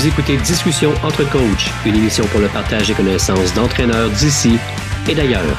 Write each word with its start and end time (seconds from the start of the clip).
Vous 0.00 0.08
écoutez 0.08 0.38
Discussion 0.38 0.92
entre 1.04 1.30
coachs, 1.30 1.68
une 1.84 1.94
émission 1.94 2.24
pour 2.28 2.40
le 2.40 2.48
partage 2.48 2.88
des 2.88 2.94
connaissances 2.94 3.52
d'entraîneurs 3.52 4.08
d'ici 4.08 4.52
et 5.10 5.14
d'ailleurs. 5.14 5.54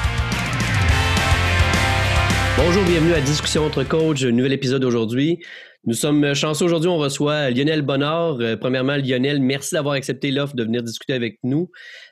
Bonjour, 2.57 2.83
bienvenue 2.85 3.13
à 3.13 3.21
Discussion 3.21 3.65
entre 3.65 3.83
coachs, 3.83 4.23
nouvel 4.23 4.53
épisode 4.53 4.83
aujourd'hui. 4.83 5.37
Nous 5.85 5.93
sommes 5.93 6.33
chanceux 6.33 6.65
aujourd'hui, 6.65 6.89
on 6.89 6.97
reçoit 6.97 7.51
Lionel 7.51 7.83
Bonnard. 7.83 8.39
Euh, 8.41 8.57
premièrement, 8.57 8.95
Lionel, 8.95 9.39
merci 9.41 9.75
d'avoir 9.75 9.93
accepté 9.93 10.31
l'offre 10.31 10.55
de 10.55 10.63
venir 10.63 10.81
discuter 10.81 11.13
avec 11.13 11.37
nous. 11.43 11.69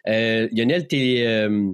Euh, 0.08 0.48
Lionel, 0.52 0.88
tu 0.88 0.98
euh, 1.26 1.72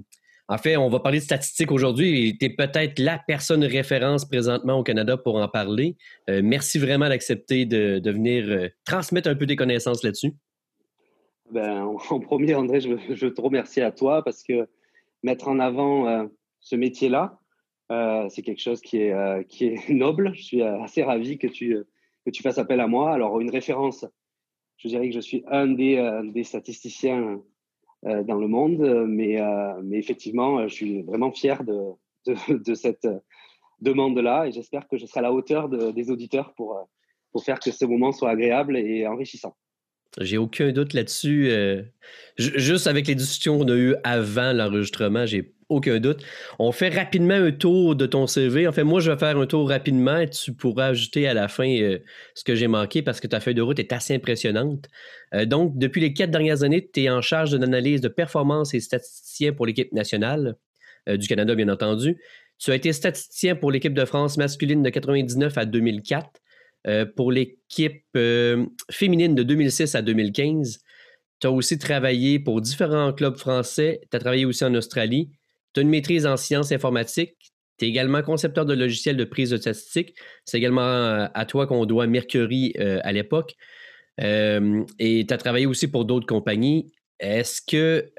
en 0.48 0.56
fait, 0.56 0.78
on 0.78 0.88
va 0.88 1.00
parler 1.00 1.18
de 1.18 1.24
statistiques 1.24 1.70
aujourd'hui. 1.70 2.38
Tu 2.40 2.46
es 2.46 2.48
peut-être 2.48 2.98
la 2.98 3.20
personne 3.28 3.62
référence 3.62 4.24
présentement 4.24 4.78
au 4.78 4.82
Canada 4.82 5.18
pour 5.18 5.36
en 5.36 5.48
parler. 5.48 5.96
merci 6.28 6.78
vraiment 6.78 7.10
d'accepter 7.10 7.66
de, 7.66 8.00
venir 8.10 8.70
transmettre 8.86 9.28
un 9.28 9.34
peu 9.34 9.44
des 9.44 9.56
connaissances 9.56 10.02
là-dessus. 10.02 10.32
Ben, 11.50 11.82
en 11.84 12.20
premier, 12.20 12.54
André, 12.54 12.80
je, 12.80 12.96
je, 13.14 13.26
te 13.26 13.40
remercie 13.40 13.80
à 13.80 13.92
toi 13.92 14.22
parce 14.22 14.42
que 14.42 14.68
mettre 15.22 15.48
en 15.48 15.58
avant 15.58 16.28
ce 16.60 16.76
métier-là, 16.76 17.38
euh, 17.92 18.28
c'est 18.28 18.42
quelque 18.42 18.60
chose 18.60 18.80
qui 18.80 18.98
est, 18.98 19.12
euh, 19.12 19.42
qui 19.44 19.66
est 19.66 19.88
noble. 19.90 20.32
Je 20.34 20.42
suis 20.42 20.62
euh, 20.62 20.82
assez 20.82 21.02
ravi 21.02 21.38
que 21.38 21.46
tu, 21.46 21.76
que 22.24 22.30
tu 22.30 22.42
fasses 22.42 22.58
appel 22.58 22.80
à 22.80 22.86
moi. 22.86 23.12
Alors, 23.12 23.40
une 23.40 23.50
référence, 23.50 24.04
je 24.78 24.88
dirais 24.88 25.08
que 25.08 25.14
je 25.14 25.20
suis 25.20 25.44
un 25.48 25.68
des, 25.68 26.20
des 26.32 26.44
statisticiens 26.44 27.40
dans 28.02 28.36
le 28.36 28.46
monde, 28.46 29.06
mais, 29.08 29.40
mais 29.82 29.98
effectivement, 29.98 30.68
je 30.68 30.74
suis 30.74 31.02
vraiment 31.02 31.32
fier 31.32 31.64
de, 31.64 31.92
de, 32.26 32.58
de 32.58 32.74
cette 32.74 33.08
demande-là 33.80 34.46
et 34.46 34.52
j'espère 34.52 34.86
que 34.86 34.98
je 34.98 35.06
serai 35.06 35.20
à 35.20 35.22
la 35.22 35.32
hauteur 35.32 35.70
des 35.70 36.10
auditeurs 36.10 36.52
pour, 36.54 36.78
pour 37.32 37.42
faire 37.42 37.58
que 37.58 37.70
ce 37.70 37.86
moment 37.86 38.12
soit 38.12 38.28
agréable 38.28 38.76
et 38.76 39.06
enrichissant. 39.06 39.56
J'ai 40.20 40.38
aucun 40.38 40.72
doute 40.72 40.94
là-dessus. 40.94 41.52
juste 42.38 42.86
avec 42.86 43.06
les 43.06 43.14
discussions 43.14 43.58
qu'on 43.58 43.68
a 43.68 43.76
eues 43.76 43.96
avant 44.02 44.52
l'enregistrement, 44.52 45.26
j'ai 45.26 45.56
aucun 45.68 45.98
doute. 45.98 46.22
On 46.58 46.72
fait 46.72 46.88
rapidement 46.88 47.34
un 47.34 47.50
tour 47.50 47.96
de 47.96 48.06
ton 48.06 48.26
CV. 48.26 48.68
En 48.68 48.72
fait, 48.72 48.84
moi, 48.84 49.00
je 49.00 49.10
vais 49.10 49.18
faire 49.18 49.36
un 49.36 49.46
tour 49.46 49.68
rapidement 49.68 50.18
et 50.18 50.28
tu 50.28 50.52
pourras 50.52 50.86
ajouter 50.86 51.26
à 51.26 51.34
la 51.34 51.48
fin 51.48 51.68
euh, 51.68 51.98
ce 52.34 52.44
que 52.44 52.54
j'ai 52.54 52.68
manqué 52.68 53.02
parce 53.02 53.20
que 53.20 53.26
ta 53.26 53.40
feuille 53.40 53.54
de 53.54 53.62
route 53.62 53.78
est 53.78 53.92
assez 53.92 54.14
impressionnante. 54.14 54.88
Euh, 55.34 55.44
donc, 55.44 55.76
depuis 55.76 56.00
les 56.00 56.12
quatre 56.12 56.30
dernières 56.30 56.62
années, 56.62 56.88
tu 56.92 57.02
es 57.02 57.10
en 57.10 57.20
charge 57.20 57.50
d'une 57.50 57.64
analyse 57.64 58.00
de 58.00 58.08
performance 58.08 58.74
et 58.74 58.80
statisticien 58.80 59.52
pour 59.52 59.66
l'équipe 59.66 59.92
nationale 59.92 60.56
euh, 61.08 61.16
du 61.16 61.26
Canada, 61.26 61.54
bien 61.54 61.68
entendu. 61.68 62.16
Tu 62.58 62.70
as 62.70 62.76
été 62.76 62.92
statisticien 62.92 63.56
pour 63.56 63.70
l'équipe 63.70 63.94
de 63.94 64.04
France 64.04 64.36
masculine 64.38 64.82
de 64.82 64.90
99 64.90 65.58
à 65.58 65.64
2004, 65.64 66.30
pour 67.16 67.32
l'équipe 67.32 68.04
féminine 68.90 69.34
de 69.34 69.42
2006 69.42 69.94
à 69.94 70.02
2015. 70.02 70.78
Tu 71.40 71.46
as 71.46 71.50
aussi 71.50 71.78
travaillé 71.78 72.38
pour 72.38 72.60
différents 72.60 73.12
clubs 73.12 73.36
français. 73.36 74.00
Tu 74.10 74.16
as 74.16 74.20
travaillé 74.20 74.44
aussi 74.44 74.64
en 74.64 74.74
Australie. 74.74 75.30
Tu 75.74 75.80
as 75.80 75.82
une 75.82 75.90
maîtrise 75.90 76.26
en 76.26 76.36
sciences 76.36 76.72
informatiques. 76.72 77.52
Tu 77.78 77.84
es 77.84 77.88
également 77.88 78.22
concepteur 78.22 78.64
de 78.64 78.72
logiciels 78.72 79.16
de 79.16 79.24
prise 79.24 79.50
de 79.50 79.58
statistiques. 79.58 80.14
C'est 80.46 80.56
également 80.56 80.80
euh, 80.80 81.26
à 81.34 81.44
toi 81.44 81.66
qu'on 81.66 81.84
doit 81.84 82.06
Mercury 82.06 82.72
euh, 82.78 83.00
à 83.02 83.12
l'époque. 83.12 83.54
Euh, 84.22 84.82
et 84.98 85.26
tu 85.26 85.34
as 85.34 85.36
travaillé 85.36 85.66
aussi 85.66 85.88
pour 85.88 86.06
d'autres 86.06 86.26
compagnies. 86.26 86.90
Est-ce 87.20 87.60
que 87.60 88.10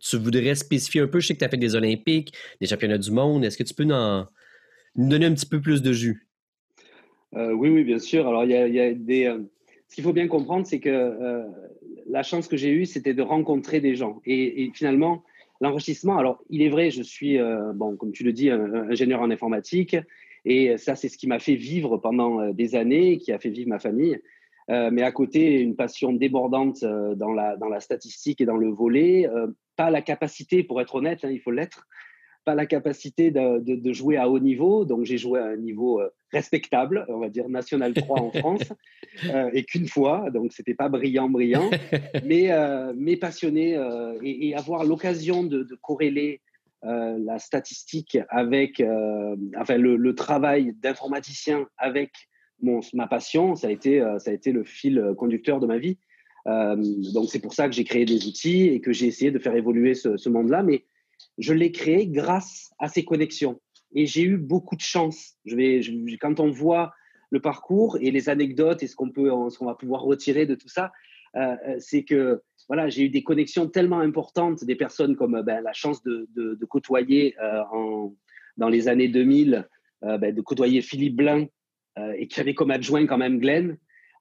tu 0.00 0.16
voudrais 0.16 0.54
spécifier 0.54 1.02
un 1.02 1.08
peu? 1.08 1.20
Je 1.20 1.26
sais 1.28 1.34
que 1.34 1.38
tu 1.38 1.44
as 1.44 1.48
fait 1.48 1.56
des 1.56 1.74
Olympiques, 1.74 2.34
des 2.60 2.66
championnats 2.66 2.98
du 2.98 3.10
monde. 3.10 3.44
Est-ce 3.44 3.56
que 3.56 3.62
tu 3.62 3.74
peux 3.74 3.84
nous, 3.84 4.24
donner 4.94 5.26
un 5.26 5.34
petit 5.34 5.46
peu 5.46 5.60
plus 5.60 5.82
de 5.82 5.92
jus? 5.92 6.26
Oui, 7.32 7.68
oui, 7.68 7.84
bien 7.84 7.98
sûr. 7.98 8.26
Alors, 8.26 8.44
il 8.44 8.50
y 8.50 8.80
a, 8.80 8.94
des. 8.94 9.34
ce 9.88 9.94
qu'il 9.94 10.04
faut 10.04 10.12
bien 10.12 10.28
comprendre, 10.28 10.66
c'est 10.66 10.80
que 10.80 11.44
la 12.08 12.22
chance 12.22 12.48
que 12.48 12.56
j'ai 12.56 12.70
eue, 12.70 12.86
c'était 12.86 13.14
de 13.14 13.22
rencontrer 13.22 13.80
des 13.80 13.94
gens. 13.94 14.20
et 14.24 14.70
finalement, 14.74 15.22
L'enrichissement, 15.60 16.18
alors 16.18 16.42
il 16.50 16.62
est 16.62 16.68
vrai, 16.68 16.90
je 16.90 17.02
suis, 17.02 17.38
euh, 17.38 17.72
bon, 17.72 17.96
comme 17.96 18.12
tu 18.12 18.24
le 18.24 18.32
dis, 18.32 18.50
ingénieur 18.50 19.20
en 19.20 19.30
informatique, 19.30 19.96
et 20.44 20.76
ça, 20.76 20.94
c'est 20.94 21.08
ce 21.08 21.18
qui 21.18 21.26
m'a 21.26 21.38
fait 21.38 21.54
vivre 21.54 21.96
pendant 21.96 22.40
euh, 22.40 22.52
des 22.52 22.76
années, 22.76 23.18
qui 23.18 23.32
a 23.32 23.38
fait 23.38 23.48
vivre 23.48 23.68
ma 23.68 23.78
famille. 23.78 24.20
Euh, 24.68 24.90
mais 24.92 25.02
à 25.02 25.12
côté, 25.12 25.60
une 25.60 25.76
passion 25.76 26.12
débordante 26.12 26.84
dans, 26.84 27.32
la, 27.32 27.56
dans 27.56 27.68
la 27.68 27.80
statistique 27.80 28.40
et 28.40 28.46
dans 28.46 28.56
le 28.56 28.68
volet, 28.68 29.28
pas 29.76 29.90
la 29.90 30.02
capacité, 30.02 30.62
pour 30.62 30.80
être 30.80 30.96
honnête, 30.96 31.24
hein, 31.24 31.30
il 31.30 31.40
faut 31.40 31.52
l'être, 31.52 31.86
pas 32.46 32.54
la 32.54 32.64
capacité 32.64 33.32
de, 33.32 33.92
jouer 33.92 34.16
à 34.16 34.30
haut 34.30 34.38
niveau. 34.38 34.84
Donc, 34.84 35.04
j'ai 35.04 35.18
joué 35.18 35.40
à 35.40 35.46
un 35.46 35.56
niveau 35.56 36.00
euh, 36.00 36.08
respectable, 36.32 37.04
on 37.08 37.18
va 37.18 37.28
dire 37.28 37.48
national 37.48 37.92
3 37.92 38.20
en 38.20 38.30
France, 38.40 38.72
euh, 39.28 39.50
et 39.52 39.64
qu'une 39.64 39.88
fois. 39.88 40.30
Donc, 40.32 40.52
c'était 40.52 40.74
pas 40.74 40.88
brillant, 40.88 41.28
brillant, 41.28 41.68
mais, 42.24 42.52
euh, 42.52 42.92
mais 42.96 43.16
passionné 43.16 43.76
et, 44.22 44.54
avoir 44.54 44.84
l'occasion 44.84 45.42
de, 45.42 45.66
corréler 45.82 46.40
la 46.82 47.40
statistique 47.40 48.16
avec 48.28 48.80
enfin, 49.58 49.76
le, 49.76 50.14
travail 50.14 50.72
d'informaticien 50.80 51.66
avec 51.76 52.12
mon, 52.62 52.80
ma 52.94 53.08
passion, 53.08 53.56
ça 53.56 53.66
a, 53.66 53.70
été, 53.72 53.98
ça 54.18 54.30
a 54.30 54.34
été 54.34 54.52
le 54.52 54.62
fil 54.62 55.14
conducteur 55.18 55.58
de 55.58 55.66
ma 55.66 55.78
vie. 55.78 55.98
donc, 56.46 57.28
c'est 57.28 57.40
pour 57.40 57.54
ça 57.54 57.68
que 57.68 57.74
j'ai 57.74 57.82
créé 57.82 58.04
des 58.04 58.28
outils 58.28 58.68
et 58.68 58.80
que 58.80 58.92
j'ai 58.92 59.06
essayé 59.06 59.32
de 59.32 59.40
faire 59.40 59.56
évoluer 59.56 59.94
ce, 59.94 60.16
ce 60.16 60.28
monde-là. 60.28 60.62
Mais 60.62 60.84
je 61.38 61.52
l'ai 61.52 61.72
créé 61.72 62.06
grâce 62.06 62.72
à 62.78 62.88
ces 62.88 63.04
connexions. 63.04 63.60
Et 63.94 64.06
j'ai 64.06 64.22
eu 64.22 64.36
beaucoup 64.36 64.76
de 64.76 64.80
chance. 64.80 65.34
Je 65.44 65.56
vais, 65.56 65.80
quand 66.20 66.40
on 66.40 66.50
voit 66.50 66.92
le 67.30 67.40
parcours 67.40 67.98
et 68.00 68.10
les 68.10 68.28
anecdotes 68.28 68.82
et 68.82 68.86
ce 68.86 68.96
qu'on 68.96 69.10
peut, 69.10 69.30
ce 69.50 69.58
qu'on 69.58 69.66
va 69.66 69.74
pouvoir 69.74 70.02
retirer 70.02 70.46
de 70.46 70.54
tout 70.54 70.68
ça, 70.68 70.92
euh, 71.36 71.56
euh, 71.68 71.76
c'est 71.78 72.04
que 72.04 72.42
voilà, 72.68 72.88
j'ai 72.88 73.04
eu 73.04 73.10
des 73.10 73.22
connexions 73.22 73.68
tellement 73.68 74.00
importantes, 74.00 74.64
des 74.64 74.74
personnes 74.74 75.16
comme 75.16 75.40
ben, 75.42 75.62
la 75.62 75.72
chance 75.72 76.02
de, 76.02 76.58
côtoyer 76.68 77.36
euh, 77.40 77.62
en, 77.70 78.14
dans 78.56 78.68
les 78.68 78.88
années 78.88 79.08
2000, 79.08 79.68
ben, 80.02 80.34
de 80.34 80.40
côtoyer 80.40 80.82
Philippe 80.82 81.16
Blin 81.16 81.46
et 82.16 82.28
qui 82.28 82.40
avait 82.40 82.54
comme 82.54 82.70
adjoint 82.70 83.06
quand 83.06 83.16
même 83.16 83.38
Glenn, 83.38 83.78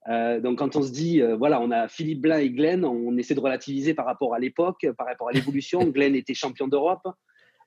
euh, 0.08 0.40
donc, 0.40 0.60
quand 0.60 0.76
on 0.76 0.82
se 0.82 0.92
dit, 0.92 1.22
euh, 1.22 1.36
voilà, 1.36 1.60
on 1.62 1.72
a 1.72 1.88
Philippe 1.88 2.22
Blin 2.22 2.38
et 2.38 2.50
Glenn, 2.50 2.86
on 2.86 3.18
essaie 3.18 3.34
de 3.34 3.40
relativiser 3.40 3.94
par 3.94 4.06
rapport 4.06 4.34
à 4.34 4.40
l'époque, 4.40 4.86
par 4.98 5.08
rapport 5.08 5.30
à 5.30 5.32
l'évolution. 5.32 5.80
Glenn 5.86 6.16
était 6.16 6.34
champion 6.34 6.68
d'Europe. 6.68 7.08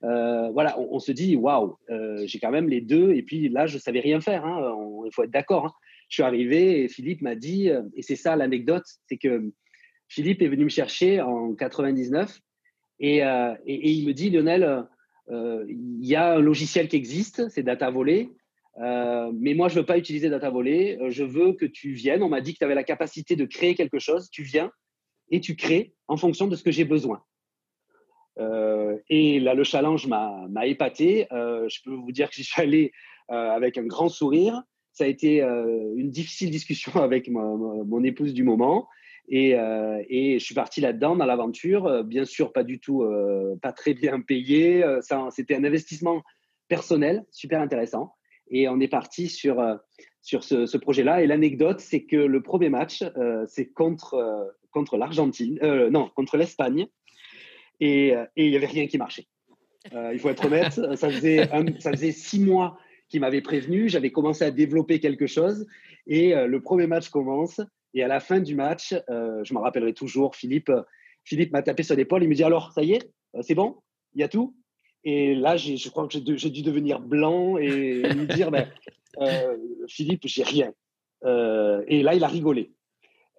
Euh, 0.03 0.49
voilà, 0.51 0.79
on, 0.79 0.99
se 0.99 1.11
dit, 1.11 1.35
waouh, 1.35 1.77
j'ai 2.23 2.39
quand 2.39 2.51
même 2.51 2.69
les 2.69 2.81
deux. 2.81 3.13
Et 3.13 3.23
puis 3.23 3.49
là, 3.49 3.67
je 3.67 3.75
ne 3.75 3.81
savais 3.81 3.99
rien 3.99 4.21
faire. 4.21 4.45
Hein, 4.45 4.73
il 5.05 5.13
faut 5.13 5.23
être 5.23 5.31
d'accord. 5.31 5.65
Hein. 5.65 5.73
Je 6.07 6.15
suis 6.15 6.23
arrivé 6.23 6.83
et 6.83 6.87
Philippe 6.87 7.21
m'a 7.21 7.35
dit, 7.35 7.69
et 7.95 8.01
c'est 8.01 8.15
ça 8.15 8.35
l'anecdote, 8.35 8.85
c'est 9.07 9.17
que 9.17 9.51
Philippe 10.07 10.41
est 10.41 10.47
venu 10.47 10.63
me 10.63 10.69
chercher 10.69 11.21
en 11.21 11.53
99 11.53 12.39
et, 12.99 13.17
et, 13.17 13.21
et 13.65 13.89
il 13.91 14.07
me 14.07 14.13
dit, 14.13 14.31
Lionel, 14.31 14.87
il 15.29 16.05
y 16.05 16.15
a 16.15 16.33
un 16.33 16.39
logiciel 16.39 16.87
qui 16.87 16.95
existe, 16.95 17.47
c'est 17.49 17.61
Data 17.61 17.91
Volley. 17.91 18.29
Euh, 18.77 19.31
mais 19.33 19.53
moi, 19.53 19.67
je 19.67 19.75
ne 19.75 19.79
veux 19.81 19.85
pas 19.85 19.97
utiliser 19.97 20.29
Data 20.29 20.49
Volley. 20.49 20.97
Euh, 21.01 21.09
je 21.09 21.23
veux 21.23 21.53
que 21.53 21.65
tu 21.65 21.91
viennes. 21.91 22.23
On 22.23 22.29
m'a 22.29 22.41
dit 22.41 22.53
que 22.53 22.59
tu 22.59 22.65
avais 22.65 22.75
la 22.75 22.83
capacité 22.83 23.35
de 23.35 23.45
créer 23.45 23.75
quelque 23.75 23.99
chose. 23.99 24.29
Tu 24.29 24.43
viens 24.43 24.71
et 25.31 25.41
tu 25.41 25.55
crées 25.55 25.93
en 26.07 26.17
fonction 26.17 26.47
de 26.47 26.55
ce 26.55 26.63
que 26.63 26.71
j'ai 26.71 26.85
besoin. 26.85 27.21
Euh, 28.39 28.97
et 29.09 29.39
là, 29.39 29.53
le 29.53 29.63
challenge 29.63 30.07
m'a 30.07 30.65
épaté. 30.65 31.27
je 31.31 31.83
peux 31.83 31.93
vous 31.93 32.11
dire 32.11 32.29
que 32.29 32.35
j'y 32.35 32.43
suis 32.43 32.61
allé 32.61 32.91
avec 33.27 33.77
un 33.77 33.85
grand 33.85 34.09
sourire. 34.09 34.63
Ça 34.91 35.03
a 35.03 35.07
été 35.07 35.41
une 35.41 36.09
difficile 36.09 36.49
discussion 36.49 36.91
avec 36.95 37.29
mon, 37.29 38.03
épouse 38.03 38.33
du 38.33 38.43
moment. 38.43 38.87
Et, 39.27 39.51
et 39.51 40.39
je 40.39 40.43
suis 40.43 40.55
parti 40.55 40.81
là-dedans, 40.81 41.15
dans 41.15 41.25
l'aventure. 41.25 42.03
Bien 42.05 42.25
sûr, 42.25 42.53
pas 42.53 42.63
du 42.63 42.79
tout, 42.79 43.05
pas 43.61 43.73
très 43.73 43.93
bien 43.93 44.21
payé. 44.21 44.83
C'était 45.29 45.55
un 45.55 45.63
investissement 45.63 46.23
personnel, 46.69 47.25
super 47.29 47.61
intéressant. 47.61 48.15
Et 48.49 48.67
on 48.67 48.79
est 48.79 48.87
parti 48.87 49.27
sur, 49.27 49.59
euh, 49.59 49.75
sur 50.21 50.43
ce, 50.43 50.77
projet-là. 50.77 51.23
Et 51.23 51.27
l'anecdote, 51.27 51.79
c'est 51.79 52.03
que 52.03 52.15
le 52.15 52.41
premier 52.41 52.69
match, 52.69 53.03
euh, 53.17 53.45
c'est 53.47 53.67
contre, 53.67 54.15
euh, 54.15 54.45
contre 54.71 54.97
l'Argentine, 54.97 55.59
non, 55.91 56.09
contre 56.15 56.37
l'Espagne. 56.37 56.87
Et 57.79 58.13
il 58.35 58.49
n'y 58.49 58.57
avait 58.57 58.65
rien 58.65 58.87
qui 58.87 58.97
marchait. 58.97 59.25
il 59.93 60.19
faut 60.19 60.29
être 60.29 60.45
honnête, 60.45 60.73
ça 60.73 61.09
faisait, 61.09 61.47
ça 61.79 61.91
faisait 61.91 62.11
six 62.11 62.41
mois 62.41 62.77
qu'il 63.07 63.21
m'avait 63.21 63.41
prévenu. 63.41 63.87
J'avais 63.87 64.11
commencé 64.11 64.43
à 64.43 64.51
développer 64.51 64.99
quelque 64.99 65.27
chose. 65.27 65.65
Et 66.05 66.35
le 66.35 66.61
premier 66.61 66.87
match 66.87 67.07
commence. 67.09 67.61
Et 67.93 68.03
à 68.03 68.09
la 68.09 68.19
fin 68.19 68.41
du 68.41 68.53
match, 68.53 68.93
je 69.07 69.53
m'en 69.53 69.61
rappellerai 69.61 69.93
toujours, 69.93 70.35
Philippe, 70.35 70.71
Philippe 71.23 71.53
m'a 71.53 71.61
tapé 71.61 71.83
sur 71.83 71.95
l'épaule. 71.95 72.21
Il 72.21 72.29
me 72.29 72.35
dit 72.35 72.43
Alors, 72.43 72.73
ça 72.73 72.83
y 72.83 72.91
est, 72.91 73.09
c'est 73.41 73.55
bon? 73.55 73.77
Il 74.13 74.19
y 74.19 74.23
a 74.23 74.27
tout 74.27 74.58
et 75.03 75.35
là, 75.35 75.55
je 75.57 75.89
crois 75.89 76.07
que 76.07 76.13
j'ai 76.13 76.49
dû 76.49 76.61
devenir 76.61 76.99
blanc 76.99 77.57
et 77.57 78.01
lui 78.13 78.27
dire 78.27 78.51
ben, 78.51 78.67
euh, 79.19 79.57
Philippe, 79.87 80.23
j'ai 80.25 80.43
rien. 80.43 80.73
Euh, 81.25 81.83
et 81.87 82.03
là, 82.03 82.15
il 82.15 82.23
a 82.23 82.27
rigolé. 82.27 82.71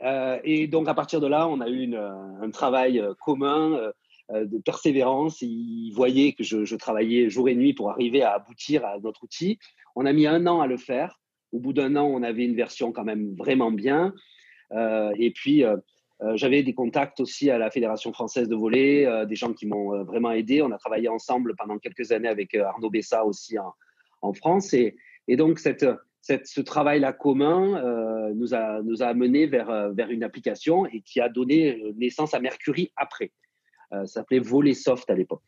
Euh, 0.02 0.38
et 0.44 0.66
donc, 0.66 0.88
à 0.88 0.94
partir 0.94 1.20
de 1.20 1.26
là, 1.26 1.46
on 1.48 1.60
a 1.60 1.68
eu 1.68 1.82
une, 1.82 1.96
un 1.96 2.50
travail 2.50 3.02
commun 3.20 3.92
de 4.32 4.58
persévérance. 4.58 5.42
Il 5.42 5.92
voyait 5.92 6.32
que 6.32 6.44
je, 6.44 6.64
je, 6.64 6.76
travaillais 6.76 7.28
jour 7.28 7.48
et 7.48 7.54
nuit 7.54 7.74
pour 7.74 7.90
arriver 7.90 8.22
à 8.22 8.32
aboutir 8.32 8.84
à 8.86 8.98
notre 9.00 9.24
outil. 9.24 9.58
On 9.96 10.06
a 10.06 10.12
mis 10.12 10.26
un 10.26 10.46
an 10.46 10.60
à 10.60 10.66
le 10.66 10.76
faire. 10.76 11.20
Au 11.52 11.58
bout 11.58 11.72
d'un 11.72 11.96
an, 11.96 12.06
on 12.06 12.22
avait 12.22 12.44
une 12.44 12.54
version 12.54 12.92
quand 12.92 13.04
même 13.04 13.34
vraiment 13.34 13.72
bien. 13.72 14.14
et 14.72 15.32
puis, 15.34 15.64
J'avais 16.34 16.62
des 16.62 16.74
contacts 16.74 17.20
aussi 17.20 17.50
à 17.50 17.56
la 17.56 17.70
Fédération 17.70 18.12
française 18.12 18.48
de 18.48 18.54
volley, 18.54 19.06
des 19.26 19.36
gens 19.36 19.54
qui 19.54 19.66
m'ont 19.66 20.04
vraiment 20.04 20.32
aidé. 20.32 20.60
On 20.60 20.70
a 20.70 20.76
travaillé 20.76 21.08
ensemble 21.08 21.54
pendant 21.56 21.78
quelques 21.78 22.12
années 22.12 22.28
avec 22.28 22.54
Arnaud 22.54 22.90
Bessa 22.90 23.24
aussi 23.24 23.56
en, 23.58 24.32
France. 24.34 24.74
Et, 24.74 24.96
donc, 25.36 25.58
cette, 25.58 25.86
ce 26.20 26.60
travail-là 26.60 27.14
commun 27.14 28.32
nous, 28.34 28.54
a, 28.54 28.82
nous 28.82 29.02
a 29.02 29.06
amené 29.06 29.46
vers, 29.46 29.92
vers 29.94 30.10
une 30.10 30.22
application 30.22 30.84
et 30.86 31.00
qui 31.00 31.20
a 31.20 31.30
donné 31.30 31.82
naissance 31.96 32.34
à 32.34 32.40
Mercury 32.40 32.92
après. 32.96 33.32
ça 33.90 34.06
s'appelait 34.06 34.40
Volley 34.40 34.74
Soft 34.74 35.08
à 35.08 35.14
l'époque. 35.14 35.42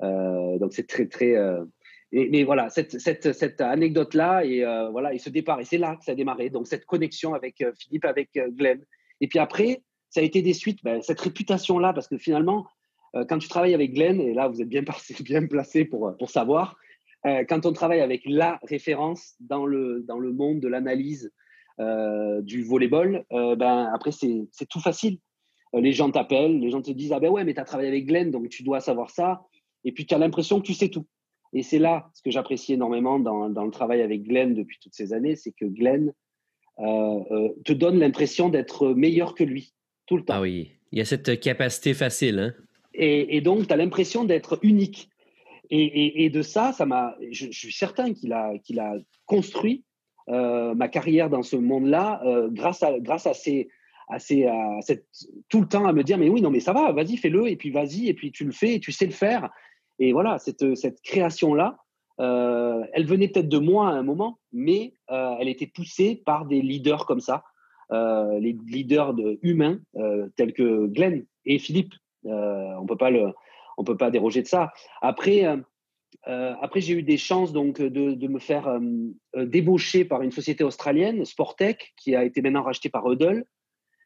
donc, 0.00 0.72
c'est 0.72 0.88
très, 0.88 1.06
très 1.06 1.36
mais 2.12 2.44
voilà, 2.44 2.70
cette, 2.70 2.98
cette, 2.98 3.32
cette 3.32 3.60
anecdote-là 3.60 4.44
et 4.44 4.64
euh, 4.64 4.88
voilà, 4.90 5.12
et 5.12 5.18
ce 5.18 5.28
départ, 5.28 5.60
et 5.60 5.64
c'est 5.64 5.78
là 5.78 5.96
que 5.96 6.04
ça 6.04 6.12
a 6.12 6.14
démarré. 6.14 6.48
Donc 6.48 6.66
cette 6.66 6.86
connexion 6.86 7.34
avec 7.34 7.60
euh, 7.60 7.72
Philippe, 7.78 8.04
avec 8.06 8.30
euh, 8.36 8.48
Glenn. 8.50 8.82
Et 9.20 9.28
puis 9.28 9.38
après, 9.38 9.82
ça 10.10 10.20
a 10.20 10.22
été 10.22 10.42
des 10.42 10.54
suites, 10.54 10.82
ben, 10.82 11.02
cette 11.02 11.20
réputation-là, 11.20 11.92
parce 11.92 12.08
que 12.08 12.18
finalement, 12.18 12.66
quand 13.28 13.38
tu 13.38 13.48
travailles 13.48 13.74
avec 13.74 13.94
Glenn, 13.94 14.20
et 14.20 14.34
là 14.34 14.48
vous 14.48 14.60
êtes 14.60 14.68
bien, 14.68 14.82
bien 15.20 15.46
placé 15.46 15.84
pour, 15.84 16.14
pour 16.18 16.30
savoir, 16.30 16.76
quand 17.24 17.66
on 17.66 17.72
travaille 17.72 18.00
avec 18.00 18.22
la 18.26 18.60
référence 18.62 19.34
dans 19.40 19.66
le, 19.66 20.04
dans 20.06 20.18
le 20.18 20.30
monde 20.32 20.60
de 20.60 20.68
l'analyse 20.68 21.32
du 21.78 22.62
volleyball, 22.64 23.24
ben, 23.30 23.90
après 23.94 24.12
c'est 24.12 24.66
tout 24.68 24.80
facile. 24.80 25.18
les 25.72 25.92
gens 25.92 26.10
t'appellent, 26.10 26.60
les 26.60 26.70
gens 26.70 26.82
te 26.82 26.90
disent 26.90 27.12
Ah 27.12 27.20
ben 27.20 27.30
ouais, 27.30 27.44
mais 27.44 27.54
tu 27.54 27.60
as 27.60 27.64
travaillé 27.64 27.88
avec 27.88 28.06
Glenn, 28.06 28.30
donc 28.30 28.48
tu 28.50 28.62
dois 28.62 28.80
savoir 28.80 29.10
ça. 29.10 29.42
Et 29.84 29.92
puis 29.92 30.04
tu 30.04 30.14
as 30.14 30.18
l'impression 30.18 30.60
que 30.60 30.66
tu 30.66 30.74
sais 30.74 30.88
tout. 30.88 31.06
Et 31.52 31.62
c'est 31.62 31.78
là 31.78 32.10
ce 32.14 32.22
que 32.22 32.30
j'apprécie 32.30 32.74
énormément 32.74 33.18
dans, 33.18 33.48
dans, 33.48 33.64
le 33.64 33.70
travail 33.70 34.02
avec 34.02 34.24
Glenn 34.24 34.54
depuis 34.54 34.78
toutes 34.80 34.94
ces 34.94 35.12
années, 35.12 35.36
c'est 35.36 35.52
que 35.52 35.64
Glenn 35.64 36.12
euh, 36.78 37.20
euh, 37.30 37.48
te 37.64 37.72
donne 37.72 37.98
l'impression 37.98 38.48
d'être 38.48 38.88
meilleur 38.88 39.34
que 39.34 39.44
lui, 39.44 39.72
tout 40.08 40.16
le 40.16 40.24
temps. 40.24 40.34
Ah 40.36 40.40
oui, 40.40 40.72
il 40.90 40.98
y 40.98 41.02
a 41.02 41.04
cette 41.04 41.38
capacité 41.38 41.94
facile. 41.94 42.38
Hein? 42.38 42.54
Et, 42.94 43.36
et, 43.36 43.40
donc, 43.40 43.68
tu 43.68 43.72
as 43.72 43.76
l'impression 43.76 44.24
d'être 44.24 44.58
unique. 44.62 45.08
Et, 45.70 45.84
et, 45.84 46.24
et, 46.24 46.30
de 46.30 46.42
ça, 46.42 46.72
ça 46.72 46.86
m'a, 46.86 47.14
je, 47.30 47.46
je, 47.50 47.58
suis 47.58 47.72
certain 47.72 48.12
qu'il 48.12 48.32
a, 48.32 48.58
qu'il 48.58 48.80
a 48.80 48.94
construit 49.26 49.84
euh, 50.28 50.74
ma 50.74 50.88
carrière 50.88 51.30
dans 51.30 51.42
ce 51.42 51.56
monde-là 51.56 52.20
euh, 52.24 52.48
grâce, 52.50 52.82
à, 52.82 52.98
grâce 52.98 53.26
à 53.26 53.34
ces, 53.34 53.68
à 54.08 54.18
ces, 54.18 54.46
à 54.46 54.80
cette, 54.80 55.06
tout 55.48 55.60
le 55.60 55.68
temps 55.68 55.86
à 55.86 55.92
me 55.92 56.02
dire 56.02 56.16
mais 56.16 56.30
oui 56.30 56.40
non 56.40 56.50
mais 56.50 56.60
ça 56.60 56.72
va 56.72 56.92
vas-y 56.92 57.18
fais-le 57.18 57.46
et 57.48 57.56
puis 57.56 57.70
vas-y 57.70 58.08
et 58.08 58.14
puis 58.14 58.32
tu 58.32 58.44
le 58.44 58.52
fais 58.52 58.76
et 58.76 58.80
tu 58.80 58.90
sais 58.90 59.04
le 59.04 59.12
faire 59.12 59.50
et 59.98 60.12
voilà, 60.12 60.38
cette, 60.38 60.74
cette 60.76 61.00
création-là, 61.02 61.78
euh, 62.20 62.84
elle 62.92 63.06
venait 63.06 63.28
peut-être 63.28 63.48
de 63.48 63.58
moi 63.58 63.88
à 63.88 63.92
un 63.92 64.02
moment, 64.02 64.38
mais 64.52 64.94
euh, 65.10 65.36
elle 65.40 65.48
était 65.48 65.66
poussée 65.66 66.22
par 66.24 66.46
des 66.46 66.62
leaders 66.62 67.06
comme 67.06 67.20
ça, 67.20 67.34
euh, 67.34 67.42
les 67.90 68.56
leaders 68.66 69.14
de, 69.14 69.38
humains 69.42 69.80
euh, 69.96 70.28
tels 70.36 70.52
que 70.52 70.86
Glenn 70.86 71.24
et 71.44 71.58
Philippe. 71.58 71.94
Euh, 72.26 72.74
on 72.80 72.86
peut 72.86 72.96
pas 72.96 73.10
on 73.76 73.84
peut 73.84 73.96
pas 73.96 74.10
déroger 74.10 74.42
de 74.42 74.48
ça. 74.48 74.72
Après, 75.00 75.44
euh, 75.44 76.54
après 76.60 76.80
j'ai 76.80 76.94
eu 76.94 77.02
des 77.02 77.16
chances 77.16 77.52
donc 77.52 77.80
de, 77.80 78.14
de 78.14 78.28
me 78.28 78.38
faire 78.38 78.78
débaucher 79.36 80.04
par 80.04 80.22
une 80.22 80.32
société 80.32 80.64
australienne, 80.64 81.24
Sportec, 81.24 81.94
qui 81.96 82.16
a 82.16 82.24
été 82.24 82.42
maintenant 82.42 82.62
rachetée 82.62 82.88
par 82.88 83.10
Huddle. 83.10 83.44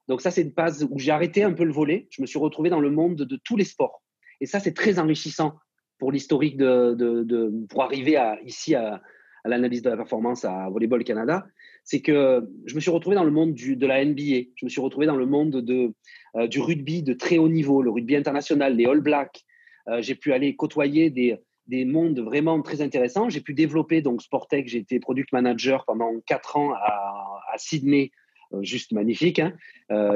Donc 0.09 0.21
ça, 0.21 0.31
c'est 0.31 0.43
une 0.43 0.53
phase 0.53 0.87
où 0.91 0.99
j'ai 0.99 1.13
arrêté 1.13 1.43
un 1.43 1.53
peu 1.53 1.65
le 1.65 1.73
volet. 1.73 2.09
Je 2.11 2.21
me 2.21 2.27
suis 2.27 2.39
retrouvé 2.39 2.71
dans 2.71 2.81
le 2.81 2.91
monde 2.91 3.17
de, 3.17 3.25
de 3.25 3.41
tous 3.43 3.57
les 3.57 3.65
sports. 3.65 4.03
Et 4.41 4.47
ça, 4.47 4.59
c'est 4.59 4.75
très 4.75 4.99
enrichissant 4.99 5.55
pour 5.99 6.11
l'historique 6.11 6.57
de, 6.57 6.95
de, 6.99 7.67
pour 7.69 7.85
arriver 7.85 8.21
ici 8.45 8.75
à, 8.75 9.01
l'analyse 9.45 9.83
de 9.83 9.91
la 9.91 9.97
performance 9.97 10.45
à 10.45 10.69
Volleyball 10.71 11.05
Canada, 11.05 11.47
c'est 11.85 12.01
que 12.01 12.49
je 12.67 12.75
me 12.75 12.81
suis 12.81 12.91
retrouvé 12.91 13.17
dans 13.17 13.25
le 13.25 13.31
monde 13.31 13.55
de 13.55 13.87
la 13.87 14.05
NBA. 14.05 14.51
Je 14.57 14.65
me 14.65 14.69
suis 14.69 14.81
retrouvé 14.81 15.07
dans 15.07 15.17
le 15.17 15.27
monde 15.27 15.57
de, 15.57 15.93
euh, 16.37 16.47
du 16.47 16.61
rugby 16.61 17.03
de 17.03 17.13
très 17.13 17.39
haut 17.39 17.49
niveau, 17.49 17.83
le 17.83 17.91
rugby 17.91 18.17
international, 18.17 18.77
les 18.77 18.87
All 18.87 19.01
Blacks. 19.01 19.45
Euh, 19.89 20.01
j'ai 20.01 20.15
pu 20.15 20.33
aller 20.33 20.55
côtoyer 20.55 21.11
des, 21.11 21.37
des 21.67 21.85
mondes 21.85 22.21
vraiment 22.21 22.61
très 22.63 22.83
intéressants. 22.83 23.29
J'ai 23.29 23.41
pu 23.41 23.55
développer 23.55 24.01
donc 24.01 24.23
Sportec. 24.23 24.69
J'ai 24.69 24.79
été 24.79 25.01
product 25.01 25.33
manager 25.33 25.85
pendant 25.85 26.13
quatre 26.27 26.57
ans 26.57 26.73
à, 26.75 27.41
à 27.53 27.59
Sydney, 27.59 28.13
euh, 28.53 28.63
juste 28.63 28.93
magnifique. 28.93 29.41
Hein. 29.41 29.55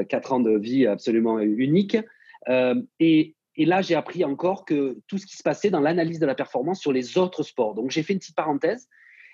quatre 0.08 0.32
ans 0.32 0.40
de 0.40 0.56
vie 0.56 0.86
absolument 0.86 1.40
unique. 1.40 1.96
et 3.00 3.36
et 3.56 3.64
là, 3.64 3.80
j'ai 3.80 3.94
appris 3.94 4.22
encore 4.24 4.64
que 4.64 4.98
tout 5.08 5.18
ce 5.18 5.26
qui 5.26 5.36
se 5.36 5.42
passait 5.42 5.70
dans 5.70 5.80
l'analyse 5.80 6.18
de 6.18 6.26
la 6.26 6.34
performance 6.34 6.80
sur 6.80 6.92
les 6.92 7.16
autres 7.16 7.42
sports. 7.42 7.74
Donc, 7.74 7.90
j'ai 7.90 8.02
fait 8.02 8.12
une 8.12 8.18
petite 8.18 8.36
parenthèse. 8.36 8.88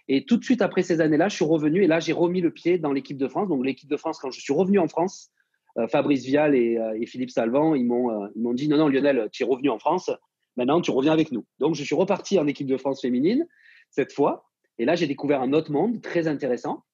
Et 0.08 0.24
tout 0.24 0.36
de 0.36 0.44
suite 0.44 0.62
après 0.62 0.82
ces 0.82 1.00
années-là, 1.00 1.28
je 1.28 1.36
suis 1.36 1.44
revenu 1.44 1.84
et 1.84 1.86
là, 1.86 2.00
j'ai 2.00 2.12
remis 2.12 2.40
le 2.40 2.50
pied 2.50 2.78
dans 2.78 2.92
l'équipe 2.92 3.18
de 3.18 3.28
France. 3.28 3.48
Donc, 3.48 3.64
l'équipe 3.64 3.88
de 3.88 3.96
France, 3.96 4.18
quand 4.18 4.30
je 4.30 4.40
suis 4.40 4.52
revenu 4.52 4.78
en 4.78 4.88
France, 4.88 5.30
euh, 5.78 5.86
Fabrice 5.86 6.24
Vial 6.24 6.54
et, 6.54 6.76
euh, 6.76 6.98
et, 7.00 7.06
Philippe 7.06 7.30
Salvan, 7.30 7.74
ils 7.74 7.86
m'ont 7.86 8.10
euh, 8.10 8.54
dit 8.54 8.68
non, 8.68 8.76
non, 8.76 8.88
Lionel, 8.88 9.28
tu 9.32 9.42
es 9.42 9.46
revenu 9.46 9.70
en 9.70 9.78
France. 9.78 10.10
Maintenant, 10.56 10.80
tu 10.80 10.90
reviens 10.90 11.12
avec 11.12 11.32
nous. 11.32 11.44
Donc, 11.60 11.74
je 11.74 11.84
suis 11.84 11.94
reparti 11.94 12.38
en 12.38 12.46
équipe 12.46 12.66
de 12.66 12.76
France 12.76 13.00
féminine 13.00 13.46
cette 13.90 14.12
fois. 14.12 14.50
Et 14.78 14.84
là, 14.84 14.96
j'ai 14.96 15.06
découvert 15.06 15.40
un 15.40 15.52
autre 15.52 15.70
monde 15.70 16.02
très 16.02 16.26
intéressant. 16.26 16.84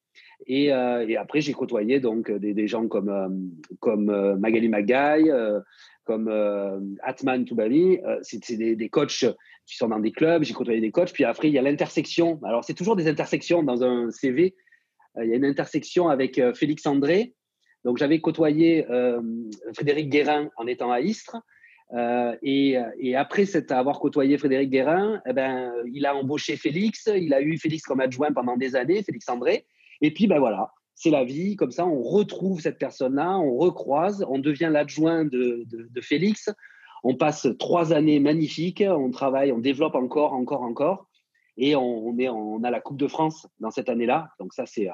Et, 0.47 0.71
euh, 0.71 1.19
après, 1.19 1.41
j'ai 1.41 1.53
côtoyé 1.53 1.99
donc 1.99 2.31
des, 2.31 2.53
des 2.53 2.67
gens 2.67 2.87
comme, 2.87 3.51
comme 3.79 4.35
Magali 4.37 4.69
Magaille, 4.69 5.33
comme 6.09 6.27
euh, 6.27 6.79
Atman 7.03 7.45
Toubani, 7.45 7.99
euh, 8.03 8.17
c'est 8.23 8.57
des, 8.57 8.89
coachs 8.89 9.25
qui 9.67 9.77
sont 9.77 9.89
dans 9.89 9.99
des 9.99 10.11
clubs, 10.11 10.41
j'ai 10.41 10.55
côtoyé 10.55 10.81
des 10.81 10.89
coachs, 10.89 11.13
puis 11.13 11.23
après 11.23 11.49
il 11.49 11.53
y 11.53 11.59
a 11.59 11.61
l'intersection. 11.61 12.39
Alors 12.43 12.63
c'est 12.63 12.73
toujours 12.73 12.95
des 12.95 13.07
intersections 13.07 13.61
dans 13.61 13.83
un 13.83 14.09
CV. 14.09 14.55
Euh, 15.17 15.25
il 15.25 15.29
y 15.29 15.33
a 15.33 15.35
une 15.35 15.45
intersection 15.45 16.09
avec 16.09 16.39
euh, 16.39 16.51
Félix 16.55 16.87
André. 16.87 17.35
Donc 17.85 17.99
j'avais 17.99 18.19
côtoyé 18.21 18.85
Frédéric 19.73 20.09
Guérin 20.09 20.49
en 20.57 20.65
étant 20.67 20.91
à 20.91 20.99
Istres. 20.99 21.37
Et, 22.41 22.75
après 23.15 23.45
cet, 23.45 23.71
avoir 23.71 23.99
côtoyé 23.99 24.37
Frédéric 24.37 24.69
Guérin, 24.69 25.21
eh 25.25 25.31
ben, 25.31 25.71
il 25.93 26.05
a 26.05 26.13
embauché 26.13 26.57
Félix, 26.57 27.07
il 27.15 27.33
a 27.33 27.39
eu 27.39 27.57
Félix 27.57 27.83
comme 27.83 28.01
adjoint 28.01 28.33
pendant 28.33 28.57
des 28.57 28.75
années, 28.75 29.01
Félix 29.01 29.29
André. 29.29 29.65
Et 30.01 30.11
puis 30.11 30.27
ben 30.27 30.39
voilà, 30.39 30.71
c'est 30.99 31.11
la 31.11 31.23
vie. 31.23 31.55
Comme 31.55 31.71
ça, 31.71 31.87
on 31.87 32.03
retrouve 32.03 32.59
cette 32.59 32.77
personne-là, 32.77 33.39
on 33.39 33.55
recroise, 33.55 34.25
on 34.27 34.37
devient 34.37 34.69
l'adjoint 34.69 35.23
de, 35.23 35.65
Félix. 36.01 36.49
On 37.03 37.15
passe 37.15 37.47
trois 37.57 37.93
années 37.93 38.19
magnifiques, 38.19 38.83
on 38.85 39.09
travaille, 39.09 39.53
on 39.53 39.59
développe 39.59 39.95
encore, 39.95 40.33
encore, 40.33 40.61
encore. 40.61 41.07
Et 41.55 41.73
on, 41.77 42.09
on 42.09 42.63
a 42.63 42.69
la 42.69 42.81
Coupe 42.81 42.97
de 42.97 43.07
France 43.07 43.47
dans 43.61 43.71
cette 43.71 43.87
année-là. 43.87 44.31
Donc 44.39 44.53
ça, 44.53 44.65
c'est, 44.65 44.89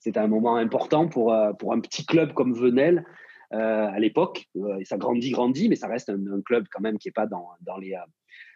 c'est 0.00 0.16
un 0.16 0.28
moment 0.28 0.56
important 0.56 1.08
pour, 1.08 1.36
pour 1.58 1.74
un 1.74 1.80
petit 1.80 2.06
club 2.06 2.32
comme 2.32 2.54
Venelle 2.54 3.04
euh, 3.52 3.86
à 3.86 3.98
l'époque. 3.98 4.46
Euh, 4.56 4.78
et 4.78 4.86
ça 4.86 4.96
grandit, 4.96 5.30
grandit, 5.30 5.68
mais 5.68 5.76
ça 5.76 5.88
reste 5.88 6.08
un, 6.08 6.26
un 6.26 6.40
club 6.40 6.64
quand 6.72 6.80
même 6.80 6.96
qui 6.96 7.08
n'est 7.08 7.12
pas 7.12 7.26
dans, 7.26 7.50
dans, 7.60 7.76
les, 7.76 7.94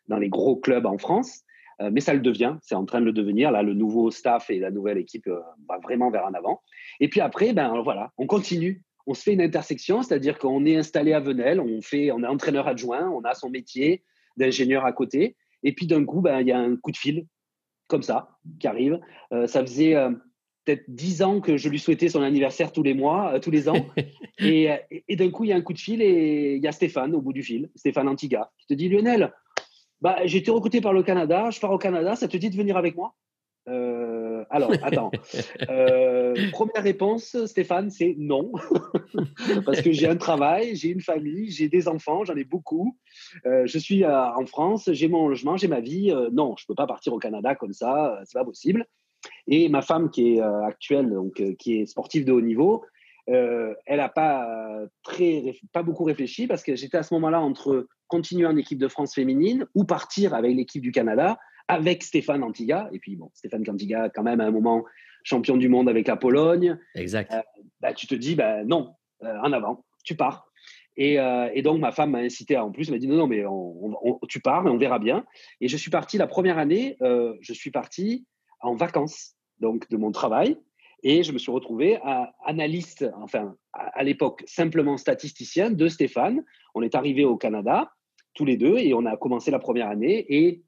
dans 0.09 0.17
les 0.17 0.31
gros 0.31 0.57
clubs 0.57 0.87
en 0.87 0.97
France. 0.97 1.43
Euh, 1.81 1.91
mais 1.93 2.01
ça 2.01 2.13
le 2.15 2.21
devient, 2.21 2.57
c'est 2.63 2.75
en 2.75 2.85
train 2.85 3.01
de 3.01 3.07
le 3.07 3.13
devenir. 3.13 3.51
Là, 3.51 3.63
le 3.63 3.75
nouveau 3.75 4.11
staff 4.11 4.51
et 4.51 4.59
la 4.59 4.71
nouvelle 4.71 4.99
équipe 4.99 5.27
euh, 5.29 5.41
va 5.69 5.79
vraiment 5.79 6.11
vers 6.11 6.25
en 6.25 6.35
avant. 6.35 6.61
Et 7.01 7.09
puis 7.09 7.21
après, 7.21 7.53
ben 7.53 7.81
voilà, 7.83 8.13
on 8.19 8.27
continue. 8.27 8.83
On 9.07 9.15
se 9.15 9.23
fait 9.23 9.33
une 9.33 9.41
intersection, 9.41 10.03
c'est-à-dire 10.03 10.39
qu'on 10.39 10.67
est 10.67 10.77
installé 10.77 11.13
à 11.13 11.21
Venelle, 11.21 11.61
on 11.61 11.81
fait, 11.81 12.11
on 12.11 12.23
est 12.23 12.27
entraîneur 12.27 12.67
adjoint, 12.69 13.09
on 13.09 13.23
a 13.23 13.35
son 13.35 13.49
métier 13.49 14.03
d'ingénieur 14.37 14.85
à 14.85 14.93
côté. 14.93 15.37
Et 15.63 15.73
puis 15.73 15.87
d'un 15.87 16.05
coup, 16.05 16.21
ben 16.21 16.41
il 16.41 16.49
y 16.49 16.53
a 16.53 16.59
un 16.59 16.77
coup 16.77 16.91
de 16.91 16.97
fil 16.97 17.27
comme 17.87 18.03
ça 18.03 18.37
qui 18.61 18.67
arrive. 18.67 19.01
Euh, 19.33 19.47
ça 19.47 19.63
faisait 19.63 19.95
peut-être 20.65 20.85
dix 20.89 21.23
ans 21.23 21.41
que 21.41 21.57
je 21.57 21.71
lui 21.71 21.79
souhaitais 21.79 22.11
son 22.11 22.21
anniversaire 22.21 22.71
tous 22.71 22.83
les 22.83 22.93
mois, 22.93 23.41
tous 23.41 23.51
les 23.51 23.69
ans. 23.71 23.87
et, 24.41 24.69
et 25.09 25.17
d'un 25.17 25.31
coup, 25.31 25.45
il 25.45 25.51
y 25.51 25.53
a 25.53 25.57
un 25.57 25.63
coup 25.63 25.73
de 25.73 25.79
fil 25.79 26.03
et 26.03 26.57
il 26.57 26.63
y 26.63 26.67
a 26.67 26.73
Stéphane 26.73 27.15
au 27.15 27.23
bout 27.23 27.33
du 27.33 27.43
fil, 27.43 27.71
Stéphane 27.77 28.09
Antiga, 28.09 28.51
qui 28.59 28.67
te 28.67 28.75
dit 28.75 28.91
Lionel, 28.91 29.33
bah, 30.01 30.19
j'ai 30.25 30.39
été 30.39 30.51
recruté 30.51 30.81
par 30.81 30.93
le 30.93 31.03
Canada, 31.03 31.51
je 31.51 31.61
pars 31.61 31.73
au 31.73 31.79
Canada, 31.79 32.17
ça 32.17 32.29
te 32.29 32.37
dit 32.37 32.51
de 32.51 32.57
venir 32.57 32.77
avec 32.77 32.97
moi? 32.97 33.15
Euh, 33.69 34.45
Alors, 34.51 34.71
attends. 34.83 35.11
Euh, 35.69 36.35
première 36.53 36.83
réponse, 36.83 37.37
Stéphane, 37.47 37.91
c'est 37.91 38.15
non. 38.19 38.53
Parce 39.67 39.83
que 39.83 39.93
j'ai 39.93 40.09
un 40.09 40.17
travail, 40.17 40.77
j'ai 40.77 40.89
une 40.89 41.01
famille, 41.01 41.51
j'ai 41.51 41.69
des 41.69 41.89
enfants, 41.89 42.25
j'en 42.25 42.37
ai 42.37 42.45
beaucoup. 42.45 42.97
Euh, 43.47 43.67
je 43.67 43.79
suis 43.79 44.05
en 44.07 44.47
France, 44.47 44.91
j'ai 44.93 45.09
mon 45.09 45.29
logement, 45.29 45.57
j'ai 45.57 45.69
ma 45.69 45.81
vie. 45.81 46.13
Non, 46.33 46.55
je 46.57 46.65
ne 46.65 46.67
peux 46.69 46.75
pas 46.75 46.87
partir 46.87 47.13
au 47.13 47.19
Canada 47.19 47.55
comme 47.55 47.73
ça, 47.73 48.21
c'est 48.25 48.39
pas 48.39 48.45
possible. 48.45 48.87
Et 49.47 49.69
ma 49.69 49.83
femme, 49.83 50.11
qui 50.11 50.37
est 50.37 50.41
actuelle, 50.41 51.11
donc, 51.11 51.43
qui 51.59 51.81
est 51.81 51.87
sportive 51.87 52.25
de 52.25 52.33
haut 52.33 52.41
niveau, 52.41 52.85
elle 53.27 53.77
n'a 53.89 54.09
pas, 54.09 54.87
très, 55.03 55.57
pas 55.73 55.83
beaucoup 55.83 56.05
réfléchi 56.05 56.47
parce 56.47 56.63
que 56.63 56.77
j'étais 56.77 56.97
à 56.97 57.03
ce 57.03 57.13
moment-là 57.15 57.41
entre 57.41 57.87
continuer 58.09 58.47
en 58.47 58.57
équipe 58.57 58.79
de 58.79 58.89
France 58.89 59.15
féminine 59.15 59.67
ou 59.75 59.85
partir 59.85 60.35
avec 60.35 60.55
l'équipe 60.57 60.83
du 60.83 60.93
Canada 60.93 61.39
avec 61.69 62.03
Stéphane 62.03 62.43
Antiga. 62.43 62.89
Et 62.93 62.99
puis, 62.99 63.15
bon, 63.15 63.31
Stéphane 63.35 63.63
Antiga, 63.69 64.09
quand 64.09 64.23
même, 64.23 64.41
à 64.41 64.47
un 64.47 64.51
moment, 64.51 64.85
champion 65.23 65.57
du 65.57 65.69
monde 65.69 65.89
avec 65.89 66.09
la 66.09 66.17
Pologne. 66.17 66.79
Exact. 66.95 67.33
Euh, 67.33 67.43
bah, 67.81 67.93
tu 67.93 68.07
te 68.07 68.15
dis, 68.15 68.35
bah, 68.35 68.65
non, 68.65 68.95
euh, 69.23 69.39
en 69.43 69.53
avant, 69.53 69.85
tu 70.05 70.17
pars. 70.17 70.51
Et, 70.97 71.21
euh, 71.21 71.49
et 71.55 71.63
donc, 71.63 71.79
ma 71.79 71.93
femme 71.93 72.11
m'a 72.11 72.19
incité 72.19 72.57
à, 72.57 72.65
en 72.65 72.73
plus, 72.73 72.89
elle 72.89 72.95
m'a 72.95 72.99
dit, 72.99 73.07
non, 73.07 73.17
non, 73.17 73.27
mais 73.29 73.45
on, 73.45 73.95
on, 74.03 74.19
tu 74.27 74.41
pars, 74.41 74.65
mais 74.65 74.71
on 74.71 74.79
verra 74.79 74.99
bien. 74.99 75.25
Et 75.61 75.69
je 75.69 75.77
suis 75.77 75.91
parti 75.91 76.19
la 76.19 76.27
première 76.27 76.59
année, 76.59 76.97
je 77.01 77.53
suis 77.53 77.71
parti 77.71 78.27
en 78.61 78.75
vacances, 78.75 79.37
donc 79.61 79.89
de 79.91 79.97
mon 79.97 80.11
travail. 80.11 80.57
Et 81.05 81.23
je 81.23 81.31
me 81.31 81.39
suis 81.39 81.53
retrouvé 81.53 81.99
à 82.03 82.35
analyste, 82.45 83.09
enfin 83.23 83.55
à, 83.73 84.03
l'époque 84.03 84.43
simplement 84.47 84.97
statisticien 84.97 85.71
de 85.71 85.87
Stéphane. 85.87 86.43
On 86.75 86.83
est 86.83 86.97
arrivé 86.97 87.25
au 87.25 87.37
Canada 87.37 87.93
tous 88.39 88.45
les 88.45 88.57
deux 88.57 88.79
et 88.79 88.95
on 88.95 89.05
a 89.05 89.17
commencé 89.17 89.51
la 89.51 89.59
première 89.59 89.89
année 89.89 90.25
et 90.33 90.63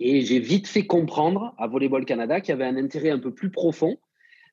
j'ai 0.00 0.40
vite 0.40 0.66
fait 0.66 0.86
comprendre 0.86 1.54
à 1.58 1.66
Volleyball 1.66 2.06
Canada 2.06 2.40
qu'il 2.40 2.50
y 2.50 2.52
avait 2.54 2.64
un 2.64 2.76
intérêt 2.76 3.10
un 3.10 3.18
peu 3.18 3.34
plus 3.34 3.50
profond, 3.50 3.98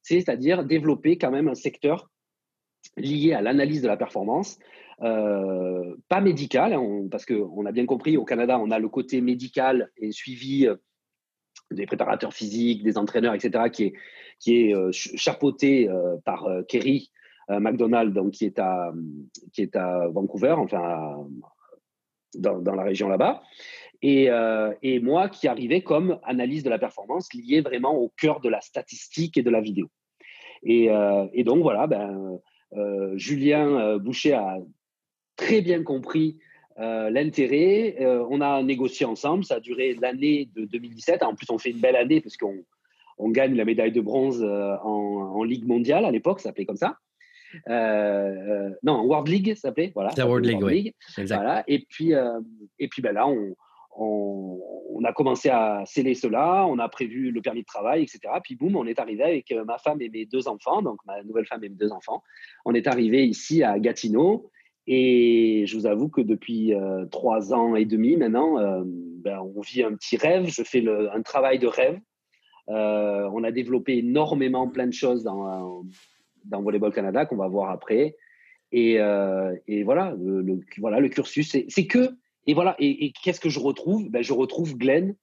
c'est-à-dire 0.04 0.66
développer 0.66 1.18
quand 1.18 1.32
même 1.32 1.48
un 1.48 1.56
secteur 1.56 2.12
lié 2.98 3.34
à 3.34 3.42
l'analyse 3.42 3.82
de 3.82 3.88
la 3.88 3.96
performance, 3.96 4.60
euh, 5.02 5.96
pas 6.10 6.20
médical, 6.20 6.74
hein, 6.74 7.08
parce 7.10 7.26
qu'on 7.26 7.66
a 7.66 7.72
bien 7.72 7.86
compris, 7.86 8.18
au 8.18 8.26
Canada, 8.26 8.60
on 8.60 8.70
a 8.70 8.80
le 8.80 8.90
côté 8.90 9.22
médical 9.22 9.90
et 9.96 10.12
suivi 10.12 10.68
euh, 10.68 10.76
des 11.72 11.86
préparateurs 11.86 12.34
physiques, 12.34 12.84
des 12.84 12.98
entraîneurs, 12.98 13.34
etc., 13.34 13.70
qui 13.72 13.84
est, 13.86 13.94
qui 14.40 14.58
est 14.58 14.76
euh, 14.76 14.90
chapeauté 14.92 15.90
par 16.26 16.48
Kerry 16.68 17.12
McDonald, 17.48 18.14
donc, 18.14 18.32
qui, 18.32 18.46
est 18.46 18.60
à, 18.60 18.92
qui 19.54 19.62
est 19.62 19.76
à 19.76 20.08
Vancouver, 20.10 20.56
enfin, 20.58 21.28
dans, 22.36 22.76
la 22.76 22.84
région 22.84 23.10
là-bas. 23.10 23.42
Et, 24.02 24.30
et, 24.82 25.00
moi 25.00 25.28
qui 25.28 25.48
arrivais 25.48 25.82
comme 25.82 26.20
analyse 26.24 26.64
de 26.64 26.70
la 26.70 26.80
performance 26.80 27.34
liée 27.34 27.62
vraiment 27.62 27.96
au 27.96 28.14
cœur 28.18 28.40
de 28.40 28.48
la 28.48 28.62
statistique 28.62 29.38
et 29.38 29.44
de 29.44 29.50
la 29.50 29.60
vidéo. 29.60 29.88
Et, 30.64 30.90
et 31.34 31.44
donc 31.44 31.62
voilà, 31.62 31.86
ben, 31.88 32.40
euh, 32.74 33.18
Julien 33.18 33.80
euh, 33.80 34.00
Boucher 34.00 34.34
a 34.34 34.58
très 35.36 35.62
bien 35.62 35.84
compris 35.84 36.38
euh, 36.80 37.10
l'intérêt. 37.10 37.98
on 38.30 38.42
a 38.42 38.62
négocié 38.64 39.06
ensemble, 39.06 39.44
ça 39.44 39.56
a 39.56 39.60
duré 39.60 39.96
l'année 39.96 40.50
de 40.56 40.66
2017. 40.66 41.24
En 41.24 41.36
plus, 41.36 41.50
on 41.50 41.58
fait 41.58 41.72
une 41.72 41.80
belle 41.80 41.96
année 41.96 42.22
parce 42.22 42.38
qu'on 42.38 42.64
on 43.18 43.30
gagne 43.30 43.56
la 43.56 43.66
médaille 43.66 43.92
de 43.92 44.02
bronze 44.02 44.44
en, 44.44 45.44
Ligue 45.44 45.66
mondiale 45.66 46.06
à 46.06 46.12
l'époque, 46.12 46.42
ça 46.42 46.50
s'appelait 46.50 46.66
comme 46.66 46.76
ça. 46.76 46.98
Non, 47.68 49.04
World 49.04 49.28
League, 49.28 49.54
ça 49.56 49.70
s'appelait. 49.70 49.92
Voilà. 49.94 50.12
World, 50.18 50.46
League, 50.46 50.64
oui. 50.64 50.94
Voilà. 51.18 51.64
Et 51.68 51.86
puis, 51.90 52.14
et 52.80 52.88
puis 52.88 53.02
ben 53.02 53.14
là, 53.14 53.28
on, 53.28 53.56
on, 54.00 55.04
a 55.04 55.14
commencé 55.14 55.50
à 55.50 55.84
sceller 55.86 56.14
cela, 56.14 56.66
on 56.68 56.80
a 56.80 56.90
prévu 56.90 57.32
le 57.32 57.42
permis 57.42 57.62
de 57.62 57.66
travail, 57.66 58.04
etc. 58.04 58.20
Puis 58.44 58.56
boum, 58.56 58.76
on 58.76 58.86
est 58.86 59.00
arrivé 59.00 59.24
avec 59.24 59.52
euh, 59.52 59.64
ma 59.66 59.78
femme 59.78 60.02
et 60.02 60.10
mes 60.10 60.26
deux 60.26 60.48
enfants, 60.48 60.82
donc 60.82 61.00
ma 61.06 61.22
nouvelle 61.24 61.46
femme 61.46 61.64
et 61.64 61.70
mes 61.70 61.76
deux 61.76 61.92
enfants. 61.92 62.24
On 62.66 62.74
est 62.74 62.88
arrivé 62.88 63.26
ici 63.26 63.64
à 63.64 63.80
Gatineau 63.80 64.50
et 64.88 65.66
je 65.68 65.78
vous 65.78 65.86
avoue 65.86 66.10
que 66.10 66.22
depuis 66.22 66.74
euh, 66.74 67.06
trois 67.06 67.54
ans 67.54 67.76
et 67.76 67.86
demi 67.86 68.18
maintenant, 68.18 68.60
euh, 68.60 68.84
ben, 68.86 69.40
on 69.40 69.62
vit 69.62 69.84
un 69.84 69.94
petit 69.94 70.18
rêve. 70.18 70.48
Je 70.48 70.64
fais 70.64 70.84
un 70.88 71.22
travail 71.22 71.60
de 71.60 71.68
rêve. 71.68 72.00
on 72.68 73.44
a 73.44 73.52
développé 73.52 73.98
énormément 73.98 74.68
plein 74.68 74.88
de 74.88 74.94
choses 74.94 75.24
dans, 75.24 75.84
dans 76.46 76.62
Volleyball 76.62 76.94
Canada 76.94 77.26
qu'on 77.26 77.38
va 77.38 77.48
voir 77.48 77.70
après. 77.70 78.16
Et, 78.72 78.98
voilà, 79.84 80.16
le, 80.20 80.60
voilà, 80.78 81.00
le 81.00 81.10
cursus, 81.10 81.56
c'est 81.68 81.88
que 81.88 82.16
et 82.50 82.56
voilà, 82.56 82.76
et, 82.80 83.12
qu'est-ce 83.12 83.40
que 83.40 83.50
je 83.50 83.60
retrouve? 83.60 84.10
Ben, 84.10 84.24
Je 84.24 84.34
retrouve 84.34 84.76
Glenn. 84.76 85.16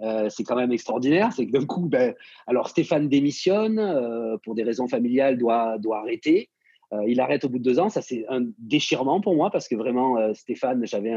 Euh, 0.00 0.28
c'est 0.28 0.44
quand 0.44 0.54
même 0.54 0.70
extraordinaire. 0.70 1.32
C'est 1.32 1.44
que 1.44 1.50
d'un 1.50 1.66
coup, 1.66 1.86
ben, 1.88 2.14
alors 2.46 2.68
Stéphane 2.68 3.08
démissionne 3.08 3.80
euh, 3.80 4.36
pour 4.44 4.54
des 4.54 4.62
raisons 4.62 4.86
familiales, 4.86 5.38
doit, 5.38 5.76
doit 5.78 5.98
arrêter. 5.98 6.50
Euh, 6.92 7.02
il 7.08 7.20
arrête 7.20 7.44
au 7.44 7.48
bout 7.48 7.58
de 7.58 7.64
deux 7.64 7.80
ans. 7.80 7.88
Ça, 7.88 8.00
c'est 8.00 8.24
un 8.28 8.46
déchirement 8.58 9.20
pour 9.20 9.34
moi 9.34 9.50
parce 9.50 9.66
que 9.66 9.74
vraiment, 9.74 10.32
Stéphane, 10.34 10.86
j'avais 10.86 11.12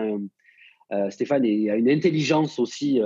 Stéphane 1.12 1.46
a 1.46 1.75
une 1.75 1.89
intelligence 1.89 2.58
aussi 2.58 3.00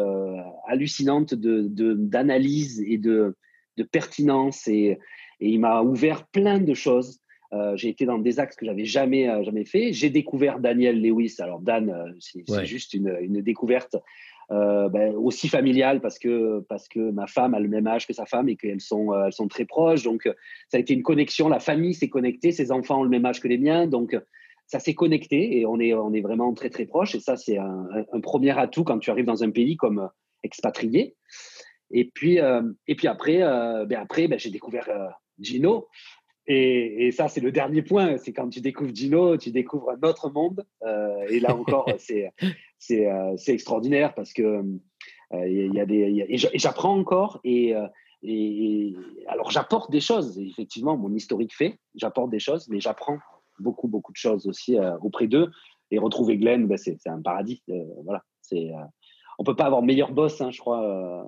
hallucinante 0.65 1.33
d'analyse 1.33 2.79
de, 2.79 2.85
et 2.85 2.97
de, 2.97 3.35
de 3.75 3.83
pertinence 3.83 4.65
et, 4.69 4.97
et 5.39 5.49
il 5.49 5.59
m'a 5.59 5.81
ouvert 5.81 6.25
plein 6.27 6.59
de 6.59 6.73
choses. 6.73 7.19
Euh, 7.53 7.75
j'ai 7.77 7.89
été 7.89 8.05
dans 8.05 8.17
des 8.17 8.39
axes 8.39 8.55
que 8.55 8.65
j'avais 8.65 8.85
jamais 8.85 9.29
euh, 9.29 9.43
jamais 9.43 9.65
fait. 9.65 9.93
J'ai 9.93 10.09
découvert 10.09 10.59
Daniel 10.59 11.01
Lewis. 11.01 11.35
Alors 11.39 11.61
Dan, 11.61 11.89
euh, 11.89 12.11
c'est 12.19 12.65
juste 12.65 12.93
une, 12.93 13.15
une 13.21 13.41
découverte 13.41 13.95
ben, 14.49 15.15
aussi 15.15 15.47
familiale 15.47 16.01
parce 16.01 16.19
que 16.19 16.59
parce 16.69 16.87
que 16.87 16.99
ma 16.99 17.25
femme 17.25 17.55
a 17.55 17.59
le 17.59 17.67
même 17.67 17.87
âge 17.87 18.05
que 18.05 18.13
sa 18.13 18.27
femme 18.27 18.47
et 18.47 18.55
qu'elles 18.55 18.81
sont 18.81 19.11
elles 19.13 19.33
sont 19.33 19.47
très 19.47 19.65
proches. 19.65 20.03
Donc 20.03 20.23
ça 20.69 20.77
a 20.77 20.79
été 20.79 20.93
une 20.93 21.01
connexion. 21.01 21.49
La 21.49 21.59
famille 21.59 21.95
s'est 21.95 22.09
connectée. 22.09 22.51
Ses 22.51 22.71
enfants 22.71 22.99
ont 22.99 23.03
le 23.03 23.09
même 23.09 23.25
âge 23.25 23.39
que 23.39 23.47
les 23.47 23.57
miens. 23.57 23.87
Donc 23.87 24.15
ça 24.67 24.79
s'est 24.79 24.93
connecté 24.93 25.59
et 25.59 25.65
on 25.65 25.79
est 25.79 25.93
on 25.93 26.13
est 26.13 26.21
vraiment 26.21 26.53
très 26.53 26.69
très 26.69 26.85
proches. 26.85 27.15
Et 27.15 27.19
ça 27.19 27.37
c'est 27.37 27.57
un, 27.57 27.87
un, 28.11 28.19
premier 28.19 28.57
atout 28.57 28.83
quand 28.83 28.99
tu 28.99 29.09
arrives 29.09 29.25
dans 29.25 29.43
un 29.43 29.49
pays 29.49 29.77
comme 29.77 30.09
expatrié. 30.43 31.15
Et 31.89 32.11
puis 32.13 32.37
et 32.87 32.95
puis 32.95 33.07
après 33.07 33.39
ben 33.39 33.97
après 33.99 34.27
ben, 34.27 34.37
j'ai 34.37 34.51
découvert 34.51 34.89
Gino 35.39 35.87
et, 36.47 37.11
ça, 37.11 37.27
c'est 37.27 37.41
le 37.41 37.51
dernier 37.51 37.81
point. 37.81 38.17
C'est 38.17 38.33
quand 38.33 38.49
tu 38.49 38.61
découvres 38.61 38.93
Gino, 38.93 39.37
tu 39.37 39.51
découvres 39.51 39.91
un 39.91 40.07
autre 40.07 40.29
monde. 40.29 40.65
Euh, 40.83 41.25
et 41.29 41.39
là 41.39 41.55
encore, 41.55 41.87
c'est 41.97 42.31
euh, 42.91 43.33
c'est 43.37 43.53
extraordinaire 43.53 44.13
parce 44.13 44.31
que 44.31 44.63
euh, 45.33 45.47
il 45.47 45.73
y 45.73 45.79
a 45.79 45.85
des 45.85 46.25
et 46.29 46.37
j'apprends 46.59 46.97
encore 46.97 47.39
et, 47.43 47.73
et, 48.21 48.95
alors 49.27 49.49
j'apporte 49.49 49.91
des 49.91 49.99
choses. 49.99 50.37
Effectivement, 50.39 50.97
mon 50.97 51.13
historique 51.13 51.55
fait, 51.55 51.79
j'apporte 51.95 52.29
des 52.29 52.39
choses, 52.39 52.67
mais 52.69 52.79
j'apprends 52.79 53.17
beaucoup 53.59 53.87
beaucoup 53.87 54.11
de 54.11 54.17
choses 54.17 54.45
aussi 54.47 54.77
auprès 55.01 55.27
d'eux. 55.27 55.49
Et 55.91 55.99
retrouver 55.99 56.37
Glenn, 56.37 56.67
ben, 56.67 56.77
c'est 56.77 56.97
un 57.07 57.21
paradis. 57.21 57.63
voilà, 58.03 58.23
c'est 58.41 58.69
on 59.39 59.43
peut 59.43 59.55
pas 59.55 59.65
avoir 59.65 59.81
meilleur 59.81 60.11
boss, 60.11 60.41
hein, 60.41 60.51
je 60.51 60.59
crois. 60.59 61.27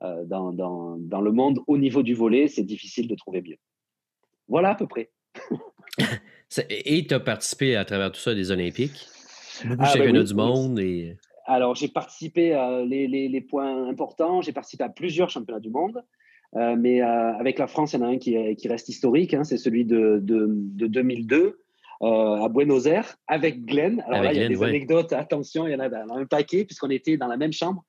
Dans, 0.00 0.52
dans, 0.52 0.96
dans, 0.96 1.20
le 1.20 1.30
monde 1.30 1.58
au 1.66 1.76
niveau 1.76 2.02
du 2.02 2.14
volet, 2.14 2.48
c'est 2.48 2.62
difficile 2.62 3.06
de 3.06 3.14
trouver 3.14 3.42
mieux. 3.42 3.58
Voilà 4.48 4.70
à 4.70 4.74
peu 4.74 4.86
près. 4.86 5.10
et 6.70 7.06
tu 7.06 7.14
as 7.14 7.20
participé 7.20 7.76
à 7.76 7.84
travers 7.84 8.10
tout 8.10 8.20
ça 8.20 8.34
des 8.34 8.50
Olympiques? 8.50 9.08
Beaucoup 9.64 9.82
ah, 9.84 9.94
ben 9.96 10.22
du 10.22 10.34
monde. 10.34 10.78
Et... 10.80 11.16
Alors, 11.46 11.74
j'ai 11.74 11.88
participé 11.88 12.54
à 12.54 12.82
les, 12.84 13.06
les, 13.06 13.40
points 13.40 13.88
importants. 13.88 14.40
J'ai 14.40 14.52
participé 14.52 14.84
à 14.84 14.88
plusieurs 14.88 15.30
championnats 15.30 15.60
du 15.60 15.70
monde. 15.70 16.02
Euh, 16.56 16.76
mais 16.76 17.02
euh, 17.02 17.34
avec 17.34 17.58
la 17.58 17.66
France, 17.66 17.92
il 17.92 18.00
y 18.00 18.02
en 18.02 18.06
a 18.06 18.08
un 18.08 18.18
qui, 18.18 18.56
qui 18.56 18.68
reste 18.68 18.88
historique. 18.88 19.34
Hein, 19.34 19.44
c'est 19.44 19.56
celui 19.56 19.84
de, 19.84 20.18
de, 20.22 20.46
de 20.48 20.86
2002 20.86 21.60
euh, 22.02 22.06
à 22.06 22.48
Buenos 22.48 22.86
Aires 22.86 23.16
avec 23.26 23.64
Glenn. 23.64 24.02
Alors 24.06 24.22
là, 24.22 24.32
il 24.32 24.40
y 24.40 24.44
a 24.44 24.48
des 24.48 24.62
anecdotes. 24.62 25.12
Attention, 25.12 25.66
il 25.66 25.72
y 25.72 25.74
en 25.76 25.80
a 25.80 25.88
un 26.14 26.26
paquet 26.26 26.64
puisqu'on 26.64 26.90
était 26.90 27.16
dans 27.16 27.28
la 27.28 27.36
même 27.36 27.52
chambre. 27.52 27.84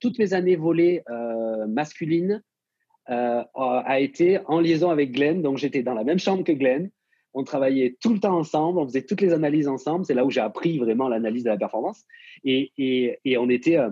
Toutes 0.00 0.18
mes 0.18 0.34
années 0.34 0.56
volées 0.56 1.02
masculines 1.68 2.42
euh, 3.10 3.42
a 3.56 3.98
été 3.98 4.38
en 4.46 4.60
liaison 4.60 4.90
avec 4.90 5.12
Glenn. 5.12 5.42
Donc, 5.42 5.58
j'étais 5.58 5.82
dans 5.82 5.94
la 5.94 6.04
même 6.04 6.18
chambre 6.18 6.44
que 6.44 6.52
Glenn. 6.52 6.90
On 7.34 7.44
travaillait 7.44 7.96
tout 8.00 8.12
le 8.12 8.20
temps 8.20 8.36
ensemble, 8.38 8.78
on 8.78 8.86
faisait 8.86 9.02
toutes 9.02 9.22
les 9.22 9.32
analyses 9.32 9.66
ensemble. 9.66 10.04
C'est 10.04 10.14
là 10.14 10.24
où 10.24 10.30
j'ai 10.30 10.40
appris 10.40 10.78
vraiment 10.78 11.08
l'analyse 11.08 11.44
de 11.44 11.48
la 11.48 11.56
performance. 11.56 12.04
Et, 12.44 12.72
et, 12.76 13.18
et 13.24 13.38
on 13.38 13.48
était, 13.48 13.78
euh, 13.78 13.90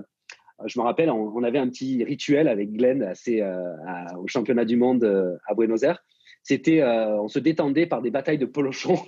je 0.66 0.78
me 0.78 0.84
rappelle, 0.84 1.10
on, 1.10 1.42
avait 1.42 1.58
un 1.58 1.68
petit 1.68 2.04
rituel 2.04 2.48
avec 2.48 2.70
Glenn 2.72 3.02
assez, 3.02 3.40
euh, 3.40 3.74
au 4.18 4.28
championnat 4.28 4.64
du 4.64 4.76
monde 4.76 5.04
à 5.46 5.54
Buenos 5.54 5.82
Aires. 5.82 6.04
C'était, 6.42 6.82
on 6.84 7.28
se 7.28 7.38
détendait 7.38 7.86
par 7.86 8.02
des 8.02 8.10
batailles 8.10 8.38
de 8.38 8.46
polochon. 8.46 8.98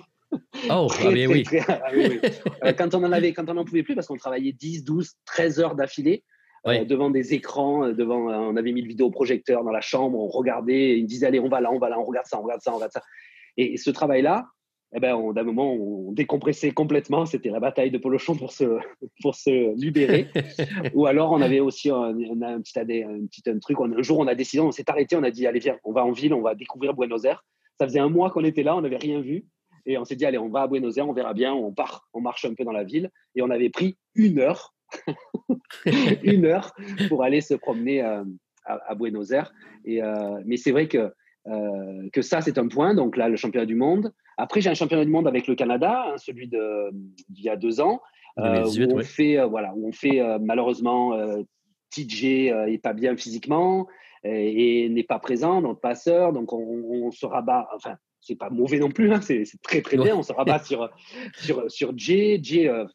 Oh, 0.69 0.87
ah 1.03 1.09
oui. 1.09 1.45
Ah 2.61 2.73
quand 2.73 2.95
on 2.95 3.03
en 3.03 3.11
avait, 3.11 3.33
quand 3.33 3.49
on 3.49 3.53
n'en 3.53 3.65
pouvait 3.65 3.83
plus, 3.83 3.95
parce 3.95 4.07
qu'on 4.07 4.17
travaillait 4.17 4.51
10, 4.51 4.83
12, 4.83 5.11
13 5.25 5.59
heures 5.59 5.75
d'affilée, 5.75 6.23
euh, 6.67 6.85
devant 6.85 7.09
des 7.09 7.33
écrans, 7.33 7.85
euh, 7.85 7.93
devant, 7.93 8.29
euh, 8.29 8.35
on 8.35 8.55
avait 8.55 8.71
mis 8.71 8.81
le 8.81 8.87
vidéoprojecteur 8.87 9.63
dans 9.63 9.71
la 9.71 9.81
chambre, 9.81 10.17
on 10.17 10.27
regardait, 10.27 10.97
ils 10.97 11.05
disaient 11.05 11.27
allez, 11.27 11.39
on 11.39 11.49
va 11.49 11.59
là, 11.59 11.71
on 11.71 11.79
va 11.79 11.89
là, 11.89 11.99
on 11.99 12.05
regarde 12.05 12.25
ça, 12.25 12.39
on 12.39 12.43
regarde 12.43 12.61
ça, 12.61 12.71
on 12.71 12.75
regarde 12.75 12.93
ça. 12.93 13.01
Et, 13.57 13.77
ce 13.77 13.89
travail-là, 13.89 14.47
eh 14.95 14.99
ben, 14.99 15.33
d'un 15.33 15.43
moment, 15.43 15.73
on 15.73 16.11
décompressait 16.11 16.71
complètement. 16.71 17.25
C'était 17.25 17.49
la 17.49 17.59
bataille 17.59 17.91
de 17.91 17.97
Polochon 17.97 18.35
pour 18.35 18.51
se, 18.51 18.63
pour 19.21 19.35
se 19.35 19.75
libérer. 19.75 20.27
Ou 20.93 21.05
alors, 21.05 21.31
on 21.31 21.41
avait 21.41 21.59
aussi 21.59 21.89
un, 21.89 22.15
un, 22.15 22.61
petit, 22.61 22.79
un 22.79 23.25
petit 23.25 23.49
un 23.49 23.59
truc. 23.59 23.77
Un 23.81 24.01
jour, 24.01 24.19
on 24.19 24.27
a 24.27 24.35
décidé, 24.35 24.61
on 24.61 24.71
s'est 24.71 24.89
arrêté, 24.89 25.15
on 25.15 25.23
a 25.23 25.31
dit 25.31 25.45
allez, 25.47 25.59
viens, 25.59 25.77
on 25.83 25.91
va 25.91 26.05
en 26.05 26.11
ville, 26.11 26.33
on 26.33 26.41
va 26.41 26.55
découvrir 26.55 26.93
Buenos 26.93 27.25
Aires. 27.25 27.43
Ça 27.79 27.87
faisait 27.87 27.99
un 27.99 28.09
mois 28.09 28.29
qu'on 28.29 28.43
était 28.43 28.63
là, 28.63 28.75
on 28.75 28.81
n'avait 28.81 28.97
rien 28.97 29.19
vu. 29.19 29.45
Et 29.85 29.97
on 29.97 30.05
s'est 30.05 30.15
dit, 30.15 30.25
allez, 30.25 30.37
on 30.37 30.49
va 30.49 30.61
à 30.61 30.67
Buenos 30.67 30.97
Aires, 30.97 31.09
on 31.09 31.13
verra 31.13 31.33
bien, 31.33 31.53
on 31.53 31.73
part, 31.73 32.07
on 32.13 32.21
marche 32.21 32.45
un 32.45 32.53
peu 32.53 32.63
dans 32.63 32.71
la 32.71 32.85
ville. 32.85 33.09
Et 33.35 33.41
on 33.41 33.49
avait 33.49 33.69
pris 33.69 33.97
une 34.15 34.39
heure 34.39 34.73
une 36.23 36.45
heure 36.45 36.73
pour 37.09 37.23
aller 37.23 37.41
se 37.41 37.53
promener 37.53 38.03
euh, 38.03 38.23
à, 38.65 38.95
Buenos 38.95 39.31
Aires. 39.31 39.53
Et, 39.85 40.01
euh, 40.01 40.41
mais 40.45 40.57
c'est 40.57 40.71
vrai 40.71 40.87
que, 40.87 41.11
euh, 41.47 42.09
que 42.11 42.21
ça, 42.21 42.41
c'est 42.41 42.57
un 42.57 42.67
point. 42.67 42.93
Donc 42.93 43.17
là, 43.17 43.29
le 43.29 43.35
championnat 43.35 43.65
du 43.65 43.75
monde. 43.75 44.13
Après, 44.37 44.61
j'ai 44.61 44.69
un 44.69 44.75
championnat 44.75 45.05
du 45.05 45.11
monde 45.11 45.27
avec 45.27 45.47
le 45.47 45.55
Canada, 45.55 46.05
hein, 46.07 46.17
celui 46.17 46.47
d'il 46.47 47.43
y 47.43 47.49
a 47.49 47.55
deux 47.55 47.81
ans, 47.81 48.01
où, 48.37 48.41
on 48.41 48.99
fait, 49.03 49.37
voilà, 49.47 49.73
où 49.75 49.87
on 49.87 49.91
fait 49.91 50.21
malheureusement 50.41 51.15
TJ 51.91 52.23
est 52.25 52.81
pas 52.81 52.93
bien 52.93 53.15
physiquement 53.15 53.87
et, 54.23 54.89
n'est 54.89 55.03
pas 55.03 55.19
présent, 55.19 55.61
notre 55.61 55.81
passeur. 55.81 56.33
Donc 56.33 56.51
on, 56.51 56.57
on 56.57 57.11
se 57.11 57.27
rabat. 57.27 57.69
Enfin, 57.75 57.97
c'est 58.23 58.35
pas 58.35 58.49
mauvais 58.49 58.79
non 58.79 58.89
plus, 58.89 59.11
hein, 59.11 59.21
c'est 59.21 59.45
très 59.61 59.81
très 59.81 59.97
bien. 59.97 60.15
On 60.15 60.23
se 60.23 60.33
rabat 60.33 60.59
sur, 60.63 60.89
sur, 61.35 61.69
sur 61.69 61.97
Jay. 61.97 62.39
Jay 62.41 62.67
euh, 62.67 62.85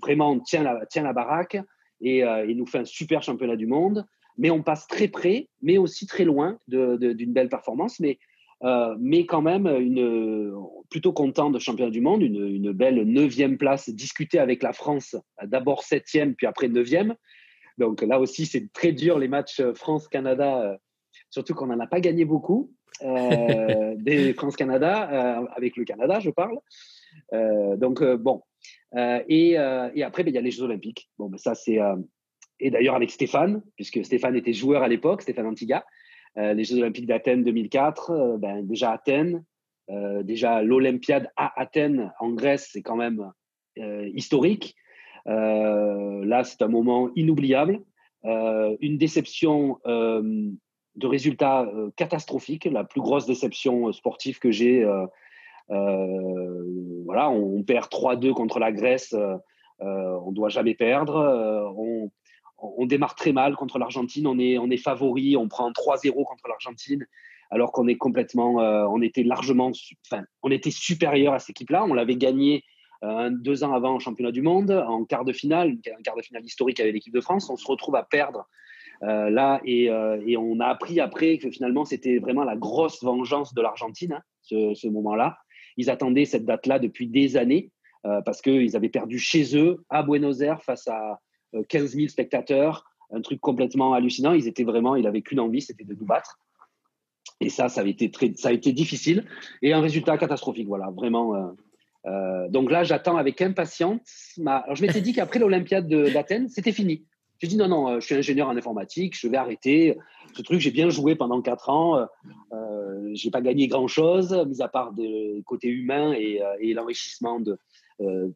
vraiment 0.00 0.38
tient 0.40 0.62
la, 0.62 0.86
tient 0.86 1.02
la 1.02 1.12
baraque 1.12 1.58
et 2.00 2.24
euh, 2.24 2.46
il 2.46 2.56
nous 2.56 2.66
fait 2.66 2.78
un 2.78 2.84
super 2.84 3.22
championnat 3.22 3.56
du 3.56 3.66
monde. 3.66 4.04
mais 4.36 4.50
on 4.50 4.62
passe 4.62 4.86
très 4.86 5.08
près, 5.08 5.48
mais 5.62 5.78
aussi 5.78 6.06
très 6.06 6.24
loin 6.24 6.58
d'une 6.68 7.32
belle 7.32 7.48
performance. 7.48 7.98
Mais, 7.98 8.18
euh, 8.62 8.94
mais 8.98 9.26
quand 9.26 9.42
même, 9.42 9.66
une, 9.66 10.54
plutôt 10.90 11.12
content 11.12 11.50
de 11.50 11.58
champion 11.58 11.88
du 11.88 12.00
monde, 12.00 12.22
une, 12.22 12.46
une 12.46 12.72
belle 12.72 13.02
neuvième 13.02 13.58
place 13.58 13.90
discutée 13.90 14.38
avec 14.38 14.62
la 14.62 14.72
France, 14.72 15.16
d'abord 15.42 15.82
septième, 15.82 16.34
puis 16.34 16.46
après 16.46 16.68
neuvième. 16.68 17.14
Donc 17.78 18.02
là 18.02 18.20
aussi, 18.20 18.44
c'est 18.44 18.72
très 18.72 18.92
dur 18.92 19.18
les 19.18 19.28
matchs 19.28 19.62
France-Canada, 19.74 20.62
euh, 20.62 20.76
surtout 21.30 21.54
qu'on 21.54 21.66
n'en 21.66 21.78
a 21.78 21.86
pas 21.86 22.00
gagné 22.00 22.24
beaucoup. 22.24 22.72
Euh, 23.02 23.94
des 23.96 24.32
France-Canada, 24.34 25.46
avec 25.54 25.76
le 25.76 25.84
Canada, 25.84 26.20
je 26.20 26.30
parle. 26.30 26.58
donc 27.78 28.02
bon. 28.02 28.42
Et, 28.94 29.50
et, 29.50 30.02
après, 30.02 30.24
ben, 30.24 30.30
il 30.30 30.34
y 30.34 30.38
a 30.38 30.42
les 30.42 30.50
Jeux 30.50 30.64
Olympiques. 30.64 31.10
Bon, 31.18 31.28
ben, 31.28 31.38
ça, 31.38 31.54
c'est 31.54 31.78
et 32.60 32.70
d'ailleurs 32.70 32.96
avec 32.96 33.10
Stéphane, 33.10 33.62
puisque 33.76 34.04
Stéphane 34.04 34.36
était 34.36 34.52
joueur 34.52 34.82
à 34.82 34.88
l'époque, 34.88 35.22
Stéphane 35.22 35.46
Antiga. 35.46 35.84
Euh, 36.36 36.54
les 36.54 36.64
Jeux 36.64 36.78
Olympiques 36.78 37.06
d'Athènes 37.06 37.42
2004, 37.42 38.10
euh, 38.10 38.36
ben, 38.36 38.66
déjà 38.66 38.92
Athènes, 38.92 39.44
euh, 39.90 40.22
déjà 40.22 40.62
l'Olympiade 40.62 41.30
à 41.36 41.60
Athènes 41.60 42.12
en 42.20 42.30
Grèce, 42.30 42.70
c'est 42.72 42.82
quand 42.82 42.96
même 42.96 43.32
historique. 44.12 44.74
là, 45.24 46.42
c'est 46.42 46.62
un 46.62 46.68
moment 46.68 47.10
inoubliable. 47.14 47.80
une 48.24 48.98
déception 48.98 49.78
de 50.98 51.06
résultats 51.06 51.66
catastrophiques, 51.96 52.66
la 52.66 52.84
plus 52.84 53.00
grosse 53.00 53.26
déception 53.26 53.92
sportive 53.92 54.38
que 54.38 54.50
j'ai. 54.50 54.84
voilà, 55.68 57.30
on, 57.30 57.62
perd 57.62 57.86
3-2 57.90 58.32
contre 58.32 58.58
la 58.58 58.72
Grèce. 58.72 59.14
on 59.80 60.30
ne 60.30 60.34
doit 60.34 60.48
jamais 60.48 60.74
perdre. 60.74 61.72
on, 62.58 62.86
démarre 62.86 63.14
très 63.14 63.32
mal 63.32 63.54
contre 63.56 63.78
l'Argentine. 63.78 64.26
On 64.26 64.38
est, 64.38 64.76
favori, 64.76 65.36
on 65.36 65.48
prend 65.48 65.70
3-0 65.70 66.12
contre 66.24 66.48
l'Argentine, 66.48 67.06
alors 67.50 67.72
qu'on 67.72 67.88
est 67.88 67.96
complètement, 67.96 68.60
euh, 68.60 68.86
on 68.88 69.00
était 69.00 69.22
largement, 69.22 69.72
enfin, 70.06 70.24
on 70.42 70.50
était 70.50 70.70
supérieur 70.70 71.34
à 71.34 71.38
cette 71.38 71.50
équipe-là. 71.50 71.84
On 71.84 71.94
l'avait 71.94 72.16
gagné 72.16 72.64
euh, 73.04 73.30
deux 73.30 73.64
ans 73.64 73.72
avant 73.72 73.96
au 73.96 74.00
championnat 74.00 74.32
du 74.32 74.42
monde, 74.42 74.70
en 74.70 75.04
quart 75.04 75.24
de 75.24 75.32
finale, 75.32 75.76
un 75.98 76.02
quart 76.02 76.16
de 76.16 76.22
finale 76.22 76.44
historique 76.44 76.80
avec 76.80 76.92
l'équipe 76.92 77.14
de 77.14 77.20
France. 77.20 77.48
On 77.48 77.56
se 77.56 77.66
retrouve 77.66 77.96
à 77.96 78.02
perdre 78.02 78.46
euh, 79.02 79.30
là 79.30 79.60
et, 79.64 79.90
on 80.36 80.60
a 80.60 80.66
appris 80.66 81.00
après 81.00 81.38
que 81.38 81.50
finalement 81.50 81.84
c'était 81.84 82.18
vraiment 82.18 82.44
la 82.44 82.56
grosse 82.56 83.02
vengeance 83.02 83.54
de 83.54 83.62
l'Argentine, 83.62 84.14
hein, 84.14 84.22
ce, 84.42 84.88
moment-là. 84.88 85.38
Ils 85.76 85.90
attendaient 85.90 86.24
cette 86.24 86.44
date-là 86.44 86.78
depuis 86.78 87.06
des 87.06 87.36
années 87.36 87.70
parce 88.24 88.40
qu'ils 88.40 88.74
avaient 88.74 88.88
perdu 88.88 89.18
chez 89.18 89.56
eux 89.56 89.84
à 89.90 90.02
Buenos 90.02 90.40
Aires 90.40 90.62
face 90.62 90.88
à 90.88 91.20
15 91.68 91.82
euh, 91.82 91.98
000 91.98 92.08
spectateurs, 92.08 92.84
un 93.10 93.20
truc 93.20 93.40
complètement 93.40 93.94
hallucinant. 93.94 94.32
Ils 94.32 94.48
étaient 94.48 94.64
vraiment, 94.64 94.96
il 94.96 95.04
n'avaient 95.04 95.22
qu'une 95.22 95.40
envie, 95.40 95.60
c'était 95.60 95.84
de 95.84 95.94
nous 95.94 96.04
battre. 96.04 96.38
Et 97.40 97.50
ça, 97.50 97.68
ça 97.68 97.82
a 97.82 97.84
été 97.84 98.10
très, 98.10 98.32
ça 98.34 98.48
a 98.48 98.52
été 98.52 98.72
difficile 98.72 99.24
et 99.62 99.72
un 99.72 99.80
résultat 99.80 100.18
catastrophique. 100.18 100.66
Voilà, 100.66 100.90
vraiment. 100.90 101.34
Euh, 101.34 101.46
euh, 102.06 102.48
donc 102.48 102.70
là, 102.70 102.84
j'attends 102.84 103.16
avec 103.16 103.40
impatience. 103.42 104.38
Alors, 104.44 104.74
je 104.74 104.82
m'étais 104.82 105.00
dit 105.00 105.12
qu'après 105.12 105.38
l'Olympiade 105.38 105.88
d'Athènes, 105.88 106.48
c'était 106.48 106.72
fini. 106.72 107.04
J'ai 107.40 107.48
dit 107.48 107.56
non, 107.56 107.68
non, 107.68 108.00
je 108.00 108.04
suis 108.06 108.14
ingénieur 108.14 108.48
en 108.48 108.56
informatique, 108.56 109.16
je 109.16 109.28
vais 109.28 109.36
arrêter. 109.36 109.96
Ce 110.34 110.42
truc, 110.42 110.60
j'ai 110.60 110.70
bien 110.70 110.90
joué 110.90 111.14
pendant 111.14 111.40
quatre 111.40 111.70
ans. 111.70 112.06
Euh, 112.52 113.10
j'ai 113.14 113.30
pas 113.30 113.40
gagné 113.40 113.68
grand 113.68 113.86
chose, 113.86 114.34
mis 114.48 114.60
à 114.60 114.68
part 114.68 114.92
des 114.92 115.42
côtés 115.46 115.68
humains 115.68 116.12
et, 116.12 116.40
l'enrichissement 116.74 117.40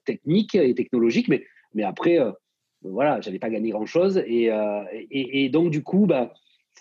technique 0.05 0.55
et 0.55 0.75
technologique. 0.75 1.29
Mais, 1.29 1.83
après, 1.83 2.19
voilà, 2.85 3.21
j'avais 3.21 3.39
pas 3.39 3.51
gagné 3.51 3.71
grand 3.71 3.87
chose. 3.87 4.19
Euh, 4.19 4.85
et, 5.11 5.49
donc, 5.49 5.71
du 5.71 5.83
coup, 5.83 6.07
bah, 6.07 6.33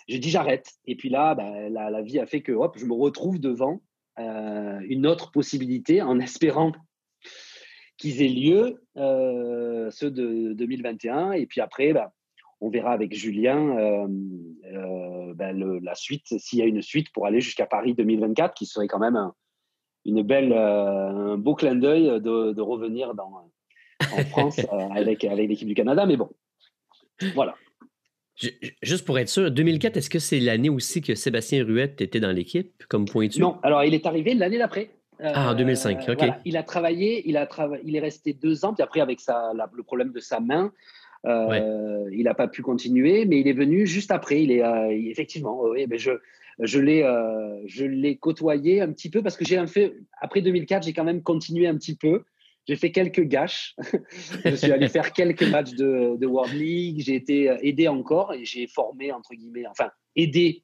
j'ai 0.08 0.18
dit 0.18 0.30
j'arrête. 0.30 0.72
Et 0.86 0.96
puis 0.96 1.08
là, 1.08 1.34
bah, 1.34 1.68
la, 1.68 2.02
vie 2.02 2.18
a 2.18 2.26
fait 2.26 2.42
que 2.42 2.52
hop, 2.52 2.76
je 2.78 2.86
me 2.86 2.94
retrouve 2.94 3.38
devant 3.38 3.82
euh, 4.18 4.80
une 4.88 5.06
autre 5.06 5.30
possibilité 5.30 6.02
en 6.02 6.18
espérant 6.18 6.72
qu'ils 7.96 8.22
aient 8.22 8.28
lieu, 8.28 8.82
euh, 8.96 9.90
ceux 9.90 10.10
de 10.10 10.52
2021. 10.54 11.32
Et 11.32 11.46
puis 11.46 11.60
après, 11.60 11.92
bah, 11.92 12.12
on 12.60 12.70
verra 12.70 12.92
avec 12.92 13.14
Julien 13.14 14.08
bah, 15.34 15.52
la 15.52 15.94
suite, 15.94 16.38
s'il 16.38 16.58
y 16.58 16.62
a 16.62 16.66
une 16.66 16.82
suite 16.82 17.12
pour 17.12 17.26
aller 17.26 17.40
jusqu'à 17.40 17.66
Paris 17.66 17.94
2024, 17.94 18.54
qui 18.54 18.66
serait 18.66 18.86
quand 18.86 18.98
même 18.98 19.16
un, 19.16 19.34
une 20.04 20.22
belle, 20.22 20.52
un 20.52 21.36
beau 21.36 21.54
clin 21.54 21.74
d'œil 21.74 22.20
de, 22.20 22.52
de, 22.52 22.60
revenir 22.60 23.14
dans, 23.14 23.50
en 24.12 24.24
France 24.24 24.58
euh, 24.72 24.88
avec, 24.94 25.24
avec 25.24 25.48
l'équipe 25.48 25.68
du 25.68 25.74
Canada. 25.74 26.06
Mais 26.06 26.16
bon, 26.16 26.30
voilà. 27.34 27.54
Juste 28.82 29.04
pour 29.04 29.18
être 29.18 29.28
sûr, 29.28 29.50
2004, 29.50 29.98
est-ce 29.98 30.10
que 30.10 30.18
c'est 30.18 30.40
l'année 30.40 30.70
aussi 30.70 31.02
que 31.02 31.14
Sébastien 31.14 31.64
Ruette 31.64 32.00
était 32.00 32.18
dans 32.18 32.32
l'équipe 32.32 32.84
comme 32.88 33.04
pointu? 33.04 33.40
Non, 33.40 33.58
alors 33.62 33.84
il 33.84 33.94
est 33.94 34.06
arrivé 34.06 34.34
l'année 34.34 34.58
d'après. 34.58 34.90
Ah, 35.20 35.50
en 35.50 35.54
2005, 35.54 36.08
OK. 36.08 36.24
Il 36.44 36.56
a 36.56 36.62
travaillé, 36.62 37.28
il, 37.28 37.36
a 37.36 37.48
il 37.84 37.96
est 37.96 38.00
resté 38.00 38.32
deux 38.32 38.64
ans, 38.64 38.74
puis 38.74 38.82
après, 38.82 39.00
avec 39.00 39.20
sa, 39.20 39.52
le 39.52 39.82
problème 39.82 40.12
de 40.12 40.20
sa 40.20 40.40
main, 40.40 40.72
euh, 41.26 42.08
il 42.12 42.24
n'a 42.24 42.34
pas 42.34 42.48
pu 42.48 42.62
continuer, 42.62 43.24
mais 43.26 43.40
il 43.40 43.48
est 43.48 43.52
venu 43.52 43.86
juste 43.86 44.10
après. 44.10 44.42
Il 44.42 44.50
est 44.50 44.64
euh, 44.64 44.88
effectivement, 44.90 45.60
oui, 45.62 45.86
mais 45.88 45.98
je, 45.98 46.12
je 46.58 46.80
l'ai, 46.80 47.02
je 47.66 47.84
l'ai 47.84 48.16
côtoyé 48.16 48.80
un 48.80 48.90
petit 48.92 49.10
peu 49.10 49.22
parce 49.22 49.36
que 49.36 49.44
j'ai 49.44 49.58
un 49.58 49.66
fait 49.66 49.94
après 50.20 50.40
2004, 50.40 50.84
j'ai 50.84 50.92
quand 50.92 51.04
même 51.04 51.22
continué 51.22 51.66
un 51.66 51.76
petit 51.76 51.96
peu. 51.96 52.24
J'ai 52.66 52.76
fait 52.76 52.92
quelques 52.92 53.22
gâches. 53.22 53.74
je 54.44 54.54
suis 54.54 54.70
allé 54.70 54.88
faire 54.88 55.12
quelques 55.12 55.42
matchs 55.42 55.72
de, 55.72 56.16
de 56.16 56.26
World 56.26 56.54
League. 56.54 57.00
J'ai 57.00 57.16
été 57.16 57.50
euh, 57.50 57.56
aidé 57.62 57.88
encore 57.88 58.32
et 58.34 58.44
j'ai 58.44 58.66
formé, 58.66 59.12
entre 59.12 59.34
guillemets, 59.34 59.66
enfin, 59.66 59.90
aidé. 60.14 60.62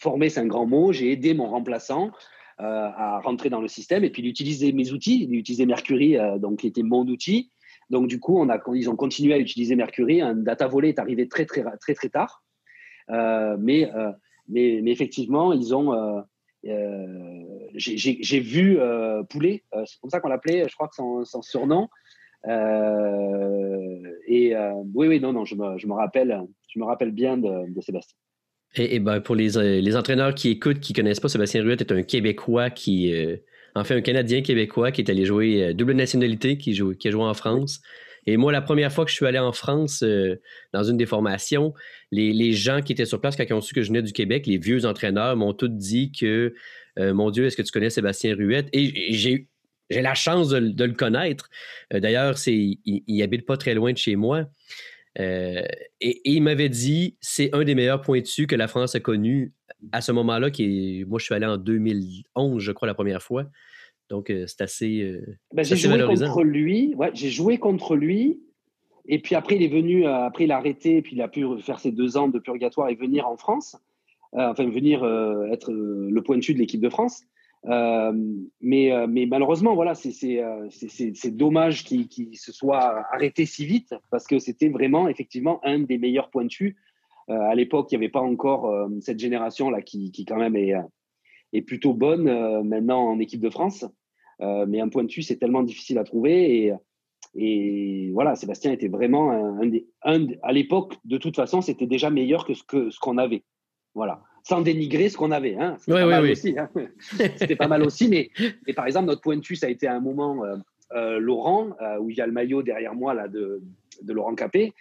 Former, 0.00 0.28
c'est 0.28 0.40
un 0.40 0.46
grand 0.46 0.66
mot. 0.66 0.92
J'ai 0.92 1.12
aidé 1.12 1.34
mon 1.34 1.46
remplaçant 1.46 2.08
euh, 2.08 2.10
à 2.58 3.20
rentrer 3.20 3.50
dans 3.50 3.60
le 3.60 3.68
système 3.68 4.04
et 4.04 4.10
puis 4.10 4.22
d'utiliser 4.22 4.72
mes 4.72 4.92
outils, 4.92 5.26
d'utiliser 5.26 5.66
Mercury, 5.66 6.16
euh, 6.16 6.38
donc 6.38 6.60
qui 6.60 6.66
était 6.66 6.82
mon 6.82 7.06
outil. 7.06 7.50
Donc, 7.90 8.08
du 8.08 8.20
coup, 8.20 8.38
on 8.38 8.48
a, 8.48 8.60
ils 8.74 8.88
ont 8.88 8.96
continué 8.96 9.34
à 9.34 9.38
utiliser 9.38 9.76
Mercury. 9.76 10.20
Un 10.20 10.34
data 10.34 10.66
volley 10.66 10.90
est 10.90 10.98
arrivé 10.98 11.28
très, 11.28 11.46
très, 11.46 11.64
très, 11.80 11.94
très 11.94 12.08
tard. 12.08 12.42
mais, 13.08 13.90
mais, 14.48 14.80
mais, 14.82 14.90
effectivement, 14.90 15.52
ils 15.52 15.74
ont, 15.74 16.24
euh, 16.66 17.68
j'ai 17.74 18.40
vu 18.40 18.78
euh, 18.78 19.22
Poulet, 19.24 19.64
euh, 19.74 19.84
c'est 19.86 19.98
comme 20.00 20.10
ça 20.10 20.20
qu'on 20.20 20.28
l'appelait, 20.28 20.68
je 20.68 20.74
crois 20.74 20.88
que 20.88 20.94
c'est 20.94 21.30
son, 21.30 21.42
surnom. 21.42 21.88
et 22.44 24.54
oui, 24.94 25.08
oui, 25.08 25.20
non, 25.20 25.32
non, 25.32 25.44
je 25.44 25.56
me, 25.56 25.78
je 25.78 25.86
me, 25.86 25.94
rappelle, 25.94 26.46
je 26.68 26.78
me 26.78 26.84
rappelle 26.84 27.10
bien 27.10 27.36
de, 27.36 27.80
Sébastien. 27.80 28.16
Et, 28.74 29.00
ben, 29.00 29.20
pour 29.20 29.34
les, 29.34 29.80
les, 29.80 29.96
entraîneurs 29.96 30.34
qui 30.34 30.48
écoutent, 30.48 30.80
qui 30.80 30.92
connaissent 30.92 31.20
pas, 31.20 31.28
Sébastien 31.28 31.62
Ruette 31.62 31.82
est 31.82 31.92
un 31.92 32.02
Québécois 32.02 32.70
qui, 32.70 33.14
en 33.74 33.84
fait, 33.84 33.94
un 33.94 34.00
Canadien 34.00 34.40
québécois 34.40 34.92
qui 34.92 35.02
est 35.02 35.10
allé 35.10 35.26
jouer 35.26 35.74
double 35.74 35.92
nationalité, 35.92 36.56
qui, 36.56 36.74
joue, 36.74 36.94
qui 36.94 37.08
a 37.08 37.10
joué 37.10 37.22
en 37.24 37.34
France. 37.34 37.82
Et 38.26 38.36
moi, 38.38 38.50
la 38.50 38.62
première 38.62 38.90
fois 38.90 39.04
que 39.04 39.10
je 39.10 39.16
suis 39.16 39.26
allé 39.26 39.38
en 39.38 39.52
France, 39.52 40.02
dans 40.72 40.84
une 40.84 40.96
des 40.96 41.04
formations, 41.04 41.74
les, 42.12 42.52
gens 42.52 42.80
qui 42.80 42.92
étaient 42.92 43.06
sur 43.06 43.20
place, 43.20 43.36
quand 43.36 43.44
ils 43.48 43.52
ont 43.52 43.60
su 43.60 43.74
que 43.74 43.82
je 43.82 43.88
venais 43.88 44.02
du 44.02 44.12
Québec, 44.12 44.46
les 44.46 44.58
vieux 44.58 44.86
entraîneurs 44.86 45.36
m'ont 45.36 45.54
tous 45.54 45.68
dit 45.68 46.12
que, 46.12 46.54
euh, 46.98 47.14
mon 47.14 47.30
Dieu, 47.30 47.46
est-ce 47.46 47.56
que 47.56 47.62
tu 47.62 47.72
connais 47.72 47.90
Sébastien 47.90 48.34
Ruette? 48.34 48.68
Et 48.72 49.12
j'ai 49.12 49.48
j'ai 49.90 50.00
la 50.00 50.14
chance 50.14 50.48
de, 50.48 50.84
le 50.84 50.92
connaître. 50.94 51.50
Euh, 51.92 52.00
d'ailleurs, 52.00 52.36
il, 52.46 52.78
il, 52.86 53.22
habite 53.22 53.44
pas 53.44 53.58
très 53.58 53.74
loin 53.74 53.92
de 53.92 53.98
chez 53.98 54.16
moi. 54.16 54.46
Euh, 55.18 55.62
et, 56.00 56.20
il 56.24 56.42
m'avait 56.42 56.68
dit, 56.68 57.16
c'est 57.20 57.54
un 57.54 57.64
des 57.64 57.74
meilleurs 57.74 58.00
points 58.00 58.20
dessus 58.20 58.46
que 58.46 58.56
la 58.56 58.68
France 58.68 58.94
a 58.94 59.00
connu 59.00 59.52
à 59.92 60.00
ce 60.00 60.12
moment-là. 60.12 60.50
Qui 60.50 61.04
moi, 61.06 61.18
je 61.18 61.24
suis 61.24 61.34
allé 61.34 61.46
en 61.46 61.56
2011, 61.56 62.62
je 62.62 62.72
crois, 62.72 62.88
la 62.88 62.94
première 62.94 63.22
fois. 63.22 63.46
Donc, 64.10 64.32
c'est 64.46 64.60
assez. 64.60 65.18
Ben, 65.52 65.64
j'ai 65.64 65.76
joué 65.76 66.02
contre 66.02 66.42
lui. 66.42 66.94
Ouais, 66.96 67.10
j'ai 67.14 67.30
joué 67.30 67.58
contre 67.58 67.96
lui. 67.96 68.40
Et 69.06 69.18
puis 69.18 69.34
après, 69.34 69.56
il 69.56 69.62
est 69.62 69.68
venu, 69.68 70.06
euh, 70.06 70.24
après 70.24 70.44
il 70.44 70.52
a 70.52 70.58
arrêté, 70.58 71.02
puis 71.02 71.16
il 71.16 71.22
a 71.22 71.28
pu 71.28 71.44
faire 71.60 71.80
ses 71.80 71.90
deux 71.90 72.16
ans 72.16 72.28
de 72.28 72.38
purgatoire 72.38 72.88
et 72.88 72.94
venir 72.94 73.26
en 73.26 73.36
France, 73.36 73.76
euh, 74.34 74.50
enfin 74.50 74.68
venir 74.68 75.02
euh, 75.02 75.46
être 75.46 75.72
le 75.72 76.22
pointu 76.22 76.54
de 76.54 76.58
l'équipe 76.58 76.80
de 76.80 76.88
France. 76.88 77.22
Mais, 77.64 79.06
mais 79.08 79.26
malheureusement, 79.26 79.74
voilà, 79.74 79.94
c'est 79.94 81.30
dommage 81.30 81.84
qu'il 81.84 82.36
se 82.36 82.52
soit 82.52 83.04
arrêté 83.12 83.46
si 83.46 83.66
vite 83.66 83.94
parce 84.10 84.26
que 84.26 84.38
c'était 84.38 84.68
vraiment 84.68 85.08
effectivement 85.08 85.60
un 85.64 85.80
des 85.80 85.98
meilleurs 85.98 86.30
pointus. 86.30 86.76
à 87.28 87.54
l'époque, 87.54 87.90
il 87.90 87.98
n'y 87.98 88.04
avait 88.04 88.12
pas 88.12 88.20
encore 88.20 88.88
cette 89.00 89.18
génération-là 89.18 89.82
qui, 89.82 90.10
qui, 90.10 90.24
quand 90.24 90.38
même 90.38 90.56
est, 90.56 91.62
plutôt 91.62 91.94
bonne 91.94 92.62
maintenant 92.64 93.08
en 93.08 93.18
équipe 93.20 93.40
de 93.40 93.50
France. 93.50 93.84
mais 94.40 94.80
un 94.80 94.88
pointu, 94.88 95.22
c'est 95.22 95.36
tellement 95.36 95.62
difficile 95.62 95.98
à 95.98 96.04
trouver. 96.04 96.74
Et, 97.34 98.10
voilà, 98.12 98.34
Sébastien 98.34 98.72
était 98.72 98.88
vraiment 98.88 99.30
un, 99.30 99.66
des. 99.66 99.86
Un, 100.02 100.26
à 100.42 100.52
l'époque, 100.52 100.96
de 101.04 101.16
toute 101.16 101.36
façon, 101.36 101.60
c'était 101.60 101.86
déjà 101.86 102.10
meilleur 102.10 102.44
que 102.44 102.90
ce 102.90 102.98
qu'on 102.98 103.18
avait. 103.18 103.44
Voilà. 103.94 104.22
Sans 104.42 104.60
dénigrer 104.60 105.08
ce 105.08 105.16
qu'on 105.16 105.30
avait. 105.30 105.56
Hein. 105.56 105.76
C'était 105.78 105.96
pas, 106.00 106.06
mal 106.06 106.30
aussi. 106.30 106.54
Hein. 106.58 106.70
C'était 107.36 107.56
pas 107.56 107.68
mal 107.68 107.82
aussi. 107.82 108.08
Mais, 108.08 108.30
mais, 108.66 108.72
par 108.72 108.86
exemple, 108.86 109.06
notre 109.06 109.20
pointu, 109.20 109.54
ça 109.54 109.66
a 109.66 109.70
été 109.70 109.86
un 109.86 110.00
moment, 110.00 110.44
euh, 110.44 110.56
euh, 110.94 111.18
Laurent, 111.18 111.70
euh, 111.80 111.98
où 111.98 112.10
il 112.10 112.16
y 112.16 112.20
a 112.20 112.26
le 112.26 112.32
maillot 112.32 112.62
derrière 112.62 112.94
moi 112.94 113.14
là, 113.14 113.28
de, 113.28 113.62
de 114.02 114.12
Laurent 114.12 114.34
Capé. 114.34 114.72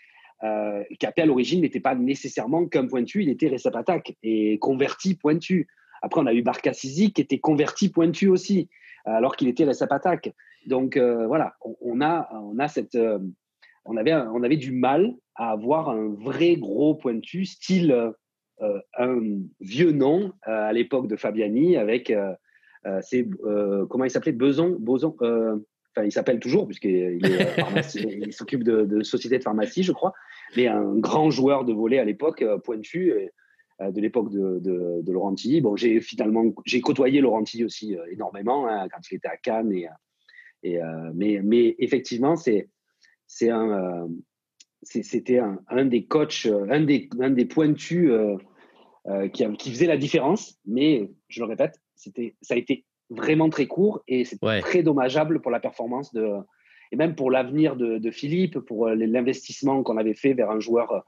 Capé 1.00 1.22
à 1.22 1.26
l'origine 1.28 1.62
n'était 1.62 1.80
pas 1.80 1.94
nécessairement 1.94 2.66
qu'un 2.66 2.88
pointu, 2.88 3.22
il 3.22 3.30
était 3.30 3.56
attaque 3.76 4.16
et 4.24 4.58
converti 4.58 5.14
pointu. 5.14 5.68
Après, 6.02 6.20
on 6.20 6.26
a 6.26 6.34
eu 6.34 6.42
Barcassisi 6.42 7.14
qui 7.14 7.22
était 7.22 7.38
converti 7.38 7.90
pointu 7.90 8.28
aussi, 8.28 8.68
alors 9.06 9.36
qu'il 9.36 9.48
était 9.48 9.68
attaque. 9.70 10.34
Donc 10.66 10.98
voilà, 10.98 11.54
on, 11.62 12.02
a, 12.02 12.28
on 12.34 12.58
a 12.58 12.68
cette, 12.68 12.98
on 13.86 13.98
avait, 13.98 14.16
on 14.16 14.42
avait 14.42 14.58
du 14.58 14.72
mal 14.72 15.14
à 15.36 15.52
avoir 15.52 15.90
un 15.90 16.10
vrai 16.10 16.56
gros 16.56 16.96
pointu, 16.96 17.46
style 17.46 18.12
un 18.98 19.20
vieux 19.60 19.92
nom 19.92 20.34
à 20.44 20.74
l'époque 20.74 21.08
de 21.08 21.16
Fabiani 21.16 21.78
avec, 21.78 22.14
c'est 23.02 23.28
comment 23.90 24.06
il 24.06 24.12
s'appelait, 24.12 24.32
Beson, 24.32 24.78
Boson. 24.80 25.16
Enfin, 25.20 26.06
il 26.06 26.12
s'appelle 26.12 26.40
toujours, 26.40 26.68
puisqu'il 26.68 27.20
il 28.26 28.34
s'occupe 28.34 28.64
de, 28.64 28.86
de, 28.86 29.04
société 29.04 29.38
de 29.38 29.44
pharmacie, 29.44 29.84
je 29.84 29.92
crois, 29.92 30.14
mais 30.56 30.68
un 30.68 30.96
grand 30.96 31.30
joueur 31.32 31.66
de 31.66 31.74
volet 31.74 32.00
à 32.00 32.06
l'époque, 32.06 32.46
pointu, 32.64 33.14
de 33.82 34.00
l'époque 34.00 34.32
de, 34.32 34.60
de, 34.60 35.02
de, 35.02 35.12
Laurent 35.12 35.36
Bon, 35.62 35.76
j'ai 35.76 36.00
finalement 36.00 36.46
j'ai 36.66 36.80
côtoyé 36.80 37.20
Laurent 37.20 37.44
aussi 37.66 37.98
énormément 38.10 38.68
hein, 38.68 38.88
quand 38.90 39.02
il 39.12 39.16
était 39.16 39.28
à 39.28 39.38
Cannes 39.38 39.74
et, 39.74 39.88
et, 40.64 40.82
euh, 40.82 41.12
mais, 41.14 41.42
mais 41.44 41.76
effectivement, 41.80 42.36
c'est 42.36 42.70
c'est 43.28 43.50
un 43.50 43.70
euh, 43.72 44.08
c'était 44.84 45.40
un, 45.40 45.60
un, 45.68 45.86
des 45.86 46.06
coachs, 46.06 46.48
un 46.48 46.82
des, 46.82 47.08
un 47.20 47.30
des 47.30 47.46
pointus 47.46 48.12
euh, 49.08 49.28
qui, 49.28 49.46
qui, 49.58 49.72
faisait 49.72 49.88
la 49.88 49.98
différence. 49.98 50.60
Mais 50.66 51.10
je 51.28 51.42
le 51.42 51.48
répète, 51.48 51.80
c'était, 51.96 52.36
ça 52.42 52.54
a 52.54 52.58
été 52.58 52.86
vraiment 53.10 53.50
très 53.50 53.68
court 53.68 54.02
et 54.08 54.24
c'est 54.24 54.40
très 54.62 54.84
dommageable 54.84 55.42
pour 55.42 55.52
la 55.52 55.60
performance 55.60 56.14
de, 56.14 56.32
et 56.92 56.96
même 56.96 57.16
pour 57.16 57.30
l'avenir 57.30 57.76
de, 57.76 57.98
de, 57.98 58.12
Philippe, 58.12 58.60
pour 58.60 58.88
l'investissement 58.88 59.84
qu'on 59.84 59.98
avait 59.98 60.14
fait 60.14 60.34
vers 60.34 60.50
un 60.50 60.60
joueur 60.60 61.06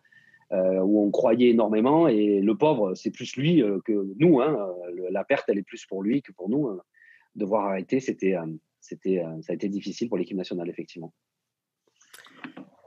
où 0.52 1.04
on 1.04 1.10
croyait 1.10 1.50
énormément. 1.50 2.08
Et 2.08 2.40
le 2.40 2.56
pauvre, 2.56 2.94
c'est 2.94 3.10
plus 3.10 3.36
lui 3.36 3.64
que 3.86 4.14
nous. 4.20 4.40
Hein, 4.40 4.70
la 5.10 5.24
perte, 5.24 5.46
elle 5.48 5.58
est 5.58 5.64
plus 5.64 5.86
pour 5.88 6.04
lui 6.04 6.22
que 6.22 6.32
pour 6.32 6.48
nous. 6.48 6.80
devoir 7.36 7.66
arrêter, 7.66 8.00
c'était 8.00 8.36
c'était, 8.84 9.20
euh, 9.20 9.42
ça 9.42 9.54
a 9.54 9.56
été 9.56 9.70
difficile 9.70 10.10
pour 10.10 10.18
l'équipe 10.18 10.38
nationale, 10.38 10.70
effectivement. 10.70 11.14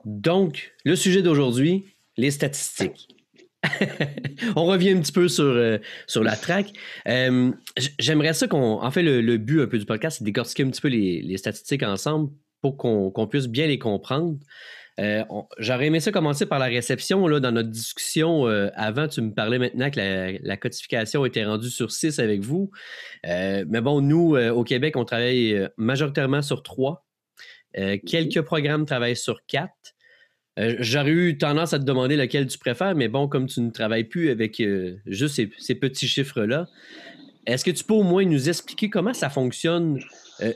Donc, 0.04 0.74
le 0.84 0.94
sujet 0.94 1.22
d'aujourd'hui, 1.22 1.86
les 2.16 2.30
statistiques. 2.30 3.15
on 4.56 4.64
revient 4.64 4.90
un 4.90 5.00
petit 5.00 5.12
peu 5.12 5.28
sur, 5.28 5.44
euh, 5.44 5.78
sur 6.06 6.22
la 6.22 6.36
track. 6.36 6.72
Euh, 7.08 7.52
j'aimerais 7.98 8.32
ça 8.32 8.48
qu'on. 8.48 8.80
En 8.82 8.90
fait, 8.90 9.02
le, 9.02 9.36
but 9.36 9.60
un 9.60 9.66
peu 9.66 9.78
du 9.78 9.86
podcast, 9.86 10.18
c'est 10.18 10.24
de 10.24 10.26
décortiquer 10.26 10.64
un 10.64 10.70
petit 10.70 10.80
peu 10.80 10.88
les, 10.88 11.36
statistiques 11.36 11.82
ensemble 11.82 12.30
pour 12.62 12.76
qu'on 12.76 13.26
puisse 13.28 13.46
bien 13.46 13.66
les 13.66 13.78
comprendre. 13.78 14.38
Euh, 14.98 15.22
j'aurais 15.58 15.88
aimé 15.88 16.00
ça 16.00 16.10
commencer 16.10 16.46
par 16.46 16.58
la 16.58 16.66
réception. 16.66 17.26
Là, 17.26 17.38
dans 17.38 17.52
notre 17.52 17.68
discussion 17.68 18.46
avant, 18.74 19.08
tu 19.08 19.20
me 19.20 19.32
parlais 19.32 19.58
maintenant 19.58 19.90
que 19.90 20.00
la, 20.42 20.56
codification 20.56 21.24
était 21.26 21.44
rendue 21.44 21.70
sur 21.70 21.92
6 21.92 22.18
avec 22.18 22.40
vous. 22.40 22.70
Mais 23.24 23.80
bon, 23.82 24.00
nous, 24.00 24.36
au 24.36 24.64
Québec, 24.64 24.96
on 24.96 25.04
travaille 25.04 25.68
majoritairement 25.76 26.42
sur 26.42 26.62
3. 26.62 27.06
Quelques 28.06 28.40
programmes 28.40 28.86
travaillent 28.86 29.16
sur 29.16 29.44
4. 29.46 29.70
J'aurais 30.56 31.10
eu 31.10 31.36
tendance 31.36 31.74
à 31.74 31.78
te 31.78 31.84
demander 31.84 32.16
lequel 32.16 32.46
tu 32.46 32.58
préfères, 32.58 32.94
mais 32.94 33.08
bon, 33.08 33.28
comme 33.28 33.46
tu 33.46 33.60
ne 33.60 33.70
travailles 33.70 34.04
plus 34.04 34.30
avec 34.30 34.62
juste 35.04 35.34
ces, 35.58 35.74
petits 35.74 36.08
chiffres-là, 36.08 36.66
est-ce 37.44 37.64
que 37.64 37.70
tu 37.70 37.84
peux 37.84 37.94
au 37.94 38.02
moins 38.02 38.24
nous 38.24 38.48
expliquer 38.48 38.88
comment 38.88 39.12
ça 39.12 39.28
fonctionne, 39.28 40.00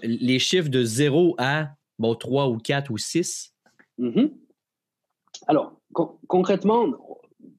les 0.03 0.39
chiffres 0.39 0.71
de 0.71 0.83
0 0.83 1.35
à 1.37 1.69
bon, 1.99 2.15
3 2.15 2.49
ou 2.49 2.57
4 2.57 2.91
ou 2.91 2.97
6? 2.97 3.55
Mhm. 3.99 4.31
Alors, 5.47 5.79
concrètement, 6.27 6.87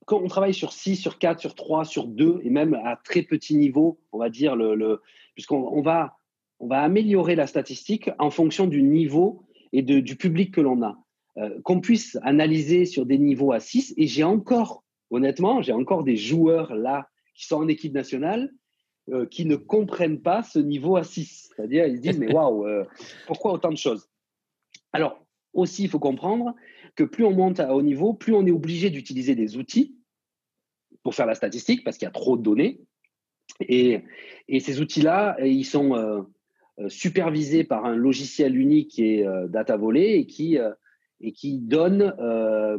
quand 0.06 0.21
on 0.21 0.27
travaille 0.27 0.54
sur 0.54 0.73
6, 0.73 0.97
sur 0.97 1.19
4, 1.19 1.39
sur 1.39 1.56
3, 1.56 1.86
sur 1.86 2.08
2, 2.08 2.41
et 2.43 2.49
même 2.49 2.73
à 2.84 2.97
très 2.97 3.21
petit 3.21 3.56
niveau, 3.56 3.99
on 4.12 4.17
va 4.17 4.30
dire, 4.30 4.56
le, 4.56 5.01
puisqu'on 5.36 5.82
va, 5.82 6.17
on 6.60 6.67
va 6.67 6.82
améliorer 6.82 7.36
la 7.36 7.47
statistique 7.47 8.10
en 8.19 8.30
fonction 8.30 8.67
du 8.67 8.84
niveau 8.84 9.43
et 9.73 9.82
de, 9.82 9.99
du 9.99 10.15
public 10.15 10.54
que 10.54 10.62
l'on 10.62 10.82
a. 10.84 11.00
Euh, 11.37 11.61
qu'on 11.63 11.79
puisse 11.79 12.17
analyser 12.23 12.83
sur 12.85 13.05
des 13.05 13.17
niveaux 13.17 13.53
à 13.53 13.61
6, 13.61 13.93
et 13.95 14.05
j'ai 14.05 14.23
encore, 14.23 14.83
honnêtement, 15.11 15.61
j'ai 15.61 15.71
encore 15.71 16.03
des 16.03 16.17
joueurs 16.17 16.75
là 16.75 17.07
qui 17.35 17.45
sont 17.45 17.55
en 17.55 17.69
équipe 17.69 17.93
nationale 17.93 18.51
euh, 19.09 19.25
qui 19.25 19.45
ne 19.45 19.55
comprennent 19.55 20.21
pas 20.21 20.43
ce 20.43 20.59
niveau 20.59 20.97
à 20.97 21.03
6. 21.03 21.51
C'est-à-dire, 21.55 21.87
ils 21.87 21.97
se 21.97 22.01
disent, 22.01 22.19
mais 22.19 22.33
waouh, 22.33 22.67
euh, 22.67 22.83
pourquoi 23.27 23.53
autant 23.53 23.71
de 23.71 23.77
choses? 23.77 24.09
Alors, 24.91 25.25
aussi, 25.53 25.83
il 25.83 25.89
faut 25.89 25.99
comprendre 25.99 26.53
que 26.95 27.05
plus 27.05 27.23
on 27.23 27.31
monte 27.31 27.61
à 27.61 27.73
haut 27.73 27.81
niveau, 27.81 28.13
plus 28.13 28.33
on 28.33 28.45
est 28.45 28.51
obligé 28.51 28.89
d'utiliser 28.89 29.33
des 29.33 29.55
outils 29.55 29.95
pour 31.01 31.15
faire 31.15 31.25
la 31.25 31.35
statistique 31.35 31.85
parce 31.85 31.97
qu'il 31.97 32.05
y 32.05 32.09
a 32.09 32.11
trop 32.11 32.35
de 32.35 32.43
données. 32.43 32.81
Et, 33.61 34.03
ces 34.59 34.81
outils-là, 34.81 35.37
ils 35.41 35.65
sont 35.65 35.95
euh, 36.79 36.89
supervisés 36.89 37.63
par 37.63 37.85
un 37.85 37.95
logiciel 37.95 38.57
unique 38.57 38.91
qui 38.91 39.15
est 39.15 39.27
euh, 39.27 39.47
Data 39.47 39.77
Volley 39.77 40.19
et 40.19 40.25
qui, 40.25 40.57
et 41.21 41.31
qui 41.31 41.60
donne 41.60 42.13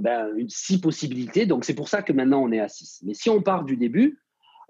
ben, 0.01 0.29
une, 0.37 0.49
six 0.49 0.81
possibilités. 0.81 1.47
Donc, 1.47 1.65
c'est 1.65 1.75
pour 1.75 1.89
ça 1.89 2.03
que 2.03 2.13
maintenant, 2.13 2.43
on 2.43 2.53
est 2.53 2.61
à 2.61 2.69
6. 2.69 3.03
Mais 3.05 3.15
si 3.15 3.31
on 3.31 3.41
part 3.43 3.65
du 3.65 3.77
début, 3.77 4.21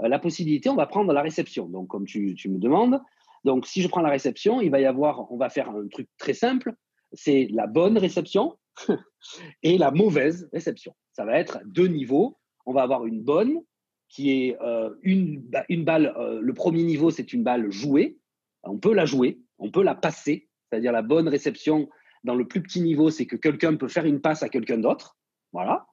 la 0.01 0.19
possibilité, 0.19 0.69
on 0.69 0.75
va 0.75 0.87
prendre 0.87 1.13
la 1.13 1.23
réception. 1.23 1.67
Donc, 1.67 1.89
comme 1.89 2.05
tu, 2.05 2.37
me 2.49 2.59
demandes, 2.59 3.01
donc 3.45 3.67
si 3.67 3.83
je 3.83 3.89
prends 3.89 4.03
la 4.03 4.11
réception, 4.11 4.61
il 4.61 4.71
va 4.71 4.81
y 4.81 4.87
avoir, 4.87 5.31
on 5.33 5.37
va 5.37 5.49
faire 5.49 5.71
un 5.71 5.89
truc 5.89 6.09
très 6.19 6.35
simple 6.35 6.75
c'est 7.13 7.49
la 7.51 7.67
bonne 7.67 7.99
réception 7.99 8.59
et 9.63 9.79
la 9.79 9.91
mauvaise 9.91 10.49
réception. 10.53 10.95
Ça 11.13 11.25
va 11.25 11.39
être 11.39 11.61
deux 11.67 11.89
niveaux. 11.89 12.39
On 12.67 12.73
va 12.73 12.83
avoir 12.83 13.07
une 13.07 13.23
bonne 13.23 13.61
qui 14.09 14.31
est 14.31 14.57
euh, 14.61 14.91
une, 15.03 15.43
une, 15.69 15.85
balle. 15.85 16.15
Euh, 16.17 16.41
le 16.41 16.55
premier 16.55 16.83
niveau, 16.83 17.11
c'est 17.11 17.33
une 17.33 17.43
balle 17.43 17.71
jouée. 17.71 18.19
On 18.63 18.79
peut 18.79 18.95
la 18.95 19.05
jouer, 19.05 19.41
on 19.59 19.71
peut 19.71 19.83
la 19.83 19.95
passer. 19.95 20.49
C'est-à-dire 20.69 20.93
la 20.93 21.03
bonne 21.03 21.29
réception 21.29 21.89
dans 22.25 22.35
le 22.35 22.47
plus 22.47 22.63
petit 22.63 22.81
niveau, 22.81 23.11
c'est 23.11 23.27
que 23.27 23.37
quelqu'un 23.37 23.77
peut 23.77 23.89
faire 23.89 24.07
une 24.07 24.21
passe 24.21 24.43
à 24.43 24.49
quelqu'un 24.49 24.79
d'autre. 24.79 25.17
Voilà. 25.53 25.87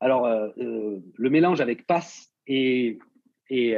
Alors, 0.00 0.26
euh, 0.26 0.48
le 0.56 1.30
mélange 1.30 1.60
avec 1.60 1.86
passe 1.86 2.32
et, 2.46 2.98
et 3.48 3.76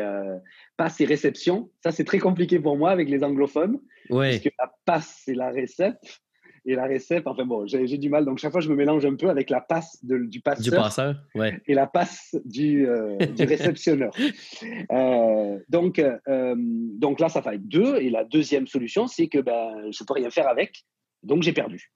passe 0.76 1.00
et 1.00 1.04
réception, 1.04 1.70
ça 1.82 1.92
c'est 1.92 2.04
très 2.04 2.18
compliqué 2.18 2.58
pour 2.58 2.76
moi 2.76 2.90
avec 2.90 3.08
les 3.08 3.22
anglophones. 3.22 3.80
Ouais. 4.08 4.30
Parce 4.30 4.42
que 4.42 4.48
la 4.58 4.72
passe, 4.84 5.22
c'est 5.24 5.34
la 5.34 5.50
réception 5.50 6.20
et 6.66 6.74
la 6.74 6.84
réception, 6.84 7.30
enfin 7.30 7.44
bon, 7.44 7.66
j'ai 7.66 7.98
du 7.98 8.08
mal. 8.08 8.24
Donc, 8.24 8.38
chaque 8.38 8.52
fois, 8.52 8.60
je 8.60 8.68
me 8.68 8.74
mélange 8.74 9.04
un 9.06 9.14
peu 9.14 9.30
avec 9.30 9.50
la 9.50 9.60
passe 9.60 9.98
du 10.02 10.40
passeur, 10.40 10.62
du 10.62 10.70
passeur 10.70 11.14
ouais. 11.34 11.60
et 11.66 11.74
la 11.74 11.86
passe 11.86 12.36
du, 12.44 12.86
euh, 12.86 13.16
du 13.16 13.44
réceptionneur. 13.44 14.12
euh, 14.92 15.58
donc, 15.68 15.98
euh, 15.98 16.54
donc 16.56 17.20
là, 17.20 17.28
ça 17.28 17.42
fait 17.42 17.58
deux. 17.58 17.96
Et 17.96 18.10
la 18.10 18.24
deuxième 18.24 18.66
solution, 18.66 19.06
c'est 19.06 19.28
que 19.28 19.38
ben, 19.38 19.90
je 19.90 20.02
ne 20.02 20.06
peux 20.06 20.14
rien 20.14 20.30
faire 20.30 20.48
avec. 20.48 20.84
Donc, 21.22 21.42
j'ai 21.42 21.52
perdu. 21.52 21.92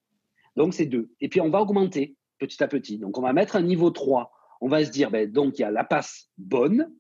Donc, 0.57 0.75
c'est 0.75 0.87
deux. 0.87 1.11
Et 1.21 1.29
puis, 1.29 1.41
on 1.41 1.51
va 1.51 1.61
augmenter 1.61 2.17
petit 2.39 2.63
à 2.63 2.69
petit. 2.69 2.99
Donc, 2.99 3.19
on 3.19 3.23
va 3.23 3.33
mettre 3.33 3.57
un 3.57 3.63
niveau 3.63 3.91
3. 3.91 4.31
On 4.61 4.69
va 4.69 4.85
se 4.85 4.91
dire, 4.91 5.11
ben, 5.11 5.31
donc, 5.31 5.59
il 5.59 5.63
y 5.63 5.65
a 5.65 5.71
la 5.71 5.85
passe 5.85 6.31
bonne, 6.39 6.91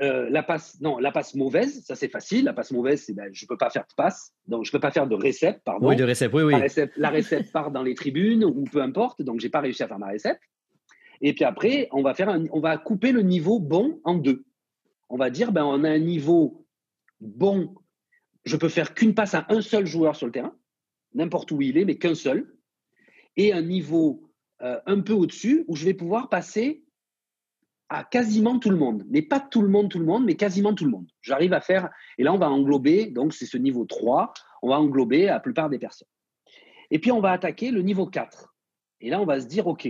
euh, 0.00 0.28
la 0.28 0.42
passe, 0.42 0.78
non, 0.82 0.98
la 0.98 1.10
passe 1.10 1.34
mauvaise, 1.34 1.82
ça 1.84 1.94
c'est 1.94 2.10
facile. 2.10 2.44
La 2.44 2.52
passe 2.52 2.70
mauvaise, 2.70 3.02
c'est 3.02 3.14
ben, 3.14 3.30
je 3.32 3.46
peux 3.46 3.56
pas 3.56 3.70
faire 3.70 3.84
de 3.84 3.94
passe, 3.96 4.34
donc 4.46 4.66
je 4.66 4.70
peux 4.70 4.80
pas 4.80 4.90
faire 4.90 5.06
de 5.06 5.14
récep, 5.14 5.62
pardon. 5.64 5.88
Oui, 5.88 5.96
de 5.96 6.04
récep, 6.04 6.32
oui, 6.34 6.42
oui. 6.42 6.52
La 6.96 7.08
récep, 7.08 7.50
part 7.52 7.70
dans 7.70 7.82
les 7.82 7.94
tribunes 7.94 8.44
ou 8.44 8.64
peu 8.64 8.82
importe, 8.82 9.22
donc 9.22 9.40
j'ai 9.40 9.48
pas 9.48 9.60
réussi 9.60 9.82
à 9.82 9.88
faire 9.88 9.98
ma 9.98 10.08
récep. 10.08 10.38
Et 11.22 11.32
puis 11.32 11.44
après, 11.44 11.88
on 11.92 12.02
va 12.02 12.12
faire, 12.12 12.38
on 12.52 12.60
va 12.60 12.76
couper 12.76 13.10
le 13.10 13.22
niveau 13.22 13.58
bon 13.58 14.00
en 14.04 14.14
deux. 14.14 14.44
On 15.08 15.16
va 15.16 15.30
dire, 15.30 15.50
ben 15.50 15.64
on 15.64 15.82
a 15.82 15.88
un 15.88 15.98
niveau 15.98 16.66
bon. 17.20 17.74
Je 18.44 18.56
peux 18.56 18.68
faire 18.68 18.92
qu'une 18.92 19.14
passe 19.14 19.32
à 19.32 19.46
un 19.48 19.62
seul 19.62 19.86
joueur 19.86 20.14
sur 20.14 20.26
le 20.26 20.32
terrain, 20.32 20.54
n'importe 21.16 21.50
où 21.50 21.60
il 21.60 21.78
est, 21.78 21.84
mais 21.84 21.98
qu'un 21.98 22.14
seul. 22.14 22.54
Et 23.36 23.52
un 23.52 23.62
niveau 23.62 24.30
euh, 24.62 24.80
un 24.86 25.00
peu 25.00 25.12
au-dessus 25.12 25.64
où 25.68 25.76
je 25.76 25.84
vais 25.84 25.94
pouvoir 25.94 26.28
passer 26.28 26.84
à 27.88 28.04
quasiment 28.04 28.58
tout 28.58 28.70
le 28.70 28.76
monde, 28.76 29.04
mais 29.08 29.22
pas 29.22 29.38
tout 29.38 29.62
le 29.62 29.68
monde, 29.68 29.90
tout 29.90 29.98
le 29.98 30.04
monde, 30.04 30.24
mais 30.24 30.34
quasiment 30.34 30.74
tout 30.74 30.84
le 30.84 30.90
monde. 30.90 31.06
J'arrive 31.20 31.52
à 31.52 31.60
faire, 31.60 31.90
et 32.18 32.24
là 32.24 32.32
on 32.32 32.38
va 32.38 32.50
englober, 32.50 33.06
donc 33.06 33.32
c'est 33.32 33.46
ce 33.46 33.58
niveau 33.58 33.84
3, 33.84 34.32
on 34.62 34.70
va 34.70 34.80
englober 34.80 35.26
la 35.26 35.40
plupart 35.40 35.68
des 35.68 35.78
personnes. 35.78 36.08
Et 36.90 36.98
puis 36.98 37.12
on 37.12 37.20
va 37.20 37.32
attaquer 37.32 37.70
le 37.70 37.82
niveau 37.82 38.06
4. 38.06 38.54
Et 39.02 39.10
là 39.10 39.20
on 39.20 39.26
va 39.26 39.40
se 39.40 39.46
dire, 39.46 39.66
OK, 39.66 39.88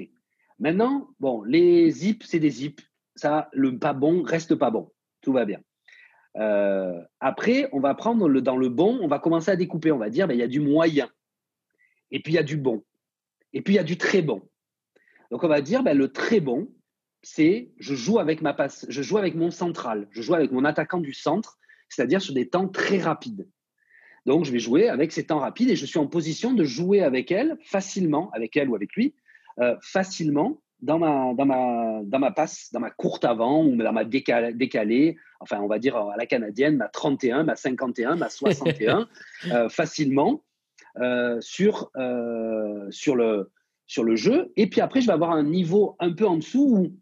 maintenant, 0.59 1.09
bon, 1.21 1.43
les 1.45 1.91
zips, 1.91 2.25
c'est 2.27 2.41
des 2.41 2.51
zips, 2.51 2.83
ça, 3.15 3.49
le 3.53 3.79
pas 3.79 3.95
bon 3.95 4.23
reste 4.23 4.57
pas 4.57 4.71
bon, 4.71 4.93
tout 5.23 5.33
va 5.33 5.47
bien. 5.47 5.61
Euh, 6.37 7.01
après, 7.21 7.69
on 7.73 7.81
va 7.81 7.95
prendre 7.95 8.29
dans 8.41 8.57
le 8.57 8.69
bon, 8.69 8.99
on 9.01 9.09
va 9.09 9.19
commencer 9.19 9.51
à 9.51 9.57
découper, 9.57 9.91
on 9.91 9.99
va 9.99 10.11
dire, 10.11 10.29
ben, 10.29 10.35
il 10.35 10.41
y 10.41 10.43
a 10.43 10.49
du 10.49 10.61
moyen, 10.61 11.09
et 12.11 12.21
puis 12.21 12.33
il 12.33 12.37
y 12.37 12.39
a 12.39 12.43
du 12.43 12.57
bon, 12.57 12.85
et 13.53 13.63
puis 13.63 13.75
il 13.75 13.77
y 13.77 13.81
a 13.81 13.85
du 13.85 13.97
très 13.97 14.23
bon. 14.23 14.43
Donc 15.31 15.43
on 15.45 15.49
va 15.49 15.61
dire, 15.61 15.83
ben, 15.83 15.97
le 15.97 16.13
très 16.13 16.41
bon, 16.41 16.69
c'est 17.23 17.73
je 17.79 17.95
joue 17.95 18.19
avec 18.19 18.43
ma 18.43 18.55
passe, 18.55 18.87
je 18.89 19.03
joue 19.03 19.19
avec 19.19 19.35
mon 19.35 19.51
central, 19.51 20.09
je 20.11 20.23
joue 20.23 20.35
avec 20.35 20.53
mon 20.53 20.65
attaquant 20.65 21.01
du 21.01 21.13
centre, 21.13 21.59
c'est-à-dire 21.89 22.23
sur 22.23 22.35
des 22.35 22.49
temps 22.49 22.69
très 22.69 22.99
rapides. 22.99 23.49
Donc 24.27 24.45
je 24.45 24.53
vais 24.53 24.59
jouer 24.59 24.89
avec 24.89 25.13
ces 25.13 25.27
temps 25.27 25.39
rapides 25.39 25.71
et 25.71 25.77
je 25.77 25.87
suis 25.87 25.99
en 25.99 26.07
position 26.07 26.53
de 26.53 26.65
jouer 26.65 27.03
avec 27.03 27.31
elle 27.31 27.57
facilement, 27.63 28.31
avec 28.33 28.57
elle 28.57 28.69
ou 28.69 28.75
avec 28.75 28.93
lui, 28.95 29.15
euh, 29.61 29.77
facilement 29.83 30.61
dans 30.81 30.99
ma, 30.99 31.33
dans, 31.35 31.47
ma, 31.47 32.01
dans 32.05 32.19
ma 32.19 32.31
passe, 32.31 32.71
dans 32.73 32.81
ma 32.81 32.91
courte 32.91 33.25
avant 33.25 33.65
ou 33.65 33.77
dans 33.77 33.93
ma 33.93 34.05
décalée, 34.05 35.17
enfin, 35.41 35.61
on 35.61 35.69
va 35.69 35.79
dire 35.79 35.97
à 35.97 36.17
la 36.17 36.27
canadienne, 36.27 36.77
ma 36.77 36.89
31, 36.89 37.45
ma 37.45 37.57
51, 37.57 38.17
ma 38.17 38.29
61, 38.29 39.09
euh, 39.53 39.69
facilement 39.69 40.43
sur, 41.41 41.91
euh, 41.97 42.87
sur, 42.91 43.17
le, 43.17 43.51
sur 43.87 44.05
le 44.05 44.17
jeu. 44.17 44.53
Et 44.57 44.69
puis 44.69 44.81
après, 44.81 45.01
je 45.01 45.07
vais 45.07 45.13
avoir 45.13 45.33
un 45.33 45.45
niveau 45.45 45.97
un 46.01 46.13
peu 46.13 46.27
en 46.27 46.37
dessous 46.37 46.77
où 46.77 46.97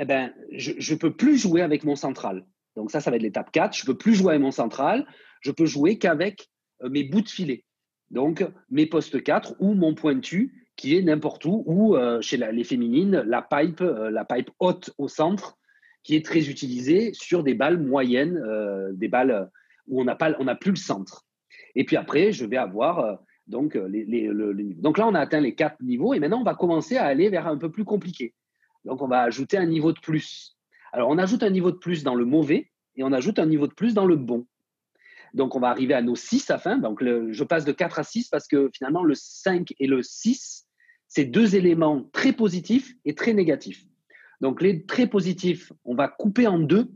eh 0.00 0.04
ben, 0.04 0.32
je 0.52 0.92
ne 0.92 0.98
peux 0.98 1.12
plus 1.12 1.36
jouer 1.36 1.62
avec 1.62 1.84
mon 1.84 1.96
central. 1.96 2.46
Donc 2.76 2.90
ça, 2.90 3.00
ça 3.00 3.10
va 3.10 3.16
être 3.16 3.22
l'étape 3.22 3.50
4. 3.50 3.76
Je 3.76 3.82
ne 3.82 3.86
peux 3.86 3.98
plus 3.98 4.14
jouer 4.14 4.30
avec 4.30 4.42
mon 4.42 4.52
central. 4.52 5.06
Je 5.40 5.50
peux 5.50 5.66
jouer 5.66 5.98
qu'avec 5.98 6.48
mes 6.88 7.02
bouts 7.02 7.22
de 7.22 7.28
filet. 7.28 7.64
Donc 8.10 8.46
mes 8.70 8.86
postes 8.86 9.22
4 9.22 9.56
ou 9.58 9.74
mon 9.74 9.94
pointu 9.94 10.68
qui 10.78 10.96
est 10.96 11.02
n'importe 11.02 11.44
où, 11.44 11.64
ou 11.66 11.96
euh, 11.96 12.22
chez 12.22 12.36
les 12.36 12.64
féminines, 12.64 13.22
la 13.26 13.42
pipe, 13.42 13.80
euh, 13.80 14.10
la 14.10 14.24
pipe 14.24 14.50
haute 14.60 14.94
au 14.96 15.08
centre, 15.08 15.58
qui 16.04 16.14
est 16.14 16.24
très 16.24 16.48
utilisée 16.48 17.12
sur 17.12 17.42
des 17.42 17.54
balles 17.54 17.78
moyennes, 17.78 18.38
euh, 18.38 18.92
des 18.92 19.08
balles 19.08 19.50
où 19.88 20.00
on 20.00 20.04
n'a 20.04 20.54
plus 20.54 20.70
le 20.70 20.76
centre. 20.76 21.26
Et 21.74 21.84
puis 21.84 21.96
après, 21.96 22.32
je 22.32 22.44
vais 22.44 22.56
avoir 22.56 23.18
donc 23.46 23.74
les, 23.74 24.04
les, 24.04 24.26
le, 24.26 24.54
donc 24.74 24.98
là, 24.98 25.06
on 25.06 25.14
a 25.14 25.20
atteint 25.20 25.40
les 25.40 25.54
quatre 25.54 25.80
niveaux 25.82 26.14
et 26.14 26.20
maintenant 26.20 26.40
on 26.40 26.44
va 26.44 26.54
commencer 26.54 26.96
à 26.96 27.04
aller 27.04 27.30
vers 27.30 27.46
un 27.46 27.56
peu 27.56 27.70
plus 27.70 27.84
compliqué. 27.84 28.34
Donc 28.84 29.02
on 29.02 29.08
va 29.08 29.22
ajouter 29.22 29.56
un 29.56 29.66
niveau 29.66 29.92
de 29.92 30.00
plus. 30.00 30.56
Alors 30.92 31.08
on 31.08 31.18
ajoute 31.18 31.42
un 31.42 31.50
niveau 31.50 31.70
de 31.70 31.76
plus 31.76 32.02
dans 32.02 32.14
le 32.14 32.24
mauvais 32.24 32.70
et 32.96 33.04
on 33.04 33.12
ajoute 33.12 33.38
un 33.38 33.46
niveau 33.46 33.66
de 33.66 33.74
plus 33.74 33.94
dans 33.94 34.06
le 34.06 34.16
bon. 34.16 34.46
Donc 35.34 35.54
on 35.54 35.60
va 35.60 35.68
arriver 35.68 35.94
à 35.94 36.02
nos 36.02 36.16
6 36.16 36.50
à 36.50 36.58
fin. 36.58 36.78
Donc 36.78 37.02
je 37.02 37.44
passe 37.44 37.64
de 37.64 37.72
4 37.72 37.98
à 37.98 38.02
6 38.02 38.28
parce 38.28 38.46
que 38.46 38.70
finalement 38.74 39.02
le 39.02 39.14
5 39.14 39.74
et 39.78 39.86
le 39.86 40.02
6 40.02 40.66
c'est 41.08 41.24
deux 41.24 41.56
éléments 41.56 42.04
très 42.12 42.32
positifs 42.32 42.92
et 43.04 43.14
très 43.14 43.32
négatifs. 43.32 43.84
Donc 44.40 44.62
les 44.62 44.84
très 44.84 45.06
positifs, 45.06 45.72
on 45.84 45.94
va 45.94 46.06
couper 46.06 46.46
en 46.46 46.58
deux 46.58 46.90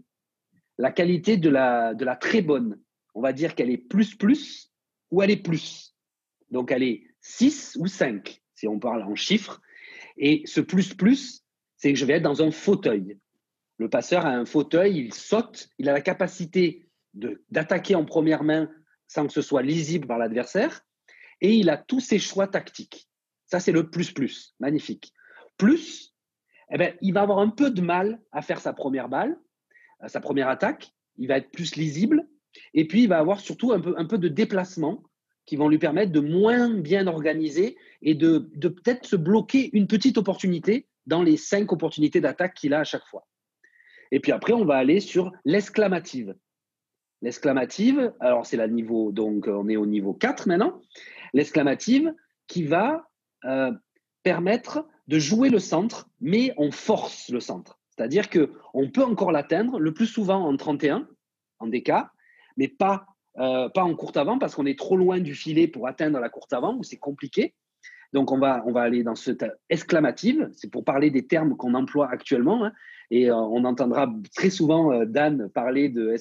la 0.78 0.92
qualité 0.92 1.36
de 1.36 1.48
la, 1.48 1.94
de 1.94 2.04
la 2.04 2.16
très 2.16 2.42
bonne. 2.42 2.78
On 3.14 3.20
va 3.20 3.32
dire 3.32 3.54
qu'elle 3.54 3.70
est 3.70 3.78
plus 3.78 4.14
plus 4.14 4.72
ou 5.10 5.22
elle 5.22 5.30
est 5.30 5.42
plus. 5.42 5.94
Donc 6.50 6.70
elle 6.70 6.82
est 6.82 7.04
6 7.20 7.76
ou 7.80 7.86
5 7.86 8.42
si 8.54 8.68
on 8.68 8.78
parle 8.78 9.02
en 9.02 9.14
chiffres. 9.14 9.60
Et 10.16 10.42
ce 10.46 10.60
plus 10.60 10.94
plus, 10.94 11.44
c'est 11.76 11.92
que 11.92 11.98
je 11.98 12.04
vais 12.04 12.14
être 12.14 12.22
dans 12.22 12.42
un 12.42 12.50
fauteuil. 12.50 13.18
Le 13.78 13.88
passeur 13.88 14.26
a 14.26 14.30
un 14.30 14.44
fauteuil, 14.44 14.98
il 14.98 15.14
saute, 15.14 15.68
il 15.78 15.88
a 15.88 15.92
la 15.92 16.00
capacité 16.00 16.86
d'attaquer 17.14 17.94
en 17.94 18.04
première 18.04 18.44
main 18.44 18.70
sans 19.08 19.26
que 19.26 19.32
ce 19.32 19.42
soit 19.42 19.62
lisible 19.62 20.06
par 20.06 20.18
l'adversaire, 20.18 20.86
et 21.42 21.54
il 21.54 21.68
a 21.68 21.76
tous 21.76 22.00
ses 22.00 22.18
choix 22.18 22.46
tactiques. 22.46 23.08
Ça, 23.44 23.60
c'est 23.60 23.72
le 23.72 23.90
plus 23.90 24.12
plus. 24.12 24.54
Magnifique. 24.60 25.12
Plus, 25.58 26.14
eh 26.70 26.78
ben, 26.78 26.96
il 27.02 27.12
va 27.12 27.20
avoir 27.20 27.40
un 27.40 27.50
peu 27.50 27.70
de 27.70 27.82
mal 27.82 28.22
à 28.32 28.40
faire 28.40 28.60
sa 28.60 28.72
première 28.72 29.10
balle, 29.10 29.38
euh, 30.02 30.08
sa 30.08 30.20
première 30.20 30.48
attaque. 30.48 30.92
Il 31.18 31.28
va 31.28 31.36
être 31.36 31.50
plus 31.50 31.76
lisible. 31.76 32.26
Et 32.74 32.86
puis, 32.86 33.04
il 33.04 33.08
va 33.08 33.18
avoir 33.18 33.40
surtout 33.40 33.72
un 33.72 33.80
peu, 33.80 33.94
un 33.96 34.06
peu 34.06 34.18
de 34.18 34.28
déplacement 34.28 35.02
qui 35.46 35.56
vont 35.56 35.68
lui 35.68 35.78
permettre 35.78 36.12
de 36.12 36.20
moins 36.20 36.70
bien 36.70 37.06
organiser 37.06 37.76
et 38.00 38.14
de, 38.14 38.50
de 38.54 38.68
peut-être 38.68 39.06
se 39.06 39.16
bloquer 39.16 39.70
une 39.72 39.86
petite 39.86 40.18
opportunité 40.18 40.86
dans 41.06 41.22
les 41.22 41.36
cinq 41.36 41.72
opportunités 41.72 42.20
d'attaque 42.20 42.54
qu'il 42.54 42.74
a 42.74 42.80
à 42.80 42.84
chaque 42.84 43.06
fois. 43.06 43.26
Et 44.12 44.20
puis 44.20 44.30
après, 44.32 44.52
on 44.52 44.64
va 44.64 44.76
aller 44.76 45.00
sur 45.00 45.32
l'exclamative. 45.44 46.34
L'exclamative, 47.22 48.12
alors 48.20 48.46
c'est 48.46 48.56
la 48.56 48.68
niveau, 48.68 49.12
donc 49.12 49.46
on 49.48 49.68
est 49.68 49.76
au 49.76 49.86
niveau 49.86 50.12
4 50.12 50.48
maintenant. 50.48 50.80
L'exclamative 51.32 52.12
qui 52.46 52.64
va 52.64 53.08
euh, 53.44 53.72
permettre 54.22 54.86
de 55.08 55.18
jouer 55.18 55.48
le 55.48 55.58
centre, 55.58 56.08
mais 56.20 56.52
on 56.56 56.70
force 56.70 57.28
le 57.30 57.40
centre. 57.40 57.78
C'est-à-dire 57.90 58.28
qu'on 58.30 58.90
peut 58.90 59.04
encore 59.04 59.32
l'atteindre, 59.32 59.78
le 59.78 59.94
plus 59.94 60.06
souvent 60.06 60.46
en 60.46 60.56
31, 60.56 61.08
en 61.58 61.66
DK, 61.66 61.92
mais 62.56 62.68
pas, 62.68 63.06
euh, 63.38 63.68
pas 63.68 63.82
en 63.82 63.94
courte 63.94 64.16
avant, 64.16 64.38
parce 64.38 64.54
qu'on 64.54 64.66
est 64.66 64.78
trop 64.78 64.96
loin 64.96 65.20
du 65.20 65.34
filet 65.34 65.68
pour 65.68 65.86
atteindre 65.86 66.18
la 66.18 66.28
courte 66.28 66.52
avant, 66.52 66.76
où 66.76 66.82
c'est 66.82 66.98
compliqué. 66.98 67.54
Donc 68.12 68.30
on 68.30 68.38
va, 68.38 68.62
on 68.66 68.72
va 68.72 68.82
aller 68.82 69.02
dans 69.02 69.14
cette 69.14 69.44
exclamative, 69.70 70.50
c'est 70.52 70.70
pour 70.70 70.84
parler 70.84 71.10
des 71.10 71.26
termes 71.26 71.56
qu'on 71.56 71.74
emploie 71.74 72.10
actuellement, 72.10 72.64
hein, 72.64 72.72
et 73.10 73.30
euh, 73.30 73.36
on 73.36 73.64
entendra 73.64 74.12
très 74.34 74.50
souvent 74.50 75.04
Dan 75.04 75.48
parler 75.48 75.88
de 75.88 76.14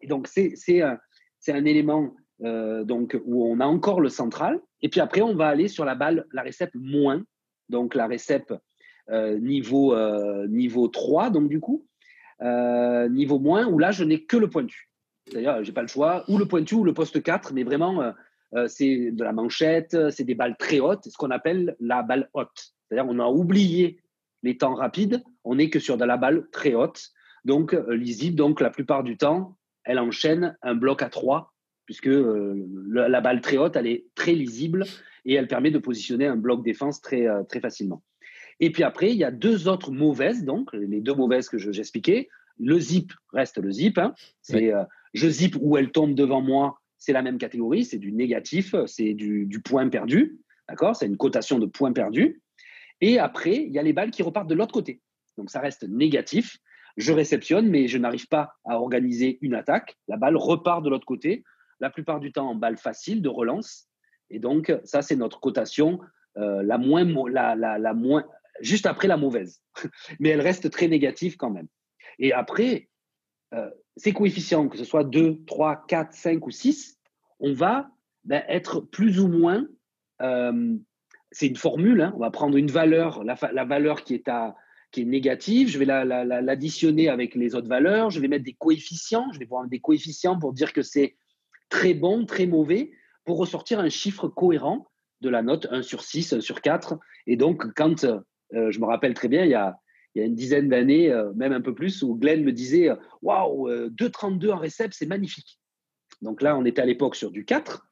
et 0.00 0.06
donc 0.06 0.28
c'est 0.28 1.52
un 1.52 1.64
élément 1.64 2.14
euh, 2.42 2.84
donc 2.84 3.18
où 3.24 3.46
on 3.46 3.60
a 3.60 3.66
encore 3.66 4.00
le 4.00 4.08
central. 4.08 4.60
Et 4.82 4.88
puis 4.88 5.00
après, 5.00 5.22
on 5.22 5.34
va 5.34 5.48
aller 5.48 5.68
sur 5.68 5.84
la 5.84 5.94
balle, 5.94 6.26
la 6.32 6.42
récep 6.42 6.70
moins, 6.74 7.22
donc 7.68 7.94
la 7.94 8.06
récep 8.06 8.52
euh, 9.10 9.38
niveau, 9.38 9.94
euh, 9.94 10.46
niveau 10.48 10.88
3, 10.88 11.30
donc 11.30 11.48
du 11.48 11.60
coup, 11.60 11.86
niveau 12.40 13.38
moins, 13.38 13.66
où 13.66 13.78
là, 13.78 13.90
je 13.92 14.04
n'ai 14.04 14.24
que 14.24 14.36
le 14.36 14.48
pointu. 14.48 14.90
D'ailleurs, 15.32 15.62
je 15.62 15.68
n'ai 15.68 15.74
pas 15.74 15.82
le 15.82 15.88
choix, 15.88 16.24
ou 16.28 16.38
le 16.38 16.46
pointu 16.46 16.74
ou 16.74 16.84
le 16.84 16.94
poste 16.94 17.22
4, 17.22 17.52
mais 17.52 17.64
vraiment, 17.64 18.12
c'est 18.66 19.10
de 19.10 19.24
la 19.24 19.32
manchette, 19.32 19.96
c'est 20.10 20.24
des 20.24 20.34
balles 20.34 20.56
très 20.58 20.80
hautes, 20.80 21.08
ce 21.08 21.16
qu'on 21.16 21.30
appelle 21.30 21.76
la 21.80 22.02
balle 22.02 22.28
haute. 22.34 22.74
C'est-à-dire, 22.88 23.10
on 23.10 23.18
a 23.18 23.26
oublié 23.26 24.00
les 24.42 24.56
temps 24.56 24.74
rapides, 24.74 25.22
on 25.44 25.56
n'est 25.56 25.70
que 25.70 25.80
sur 25.80 25.96
de 25.96 26.04
la 26.04 26.16
balle 26.16 26.46
très 26.52 26.74
haute, 26.74 27.10
donc 27.44 27.76
lisible. 27.88 28.36
Donc, 28.36 28.60
la 28.60 28.70
plupart 28.70 29.02
du 29.02 29.16
temps, 29.16 29.56
elle 29.84 29.98
enchaîne 29.98 30.56
un 30.62 30.74
bloc 30.74 31.02
à 31.02 31.08
3 31.08 31.52
puisque 31.86 32.08
euh, 32.08 32.66
la, 32.90 33.20
balle 33.20 33.40
très 33.40 33.56
haute, 33.56 33.76
elle 33.76 33.86
est 33.86 34.06
très 34.14 34.32
lisible 34.32 34.84
et 35.24 35.34
elle 35.34 35.46
permet 35.46 35.70
de 35.70 35.78
positionner 35.78 36.26
un 36.26 36.36
bloc 36.36 36.62
défense 36.62 37.00
très, 37.00 37.26
euh, 37.26 37.44
très 37.44 37.60
facilement. 37.60 38.02
Et 38.60 38.70
puis 38.70 38.82
après, 38.82 39.10
il 39.10 39.16
y 39.16 39.24
a 39.24 39.30
deux 39.30 39.68
autres 39.68 39.90
mauvaises, 39.90 40.44
donc 40.44 40.72
les 40.72 41.00
deux 41.00 41.14
mauvaises 41.14 41.48
que 41.48 41.58
j'expliquais. 41.58 42.28
Le 42.58 42.78
zip 42.78 43.12
reste 43.32 43.58
le 43.58 43.70
zip. 43.70 43.98
Hein. 43.98 44.14
C'est 44.40 44.72
euh, 44.72 44.84
je 45.12 45.28
zip 45.28 45.56
où 45.60 45.76
elle 45.76 45.90
tombe 45.90 46.14
devant 46.14 46.40
moi, 46.40 46.80
c'est 46.96 47.12
la 47.12 47.22
même 47.22 47.38
catégorie, 47.38 47.84
c'est 47.84 47.98
du 47.98 48.12
négatif, 48.12 48.74
c'est 48.86 49.12
du, 49.12 49.46
du, 49.46 49.60
point 49.60 49.88
perdu. 49.88 50.38
D'accord 50.68 50.96
C'est 50.96 51.06
une 51.06 51.18
cotation 51.18 51.58
de 51.58 51.66
points 51.66 51.92
perdus. 51.92 52.40
Et 53.00 53.18
après, 53.18 53.56
il 53.56 53.72
y 53.72 53.78
a 53.78 53.82
les 53.82 53.92
balles 53.92 54.10
qui 54.10 54.22
repartent 54.22 54.48
de 54.48 54.54
l'autre 54.54 54.72
côté. 54.72 55.02
Donc 55.36 55.50
ça 55.50 55.60
reste 55.60 55.86
négatif. 55.86 56.56
Je 56.96 57.12
réceptionne, 57.12 57.68
mais 57.68 57.88
je 57.88 57.98
n'arrive 57.98 58.26
pas 58.26 58.54
à 58.64 58.80
organiser 58.80 59.38
une 59.42 59.54
attaque. 59.54 59.96
La 60.08 60.16
balle 60.16 60.36
repart 60.36 60.82
de 60.82 60.88
l'autre 60.88 61.04
côté 61.04 61.44
la 61.80 61.90
plupart 61.90 62.20
du 62.20 62.32
temps 62.32 62.48
en 62.48 62.54
balle 62.54 62.76
facile 62.76 63.22
de 63.22 63.28
relance. 63.28 63.88
Et 64.30 64.38
donc, 64.38 64.74
ça, 64.84 65.02
c'est 65.02 65.16
notre 65.16 65.40
cotation 65.40 66.00
euh, 66.36 66.62
la, 66.62 66.78
moins, 66.78 67.04
la, 67.28 67.54
la, 67.54 67.94
moins, 67.94 68.24
juste 68.60 68.86
après 68.86 69.08
la 69.08 69.16
mauvaise. 69.16 69.60
Mais 70.20 70.30
elle 70.30 70.40
reste 70.40 70.70
très 70.70 70.88
négative 70.88 71.36
quand 71.36 71.50
même. 71.50 71.68
Et 72.18 72.32
après, 72.32 72.88
euh, 73.54 73.70
ces 73.96 74.12
coefficients, 74.12 74.68
que 74.68 74.78
ce 74.78 74.84
soit 74.84 75.04
2, 75.04 75.44
3, 75.46 75.84
4, 75.86 76.12
5 76.12 76.46
ou 76.46 76.50
6, 76.50 76.98
on 77.40 77.52
va 77.52 77.90
ben, 78.24 78.42
être 78.48 78.80
plus 78.80 79.20
ou 79.20 79.28
moins. 79.28 79.66
Euh, 80.22 80.76
c'est 81.32 81.46
une 81.46 81.56
formule, 81.56 82.00
hein. 82.00 82.12
on 82.16 82.20
va 82.20 82.30
prendre 82.30 82.56
une 82.56 82.70
valeur, 82.70 83.22
la, 83.24 83.34
valeur 83.64 84.04
qui 84.04 84.14
est, 84.14 84.28
à, 84.28 84.54
qui 84.90 85.02
est 85.02 85.04
négative, 85.04 85.68
je 85.68 85.78
vais 85.78 85.84
l'additionner 85.84 87.08
avec 87.08 87.34
les 87.34 87.54
autres 87.54 87.68
valeurs, 87.68 88.10
je 88.10 88.20
vais 88.20 88.28
mettre 88.28 88.44
des 88.44 88.54
coefficients, 88.54 89.30
je 89.32 89.38
vais 89.38 89.44
voir 89.44 89.66
des 89.66 89.80
coefficients 89.80 90.38
pour 90.38 90.52
dire 90.52 90.72
que 90.72 90.82
c'est 90.82 91.16
très 91.68 91.94
bon, 91.94 92.24
très 92.24 92.46
mauvais, 92.46 92.92
pour 93.24 93.38
ressortir 93.38 93.80
un 93.80 93.88
chiffre 93.88 94.28
cohérent 94.28 94.86
de 95.20 95.28
la 95.28 95.42
note 95.42 95.66
1 95.70 95.82
sur 95.82 96.02
6, 96.02 96.34
1 96.34 96.40
sur 96.40 96.62
4. 96.62 96.98
Et 97.26 97.36
donc, 97.36 97.74
quand 97.74 98.06
euh, 98.54 98.70
je 98.70 98.80
me 98.80 98.86
rappelle 98.86 99.14
très 99.14 99.28
bien, 99.28 99.44
il 99.44 99.50
y 99.50 99.54
a, 99.54 99.78
il 100.14 100.20
y 100.20 100.22
a 100.22 100.26
une 100.26 100.34
dizaine 100.34 100.68
d'années, 100.68 101.10
euh, 101.10 101.32
même 101.34 101.52
un 101.52 101.60
peu 101.60 101.74
plus, 101.74 102.02
où 102.02 102.14
Glenn 102.14 102.44
me 102.44 102.52
disait 102.52 102.88
Waouh, 103.22 103.68
2,32 103.90 104.50
en 104.52 104.58
récep, 104.58 104.92
c'est 104.92 105.06
magnifique. 105.06 105.58
Donc 106.22 106.42
là, 106.42 106.56
on 106.56 106.64
était 106.64 106.82
à 106.82 106.86
l'époque 106.86 107.16
sur 107.16 107.30
du 107.30 107.44
4 107.44 107.86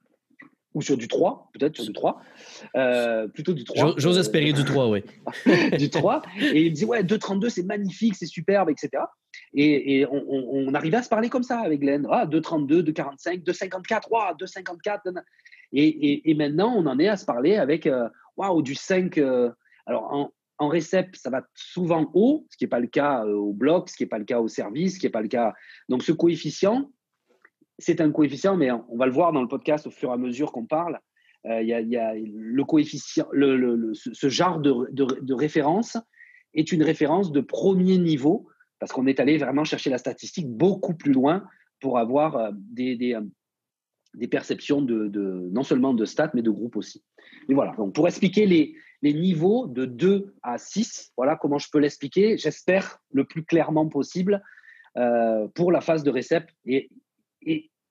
ou 0.74 0.82
sur 0.82 0.96
du 0.96 1.06
3, 1.06 1.50
peut-être 1.52 1.76
sur 1.76 1.84
du 1.84 1.92
3, 1.92 2.20
euh, 2.76 3.28
plutôt 3.28 3.52
du 3.52 3.64
3. 3.64 3.94
J'ose 3.96 4.18
espérer 4.18 4.52
du 4.52 4.64
3, 4.64 4.90
oui. 4.90 5.04
du 5.78 5.88
3. 5.88 6.22
Et 6.40 6.62
il 6.62 6.70
me 6.70 6.74
disait, 6.74 6.86
ouais, 6.86 7.02
2,32, 7.04 7.48
c'est 7.48 7.62
magnifique, 7.62 8.16
c'est 8.16 8.26
superbe, 8.26 8.70
etc. 8.70 9.04
Et, 9.54 10.04
on, 10.10 10.74
arrivait 10.74 10.96
à 10.96 11.02
se 11.02 11.08
parler 11.08 11.28
comme 11.28 11.44
ça 11.44 11.60
avec 11.60 11.80
Glenn. 11.80 12.06
Ah, 12.10 12.26
2,32, 12.26 12.82
2,45, 12.82 13.44
2,54, 13.44 14.10
waouh, 14.10 14.34
2,54. 14.36 15.22
Et, 15.72 16.28
et, 16.30 16.34
maintenant, 16.34 16.74
on 16.76 16.86
en 16.86 16.98
est 16.98 17.08
à 17.08 17.16
se 17.16 17.24
parler 17.24 17.56
avec, 17.56 17.86
euh, 17.86 18.08
waouh, 18.36 18.62
du 18.62 18.74
5. 18.74 19.18
Euh, 19.18 19.50
alors, 19.86 20.12
en, 20.12 20.32
en 20.58 20.68
récep, 20.68 21.16
ça 21.16 21.30
va 21.30 21.42
souvent 21.54 22.10
haut, 22.14 22.46
ce 22.50 22.56
qui 22.56 22.64
n'est 22.64 22.68
pas 22.68 22.80
le 22.80 22.86
cas 22.86 23.24
au 23.24 23.52
bloc, 23.52 23.88
ce 23.88 23.96
qui 23.96 24.04
n'est 24.04 24.08
pas 24.08 24.18
le 24.18 24.24
cas 24.24 24.40
au 24.40 24.48
service, 24.48 24.94
ce 24.94 24.98
qui 25.00 25.06
n'est 25.06 25.12
pas 25.12 25.22
le 25.22 25.28
cas. 25.28 25.52
Donc, 25.88 26.02
ce 26.02 26.12
coefficient, 26.12 26.90
c'est 27.78 28.00
un 28.00 28.10
coefficient, 28.12 28.56
mais 28.56 28.70
on 28.70 28.96
va 28.96 29.06
le 29.06 29.12
voir 29.12 29.32
dans 29.32 29.42
le 29.42 29.48
podcast 29.48 29.86
au 29.86 29.90
fur 29.90 30.10
et 30.10 30.12
à 30.12 30.16
mesure 30.16 30.52
qu'on 30.52 30.66
parle. 30.66 31.00
Euh, 31.46 31.62
y, 31.62 31.96
a 31.96 32.14
le 32.14 32.64
coefficient, 32.64 33.26
ce 33.32 34.28
genre 34.28 34.60
de, 34.60 35.34
référence 35.34 35.98
est 36.54 36.72
une 36.72 36.82
référence 36.82 37.32
de 37.32 37.40
premier 37.40 37.98
niveau 37.98 38.48
parce 38.78 38.92
qu'on 38.92 39.06
est 39.06 39.20
allé 39.20 39.36
vraiment 39.36 39.64
chercher 39.64 39.90
la 39.90 39.98
statistique 39.98 40.48
beaucoup 40.48 40.94
plus 40.94 41.12
loin 41.12 41.44
pour 41.80 41.98
avoir 41.98 42.36
euh, 42.36 42.50
des, 42.54 43.14
euh, 43.14 43.20
des, 44.14 44.28
perceptions 44.28 44.80
de, 44.80 45.10
non 45.52 45.64
seulement 45.64 45.92
de 45.92 46.06
stats 46.06 46.30
mais 46.32 46.42
de 46.42 46.50
groupes 46.50 46.76
aussi. 46.76 47.04
Et 47.50 47.54
voilà. 47.54 47.74
Donc 47.76 47.94
pour 47.94 48.08
expliquer 48.08 48.46
les, 48.46 48.74
les 49.04 49.12
niveaux 49.12 49.66
de 49.66 49.84
2 49.84 50.34
à 50.42 50.56
6. 50.56 51.12
Voilà 51.18 51.36
comment 51.36 51.58
je 51.58 51.68
peux 51.70 51.78
l'expliquer, 51.78 52.38
j'espère 52.38 53.02
le 53.12 53.24
plus 53.24 53.44
clairement 53.44 53.86
possible 53.86 54.42
euh, 54.96 55.46
pour 55.48 55.70
la 55.70 55.82
phase 55.82 56.02
de 56.02 56.10
récep. 56.10 56.50
Et, 56.64 56.90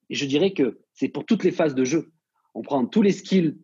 je 0.09 0.25
dirais 0.25 0.53
que 0.53 0.79
c'est 0.93 1.07
pour 1.07 1.25
toutes 1.25 1.43
les 1.43 1.51
phases 1.51 1.75
de 1.75 1.85
jeu. 1.85 2.11
On 2.55 2.63
prend 2.63 2.85
tous 2.85 3.03
les 3.03 3.11
skills 3.11 3.57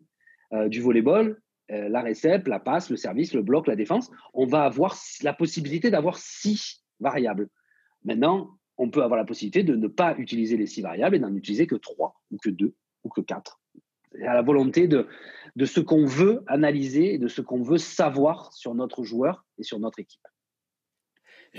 euh, 0.52 0.68
du 0.68 0.80
volleyball, 0.80 1.40
euh, 1.72 1.88
la 1.88 2.02
récep, 2.02 2.46
la 2.46 2.60
passe, 2.60 2.88
le 2.88 2.96
service, 2.96 3.34
le 3.34 3.42
bloc, 3.42 3.66
la 3.66 3.76
défense. 3.76 4.10
On 4.32 4.46
va 4.46 4.62
avoir 4.62 4.96
la 5.22 5.32
possibilité 5.32 5.90
d'avoir 5.90 6.18
six 6.18 6.84
variables. 7.00 7.48
Maintenant, 8.04 8.58
on 8.78 8.90
peut 8.90 9.02
avoir 9.02 9.18
la 9.18 9.26
possibilité 9.26 9.64
de 9.64 9.74
ne 9.74 9.88
pas 9.88 10.16
utiliser 10.18 10.56
les 10.56 10.66
six 10.66 10.82
variables 10.82 11.16
et 11.16 11.18
d'en 11.18 11.34
utiliser 11.34 11.66
que 11.66 11.76
trois 11.76 12.14
ou 12.30 12.36
que 12.38 12.48
deux 12.48 12.74
ou 13.02 13.08
que 13.08 13.20
quatre. 13.20 13.59
À 14.26 14.34
la 14.34 14.42
volonté 14.42 14.88
de, 14.88 15.06
de 15.56 15.64
ce 15.64 15.80
qu'on 15.80 16.06
veut 16.06 16.42
analyser 16.46 17.14
et 17.14 17.18
de 17.18 17.28
ce 17.28 17.40
qu'on 17.40 17.62
veut 17.62 17.78
savoir 17.78 18.52
sur 18.52 18.74
notre 18.74 19.04
joueur 19.04 19.44
et 19.58 19.62
sur 19.62 19.78
notre 19.78 19.98
équipe. 19.98 20.20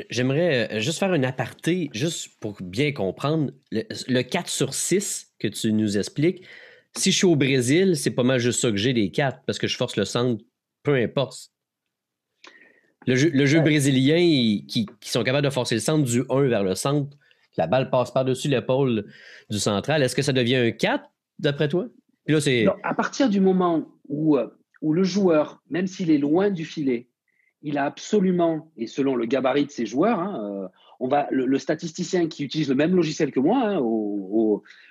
J'aimerais 0.09 0.71
euh, 0.71 0.79
juste 0.79 0.99
faire 0.99 1.11
un 1.11 1.23
aparté, 1.23 1.89
juste 1.93 2.39
pour 2.39 2.57
bien 2.61 2.93
comprendre. 2.93 3.51
Le, 3.71 4.21
4 4.21 4.49
sur 4.49 4.73
6 4.73 5.33
que 5.37 5.47
tu 5.47 5.73
nous 5.73 5.97
expliques, 5.97 6.45
si 6.95 7.11
je 7.11 7.17
suis 7.17 7.27
au 7.27 7.35
Brésil, 7.35 7.97
c'est 7.97 8.11
pas 8.11 8.23
mal 8.23 8.39
juste 8.39 8.61
ça 8.61 8.71
que 8.71 8.77
j'ai 8.77 8.93
des 8.93 9.11
4 9.11 9.41
parce 9.45 9.59
que 9.59 9.67
je 9.67 9.77
force 9.77 9.95
le 9.97 10.05
centre, 10.05 10.43
peu 10.83 10.95
importe. 10.95 11.51
Le 13.07 13.15
jeu, 13.15 13.61
brésilien, 13.61 14.17
qui, 14.67 14.85
sont 15.01 15.23
capables 15.23 15.45
de 15.45 15.49
forcer 15.49 15.75
le 15.75 15.81
centre 15.81 16.03
du 16.03 16.23
1 16.29 16.47
vers 16.47 16.63
le 16.63 16.75
centre, 16.75 17.17
la 17.57 17.65
balle 17.65 17.89
passe 17.89 18.11
par-dessus 18.11 18.47
l'épaule 18.47 19.11
du 19.49 19.59
central, 19.59 20.03
est-ce 20.03 20.15
que 20.15 20.21
ça 20.21 20.33
devient 20.33 20.57
un 20.57 20.71
4 20.71 21.03
d'après 21.39 21.67
toi? 21.67 21.87
À 22.83 22.93
partir 22.93 23.29
du 23.29 23.39
moment 23.39 23.87
où, 24.07 24.37
euh, 24.37 24.47
où 24.81 24.93
le 24.93 25.03
joueur, 25.03 25.61
même 25.69 25.87
s'il 25.87 26.11
est 26.11 26.17
loin 26.17 26.49
du 26.49 26.65
filet, 26.65 27.07
il 27.63 27.77
a 27.77 27.85
absolument, 27.85 28.71
et 28.77 28.87
selon 28.87 29.15
le 29.15 29.25
gabarit 29.25 29.65
de 29.65 29.71
ses 29.71 29.85
joueurs, 29.85 30.19
hein, 30.19 30.41
euh, 30.43 30.67
on 30.99 31.07
va, 31.07 31.27
le, 31.31 31.57
statisticien 31.57 32.27
qui 32.27 32.43
utilise 32.43 32.69
le 32.69 32.75
même 32.75 32.95
logiciel 32.95 33.31
que 33.31 33.39
moi, 33.39 33.63
hein, 33.63 33.79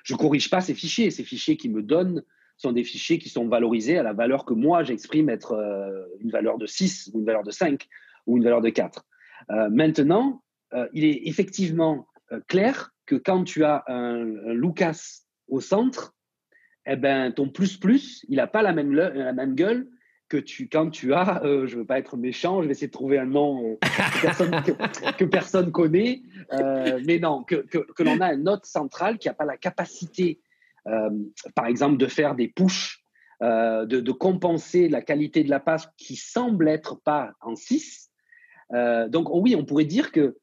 je 0.05 0.15
ne 0.15 0.19
corrige 0.19 0.51
pas 0.51 0.61
ces 0.61 0.75
fichiers. 0.75 1.11
Ces 1.11 1.25
fichiers 1.25 1.57
qui 1.57 1.69
me 1.69 1.83
donnent 1.83 2.23
sont 2.57 2.73
des 2.73 2.85
fichiers 2.85 3.19
qui 3.19 3.29
sont 3.29 3.49
valorisés 3.49 3.97
à 3.97 4.03
la 4.03 4.13
valeur 4.13 4.45
que 4.45 4.55
moi 4.55 4.83
j'exprime 4.83 5.29
être 5.29 5.53
euh, 5.53 6.05
une 6.21 6.31
valeur 6.31 6.59
de 6.59 6.67
6 6.67 7.11
ou 7.15 7.21
une 7.21 7.27
valeur 7.27 7.43
de 7.43 7.51
5 7.51 7.87
ou 8.27 8.37
une 8.37 8.45
valeur 8.45 8.61
de 8.61 8.71
4. 8.71 9.05
maintenant, 9.71 10.43
il 10.93 11.05
est 11.05 11.23
effectivement 11.25 12.07
clair 12.47 12.93
que 13.07 13.17
quand 13.17 13.43
tu 13.43 13.65
as 13.65 13.83
un 13.89 14.25
Lucas 14.53 15.23
au 15.49 15.61
centre, 15.61 16.15
eh 16.93 16.97
ben, 16.97 17.31
ton 17.31 17.49
plus-plus, 17.49 18.25
il 18.29 18.37
n'a 18.37 18.49
pas 18.49 18.63
la 18.63 18.73
même, 18.73 18.93
la 18.93 19.33
même 19.33 19.55
gueule 19.55 19.87
que 20.29 20.37
tu, 20.37 20.69
quand 20.69 20.91
tu 20.91 21.15
as, 21.15 21.45
euh, 21.45 21.69
je 21.69 21.75
ne 21.75 21.81
veux 21.81 21.87
pas 21.87 22.01
être 22.01 22.17
méchant, 22.17 22.63
je 22.63 22.67
vais 22.67 22.73
essayer 22.73 22.89
de 22.89 22.93
trouver 22.93 23.19
un 23.19 23.27
nom 23.27 23.65
euh, 23.65 25.13
que, 25.19 25.25
personne, 25.25 25.71
connaît, 25.71 26.23
euh, 26.53 27.01
mais 27.07 27.21
non, 27.21 27.45
que, 27.45 27.57
que, 27.57 28.03
l'on 28.03 28.21
a 28.21 28.27
un 28.27 28.37
note 28.37 28.67
central 28.67 29.19
qui 29.19 29.29
n'a 29.29 29.35
pas 29.35 29.45
la 29.45 29.57
capacité, 29.57 30.41
par 31.55 31.67
exemple, 31.67 31.97
de 31.97 32.07
faire 32.07 32.35
des 32.35 32.49
push, 32.49 33.05
de, 33.41 33.85
de, 33.85 34.13
compenser 34.13 34.89
la 34.89 35.01
qualité 35.01 35.45
de 35.45 35.51
la 35.51 35.61
passe 35.61 35.89
qui 35.97 36.17
semble 36.17 36.69
être 36.69 37.01
pas 37.03 37.33
en 37.41 37.55
6. 37.55 38.11
donc 39.09 39.29
oui, 39.31 39.55
on 39.57 39.65
pourrait 39.65 39.85
dire 39.85 40.11
que 40.11 40.37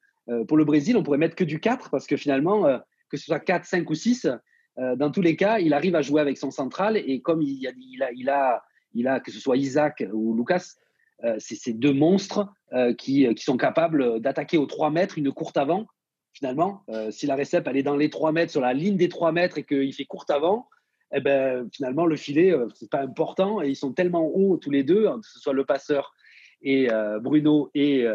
pour 0.47 0.55
le 0.55 0.63
Brésil, 0.63 0.95
on 0.95 1.03
pourrait 1.03 1.17
mettre 1.17 1.35
que 1.35 1.43
du 1.43 1.59
4 1.59 1.89
parce 1.89 2.07
que 2.07 2.15
finalement, 2.15 2.81
que 3.09 3.17
ce 3.17 3.25
soit 3.25 3.39
4, 3.39 3.65
5 3.65 3.89
ou 3.89 3.95
6, 3.95 4.25
euh, 4.25 4.37
dans 4.77 5.09
tous 5.11 5.21
les 5.21 5.35
cas, 5.35 5.59
il 5.59 5.73
arrive 5.73 5.95
à 5.95 6.01
jouer 6.01 6.21
avec 6.21 6.37
son 6.37 6.51
central 6.51 6.97
et 6.97 7.21
comme 7.21 7.41
il, 7.41 7.67
a, 7.67 7.71
il, 8.13 8.29
a, 8.29 8.63
il, 8.93 9.07
a, 9.07 9.19
que 9.19 9.31
ce 9.31 9.39
soit 9.39 9.57
Isaac 9.57 10.03
ou 10.13 10.35
Lucas, 10.35 10.75
euh, 11.23 11.35
c'est 11.39 11.55
ces 11.55 11.73
deux 11.73 11.93
monstres 11.93 12.47
euh, 12.73 12.93
qui, 12.93 13.27
sont 13.37 13.57
capables 13.57 14.19
d'attaquer 14.19 14.57
aux 14.57 14.65
3 14.65 14.91
mètres 14.91 15.17
une 15.17 15.31
courte 15.31 15.57
avant. 15.57 15.87
Finalement, 16.33 16.83
si 17.09 17.25
la 17.25 17.33
récep 17.33 17.67
elle 17.67 17.77
est 17.77 17.83
dans 17.83 17.95
les 17.95 18.11
3 18.11 18.31
mètres, 18.31 18.51
sur 18.51 18.61
la 18.61 18.75
ligne 18.75 18.95
des 18.95 19.09
3 19.09 19.31
mètres 19.31 19.57
et 19.57 19.63
qu'il 19.63 19.91
fait 19.91 20.05
courte 20.05 20.29
avant, 20.29 20.69
eh 21.11 21.19
ben, 21.19 21.67
finalement, 21.73 22.05
le 22.05 22.15
filet, 22.15 22.53
c'est 22.75 22.91
pas 22.91 23.01
important 23.01 23.63
et 23.63 23.69
ils 23.69 23.75
sont 23.75 23.91
tellement 23.91 24.27
hauts 24.27 24.57
tous 24.57 24.69
les 24.69 24.83
deux, 24.83 25.07
hein, 25.07 25.19
que 25.19 25.27
ce 25.27 25.39
soit 25.39 25.53
le 25.53 25.65
passeur 25.65 26.13
et 26.61 26.89
Bruno 27.21 27.71
et, 27.73 28.05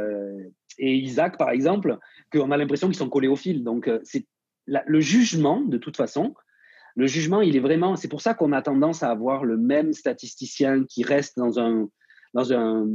et 0.78 0.94
Isaac, 0.94 1.36
par 1.36 1.50
exemple, 1.50 1.98
qu'on 2.32 2.52
a 2.52 2.56
l'impression 2.56 2.86
qu'ils 2.86 2.96
sont 2.96 3.08
collés 3.08 3.26
au 3.26 3.34
fil. 3.34 3.64
Donc, 3.64 3.90
c'est 4.04 4.24
le 4.68 5.00
jugement, 5.00 5.60
de 5.60 5.78
toute 5.78 5.96
façon, 5.96 6.34
le 6.94 7.06
jugement, 7.06 7.40
il 7.40 7.56
est 7.56 7.60
vraiment. 7.60 7.96
C'est 7.96 8.08
pour 8.08 8.20
ça 8.20 8.34
qu'on 8.34 8.52
a 8.52 8.62
tendance 8.62 9.02
à 9.02 9.10
avoir 9.10 9.44
le 9.44 9.56
même 9.56 9.92
statisticien 9.92 10.84
qui 10.84 11.04
reste 11.04 11.38
dans 11.38 11.58
un, 11.58 11.88
dans 12.34 12.52
un, 12.52 12.86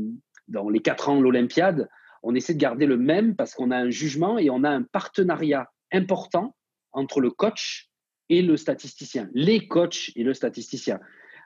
dans 0.47 0.69
les 0.69 0.79
quatre 0.79 1.09
ans 1.09 1.17
de 1.17 1.23
l'Olympiade. 1.23 1.89
On 2.23 2.35
essaie 2.35 2.53
de 2.53 2.59
garder 2.59 2.85
le 2.85 2.97
même 2.97 3.35
parce 3.35 3.53
qu'on 3.53 3.71
a 3.71 3.77
un 3.77 3.89
jugement 3.89 4.37
et 4.37 4.49
on 4.49 4.63
a 4.63 4.69
un 4.69 4.83
partenariat 4.83 5.69
important 5.91 6.55
entre 6.91 7.21
le 7.21 7.31
coach 7.31 7.89
et 8.29 8.41
le 8.41 8.57
statisticien, 8.57 9.29
les 9.33 9.67
coachs 9.67 10.11
et 10.15 10.23
le 10.23 10.33
statisticien. 10.33 10.99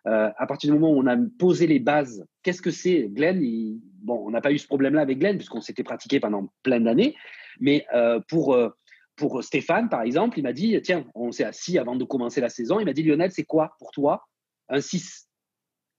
Euh, 0.07 0.31
à 0.35 0.47
partir 0.47 0.71
du 0.71 0.79
moment 0.79 0.93
où 0.93 0.99
on 0.99 1.05
a 1.05 1.15
posé 1.37 1.67
les 1.67 1.79
bases, 1.79 2.25
qu'est-ce 2.41 2.61
que 2.61 2.71
c'est 2.71 3.07
Glenn? 3.09 3.39
Bon, 4.01 4.23
on 4.25 4.31
n'a 4.31 4.41
pas 4.41 4.51
eu 4.51 4.57
ce 4.57 4.65
problème-là 4.65 5.01
avec 5.01 5.19
Glenn 5.19 5.37
puisqu'on 5.37 5.61
s'était 5.61 5.83
pratiqué 5.83 6.19
pendant 6.19 6.51
plein 6.63 6.79
d'années, 6.79 7.15
mais 7.59 7.85
euh, 7.93 8.19
pour 8.27 8.55
euh, 8.55 8.69
pour 9.21 9.43
Stéphane, 9.43 9.87
par 9.87 10.01
exemple, 10.01 10.39
il 10.39 10.41
m'a 10.41 10.51
dit 10.51 10.79
Tiens, 10.81 11.05
on 11.13 11.31
s'est 11.31 11.43
assis 11.43 11.77
avant 11.77 11.95
de 11.95 12.03
commencer 12.03 12.41
la 12.41 12.49
saison. 12.49 12.79
Il 12.79 12.85
m'a 12.85 12.93
dit 12.93 13.03
Lionel, 13.03 13.31
c'est 13.31 13.43
quoi 13.43 13.75
pour 13.77 13.91
toi 13.91 14.27
un 14.67 14.81
6 14.81 15.29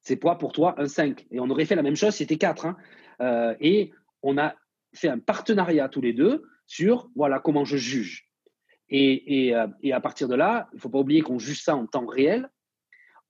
C'est 0.00 0.18
quoi 0.18 0.38
pour 0.38 0.52
toi 0.52 0.74
un 0.76 0.88
5 0.88 1.26
Et 1.30 1.38
on 1.38 1.48
aurait 1.48 1.64
fait 1.64 1.76
la 1.76 1.84
même 1.84 1.94
chose, 1.94 2.14
c'était 2.16 2.36
4. 2.36 2.66
Hein. 2.66 2.76
Euh, 3.20 3.54
et 3.60 3.92
on 4.22 4.38
a 4.38 4.56
fait 4.92 5.08
un 5.08 5.20
partenariat 5.20 5.88
tous 5.88 6.00
les 6.00 6.12
deux 6.12 6.42
sur 6.66 7.10
voilà 7.14 7.38
comment 7.38 7.64
je 7.64 7.76
juge. 7.76 8.28
Et, 8.88 9.54
euh, 9.54 9.68
et, 9.82 9.92
à 9.92 10.00
partir 10.00 10.28
de 10.28 10.34
là, 10.34 10.68
il 10.72 10.76
ne 10.76 10.80
faut 10.80 10.90
pas 10.90 10.98
oublier 10.98 11.22
qu'on 11.22 11.38
juge 11.38 11.62
ça 11.62 11.76
en 11.76 11.86
temps 11.86 12.04
réel. 12.04 12.50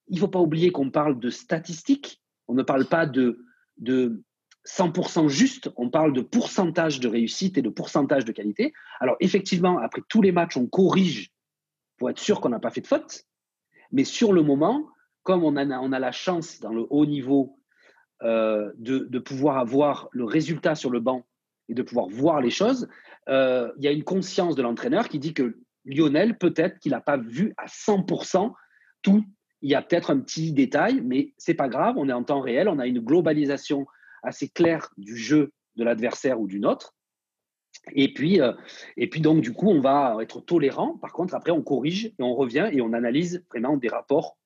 Il 0.09 0.16
ne 0.16 0.20
faut 0.20 0.28
pas 0.28 0.40
oublier 0.40 0.72
qu'on 0.72 0.90
parle 0.90 1.20
de 1.20 1.31
statistiques. 1.31 2.20
On 2.48 2.55
ne 2.55 2.64
parle 2.64 2.87
pas 2.87 3.07
de, 3.07 3.44
de, 3.76 4.24
100% 4.66 5.29
juste, 5.29 5.70
on 5.77 5.90
parle 5.90 6.12
de 6.12 6.20
pourcentage 6.20 7.01
de 7.01 7.09
réussite 7.09 7.59
et 7.59 7.62
de 7.62 7.68
pourcentage 7.68 8.25
de 8.25 8.33
qualité. 8.33 8.72
Alors 9.01 9.16
effectivement, 9.20 9.79
après 9.79 10.03
tous 10.09 10.22
les 10.22 10.33
matchs, 10.33 10.57
on 10.57 10.66
corrige 10.66 11.33
pour 11.98 12.11
être 12.11 12.18
sûr 12.18 12.40
qu'on 12.40 12.51
n'a 12.51 12.61
pas 12.61 12.70
fait 12.70 12.81
de 12.81 12.87
faute. 12.87 13.25
Mais 13.90 14.05
sur 14.05 14.33
le 14.33 14.42
moment, 14.42 14.88
comme 15.22 15.44
on 15.44 15.57
a, 15.57 15.66
on 15.79 15.92
a 15.92 15.98
la 15.98 16.12
chance 16.12 16.61
dans 16.61 16.72
le 16.72 16.87
haut 16.90 17.07
niveau 17.07 17.59
euh, 18.22 18.72
de, 18.77 19.18
pouvoir 19.18 19.59
avoir 19.59 20.09
le 20.12 20.25
résultat 20.25 20.75
sur 20.75 20.90
le 20.90 21.01
banc 21.01 21.27
et 21.68 21.75
de 21.75 21.83
pouvoir 21.83 22.09
voir 22.09 22.40
les 22.40 22.51
choses, 22.51 22.88
euh, 23.29 23.70
il 23.79 23.85
y 23.85 23.88
a 23.88 23.92
une 23.92 24.05
conscience 24.05 24.55
de 24.55 24.62
l'entraîneur 24.62 25.09
qui 25.09 25.18
dit 25.18 25.35
que 25.35 25.59
Lionel, 25.85 26.38
peut-être 26.38 26.79
qu'il 26.79 26.92
n'a 26.92 27.01
pas 27.01 27.16
vu 27.16 27.53
à 27.57 27.66
100% 27.66 28.53
tout. 29.03 29.25
Il 29.61 29.70
y 29.70 29.75
a 29.75 29.83
peut-être 29.83 30.11
un 30.11 30.20
petit 30.20 30.53
détail, 30.53 31.01
mais 31.05 31.33
c'est 31.37 31.55
pas 31.55 31.68
grave, 31.68 31.96
on 31.98 32.09
est 32.09 32.12
en 32.12 32.22
temps 32.22 32.40
réel, 32.40 32.68
on 32.68 32.79
a 32.79 32.87
une 32.87 33.01
globalisation 33.01 33.87
assez 34.22 34.48
clair 34.48 34.90
du 34.96 35.16
jeu 35.16 35.52
de 35.76 35.85
l'adversaire 35.85 36.40
ou 36.40 36.46
du 36.46 36.61
nôtre. 36.61 36.94
Et 37.94 38.12
puis, 38.12 38.40
euh, 38.40 38.52
et 38.96 39.08
puis 39.08 39.20
donc, 39.20 39.40
du 39.40 39.52
coup, 39.52 39.68
on 39.68 39.80
va 39.80 40.16
être 40.20 40.40
tolérant. 40.40 40.98
Par 40.98 41.12
contre, 41.12 41.35
après, 41.35 41.52
on 41.52 41.62
corrige 41.62 42.06
et 42.06 42.22
on 42.22 42.35
revient 42.35 42.68
et 42.72 42.80
on 42.80 42.92
analyse 42.92 43.44
vraiment 43.50 43.76
des 43.76 43.88
rapports 43.88 44.38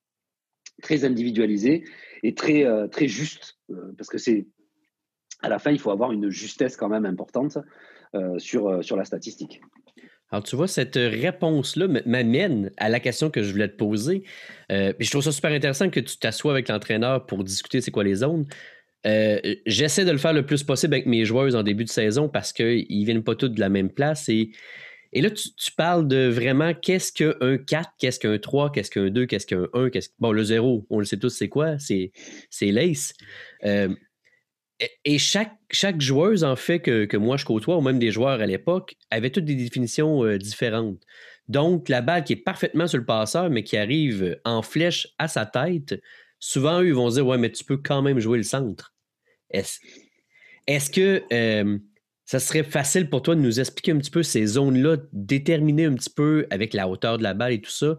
très 0.83 1.05
individualisés 1.05 1.85
et 2.23 2.35
très, 2.35 2.65
euh, 2.65 2.87
très 2.87 3.09
justes. 3.09 3.59
Euh, 3.71 3.93
parce 3.97 4.09
que 4.09 4.19
c'est, 4.19 4.47
à 5.43 5.49
la 5.49 5.59
fin, 5.59 5.71
il 5.71 5.79
faut 5.79 5.91
avoir 5.91 6.13
une 6.13 6.31
justesse 6.31 6.77
quand 6.77 6.89
même 6.89 7.05
importante 7.05 7.59
sur, 8.39 8.83
sur 8.83 8.97
la 8.97 9.05
statistique. 9.05 9.61
Alors, 10.31 10.43
tu 10.43 10.57
vois, 10.57 10.69
cette 10.69 10.95
réponse-là 10.95 11.87
m'amène 12.07 12.71
à 12.79 12.89
la 12.89 12.99
question 12.99 13.29
que 13.29 13.43
je 13.43 13.53
voulais 13.53 13.69
te 13.69 13.77
poser. 13.77 14.23
je 14.71 15.11
trouve 15.11 15.23
ça 15.23 15.33
super 15.33 15.53
intéressant 15.53 15.91
que 15.91 16.01
tu 16.01 16.17
t'assoies 16.17 16.53
avec 16.53 16.69
l'entraîneur 16.69 17.27
pour 17.27 17.45
discuter 17.45 17.83
c'est 17.83 17.91
quoi 17.91 18.05
les 18.05 18.15
zones. 18.15 18.47
Euh, 19.07 19.41
j'essaie 19.67 20.05
de 20.05 20.11
le 20.11 20.19
faire 20.19 20.33
le 20.33 20.45
plus 20.45 20.63
possible 20.63 20.95
avec 20.95 21.07
mes 21.07 21.25
joueurs 21.25 21.55
en 21.55 21.63
début 21.63 21.85
de 21.85 21.91
saison 21.91 22.29
parce 22.29 22.53
qu'ils 22.53 22.87
ne 22.89 23.05
viennent 23.05 23.23
pas 23.23 23.35
tous 23.35 23.49
de 23.49 23.61
la 23.61 23.69
même 23.69 23.91
place. 23.91 24.29
Et, 24.29 24.51
et 25.13 25.21
là, 25.21 25.31
tu, 25.31 25.73
parles 25.77 26.09
de 26.09 26.29
vraiment 26.29 26.75
qu'est-ce 26.75 27.13
qu'un 27.13 27.59
4, 27.59 27.91
qu'est-ce 27.99 28.19
qu'un 28.19 28.39
3, 28.39 28.73
qu'est-ce 28.73 28.91
qu'un 28.91 29.09
2, 29.09 29.27
qu'est-ce 29.27 29.47
qu'un 29.47 29.67
1. 29.73 29.91
Qu'est-ce... 29.91 30.11
Bon, 30.19 30.33
le 30.33 30.43
0, 30.43 30.87
on 30.91 30.99
le 30.99 31.05
sait 31.05 31.19
tous, 31.19 31.31
c'est 31.31 31.49
quoi? 31.49 31.79
C'est, 31.79 32.13
l'ace. 32.63 33.15
Euh, 33.65 33.95
et 35.05 35.19
chaque, 35.19 35.53
chaque 35.71 36.01
joueuse, 36.01 36.45
en 36.45 36.57
fait, 36.57 36.81
que, 36.81 37.17
moi 37.17 37.37
je 37.37 37.45
côtoie, 37.45 37.79
ou 37.79 37.81
même 37.81 37.99
des 37.99 38.11
joueurs 38.11 38.41
à 38.41 38.47
l'époque, 38.47 38.97
avait 39.11 39.31
toutes 39.31 39.45
des 39.45 39.55
définitions 39.55 40.25
euh, 40.25 40.37
différentes. 40.37 41.01
Donc, 41.49 41.89
la 41.89 42.03
balle 42.03 42.25
qui 42.25 42.35
est 42.35 42.37
parfaitement 42.45 42.87
sur 42.87 42.99
le 42.99 43.07
passeur, 43.07 43.49
mais 43.51 43.63
qui 43.63 43.77
arrive 43.77 44.39
en 44.45 44.63
flèche 44.63 45.09
à 45.19 45.29
sa 45.29 45.47
tête, 45.47 45.99
souvent, 46.41 46.83
eux, 46.83 46.89
ils 46.89 46.95
vont 46.95 47.09
dire 47.09 47.27
Ouais, 47.27 47.39
mais 47.39 47.51
tu 47.51 47.65
peux 47.65 47.79
quand 47.79 48.03
même 48.03 48.19
jouer 48.19 48.39
le 48.39 48.45
centre. 48.45 48.96
Est-ce 49.51 50.91
que 50.91 51.23
euh, 51.33 51.79
ça 52.25 52.41
serait 52.41 52.65
facile 52.65 53.09
pour 53.09 53.23
toi 53.23 53.35
de 53.35 53.41
nous 53.41 53.61
expliquer 53.61 53.93
un 53.93 53.99
petit 53.99 54.11
peu 54.11 54.23
ces 54.23 54.45
zones-là, 54.47 54.97
déterminer 55.13 55.85
un 55.85 55.95
petit 55.95 56.11
peu 56.11 56.47
avec 56.51 56.75
la 56.75 56.89
hauteur 56.89 57.19
de 57.19 57.23
la 57.23 57.35
balle 57.35 57.53
et 57.53 57.61
tout 57.61 57.71
ça, 57.71 57.99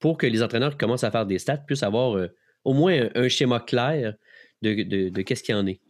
pour 0.00 0.18
que 0.18 0.26
les 0.26 0.42
entraîneurs 0.42 0.72
qui 0.72 0.78
commencent 0.78 1.04
à 1.04 1.10
faire 1.10 1.26
des 1.26 1.38
stats 1.38 1.58
puissent 1.58 1.82
avoir 1.82 2.16
euh, 2.16 2.28
au 2.64 2.72
moins 2.72 3.08
un, 3.14 3.28
schéma 3.28 3.60
clair 3.60 4.14
de, 4.62 5.22
qu'est-ce 5.22 5.42
qu'il 5.42 5.54
y 5.54 5.58
en 5.58 5.66
est? 5.66 5.80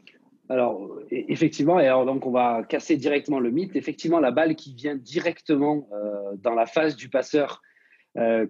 Alors, 0.51 0.99
effectivement, 1.11 1.77
alors 1.77 2.07
donc 2.07 2.27
on 2.27 2.31
va 2.31 2.63
casser 2.63 2.97
directement 2.97 3.39
le 3.39 3.51
mythe. 3.51 3.77
Effectivement, 3.77 4.19
la 4.19 4.31
balle 4.31 4.55
qui 4.55 4.75
vient 4.75 4.97
directement 4.97 5.89
euh, 5.93 6.37
dans 6.39 6.55
la 6.55 6.67
face 6.67 6.97
du 6.97 7.09
passeur, 7.09 7.63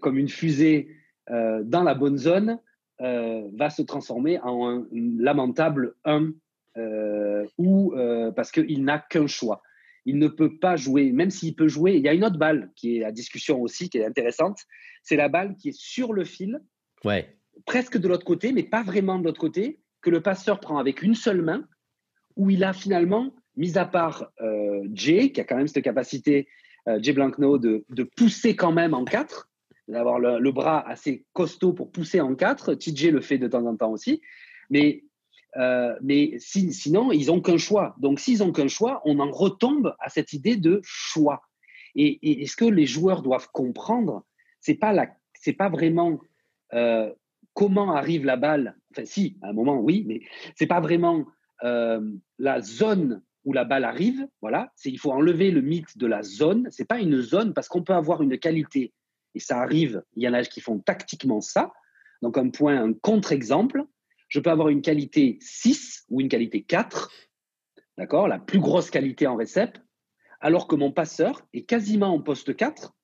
comme 0.00 0.16
une 0.16 0.28
fusée 0.28 0.88
dans 1.28 1.82
la 1.82 1.94
bonne 1.94 2.16
zone, 2.16 2.58
va 2.98 3.68
se 3.68 3.82
transformer 3.82 4.38
en 4.40 4.66
un 4.66 4.86
lamentable 4.92 5.94
1 6.06 6.30
ou 7.58 7.94
parce 8.34 8.50
qu'il 8.50 8.84
n'a 8.84 8.98
qu'un 8.98 9.26
choix. 9.26 9.62
Il 10.04 10.18
ne 10.18 10.28
peut 10.28 10.58
pas 10.58 10.76
jouer, 10.76 11.12
même 11.12 11.30
s'il 11.30 11.54
peut 11.54 11.68
jouer. 11.68 11.96
Il 11.96 12.02
y 12.02 12.08
a 12.08 12.14
une 12.14 12.24
autre 12.24 12.38
balle 12.38 12.70
qui 12.76 12.98
est 12.98 13.04
à 13.04 13.12
discussion 13.12 13.60
aussi, 13.60 13.90
qui 13.90 13.98
est 13.98 14.06
intéressante. 14.06 14.60
C'est 15.02 15.16
la 15.16 15.28
balle 15.28 15.54
qui 15.56 15.70
est 15.70 15.78
sur 15.78 16.12
le 16.12 16.24
fil, 16.24 16.60
ouais. 17.04 17.36
presque 17.66 17.98
de 17.98 18.08
l'autre 18.08 18.24
côté, 18.24 18.52
mais 18.52 18.62
pas 18.62 18.82
vraiment 18.82 19.18
de 19.18 19.24
l'autre 19.24 19.40
côté, 19.40 19.80
que 20.00 20.10
le 20.10 20.22
passeur 20.22 20.60
prend 20.60 20.78
avec 20.78 21.02
une 21.02 21.14
seule 21.14 21.42
main, 21.42 21.66
où 22.36 22.50
il 22.50 22.64
a 22.64 22.72
finalement, 22.72 23.34
mis 23.56 23.76
à 23.76 23.84
part 23.84 24.30
euh, 24.40 24.82
Jay, 24.94 25.32
qui 25.32 25.40
a 25.40 25.44
quand 25.44 25.56
même 25.56 25.66
cette 25.66 25.84
capacité, 25.84 26.48
euh, 26.86 26.98
Jay 27.02 27.12
Blankno, 27.12 27.58
de, 27.58 27.84
de, 27.90 28.02
pousser 28.04 28.56
quand 28.56 28.72
même 28.72 28.94
en 28.94 29.04
quatre, 29.04 29.50
d'avoir 29.88 30.18
le, 30.18 30.52
bras 30.52 30.88
assez 30.88 31.24
costaud 31.32 31.72
pour 31.72 31.90
pousser 31.90 32.20
en 32.20 32.34
quatre. 32.34 32.74
TJ 32.74 33.10
le 33.10 33.20
fait 33.20 33.38
de 33.38 33.48
temps 33.48 33.66
en 33.66 33.76
temps 33.76 33.90
aussi. 33.90 34.20
Mais, 34.70 35.04
euh, 35.58 35.94
mais 36.02 36.36
sinon, 36.38 37.12
ils 37.12 37.26
n'ont 37.26 37.40
qu'un 37.40 37.58
choix. 37.58 37.96
Donc, 37.98 38.20
s'ils 38.20 38.38
n'ont 38.38 38.52
qu'un 38.52 38.68
choix, 38.68 39.02
on 39.04 39.18
en 39.18 39.30
retombe 39.30 39.94
à 39.98 40.08
cette 40.08 40.32
idée 40.32 40.56
de 40.56 40.80
choix. 40.84 41.42
Et, 41.94 42.42
et, 42.42 42.46
ce 42.46 42.56
que 42.56 42.64
les 42.64 42.86
joueurs 42.86 43.22
doivent 43.22 43.48
comprendre, 43.52 44.24
c'est 44.60 44.74
pas 44.74 44.94
pas 45.56 45.68
vraiment 45.68 46.20
euh, 46.74 47.12
comment 47.54 47.92
arrive 47.92 48.24
la 48.24 48.36
balle. 48.36 48.76
Enfin, 48.92 49.04
si, 49.04 49.36
à 49.42 49.48
un 49.48 49.52
moment, 49.52 49.80
oui, 49.80 50.04
mais 50.06 50.20
c'est 50.56 50.66
pas 50.66 50.80
vraiment 50.80 51.26
euh, 51.64 52.00
la 52.38 52.60
zone 52.60 53.22
où 53.44 53.52
la 53.52 53.64
balle 53.64 53.84
arrive. 53.84 54.28
Voilà, 54.42 54.72
il 54.84 54.98
faut 54.98 55.12
enlever 55.12 55.50
le 55.50 55.60
mythe 55.60 55.96
de 55.96 56.06
la 56.06 56.22
zone. 56.22 56.68
C'est 56.70 56.86
pas 56.86 57.00
une 57.00 57.20
zone 57.20 57.54
parce 57.54 57.68
qu'on 57.68 57.82
peut 57.82 57.94
avoir 57.94 58.22
une 58.22 58.38
qualité 58.38 58.92
et 59.34 59.40
ça 59.40 59.60
arrive. 59.60 60.02
Il 60.14 60.22
y 60.22 60.28
en 60.28 60.34
a 60.34 60.42
qui 60.44 60.60
font 60.60 60.78
tactiquement 60.78 61.40
ça. 61.40 61.72
Donc 62.22 62.36
un 62.38 62.50
point, 62.50 62.82
un 62.82 62.92
contre-exemple. 62.92 63.84
Je 64.28 64.40
peux 64.40 64.50
avoir 64.50 64.68
une 64.68 64.82
qualité 64.82 65.38
6 65.40 66.06
ou 66.10 66.20
une 66.20 66.28
qualité 66.28 66.62
4, 66.62 67.10
d'accord, 67.96 68.28
la 68.28 68.38
plus 68.38 68.60
grosse 68.60 68.90
qualité 68.90 69.26
en 69.26 69.36
récep, 69.36 69.78
alors 70.40 70.68
que 70.68 70.76
mon 70.76 70.92
passeur 70.92 71.46
est 71.52 71.62
quasiment 71.62 72.14
en 72.14 72.20
poste 72.20 72.54
4, 72.54 72.94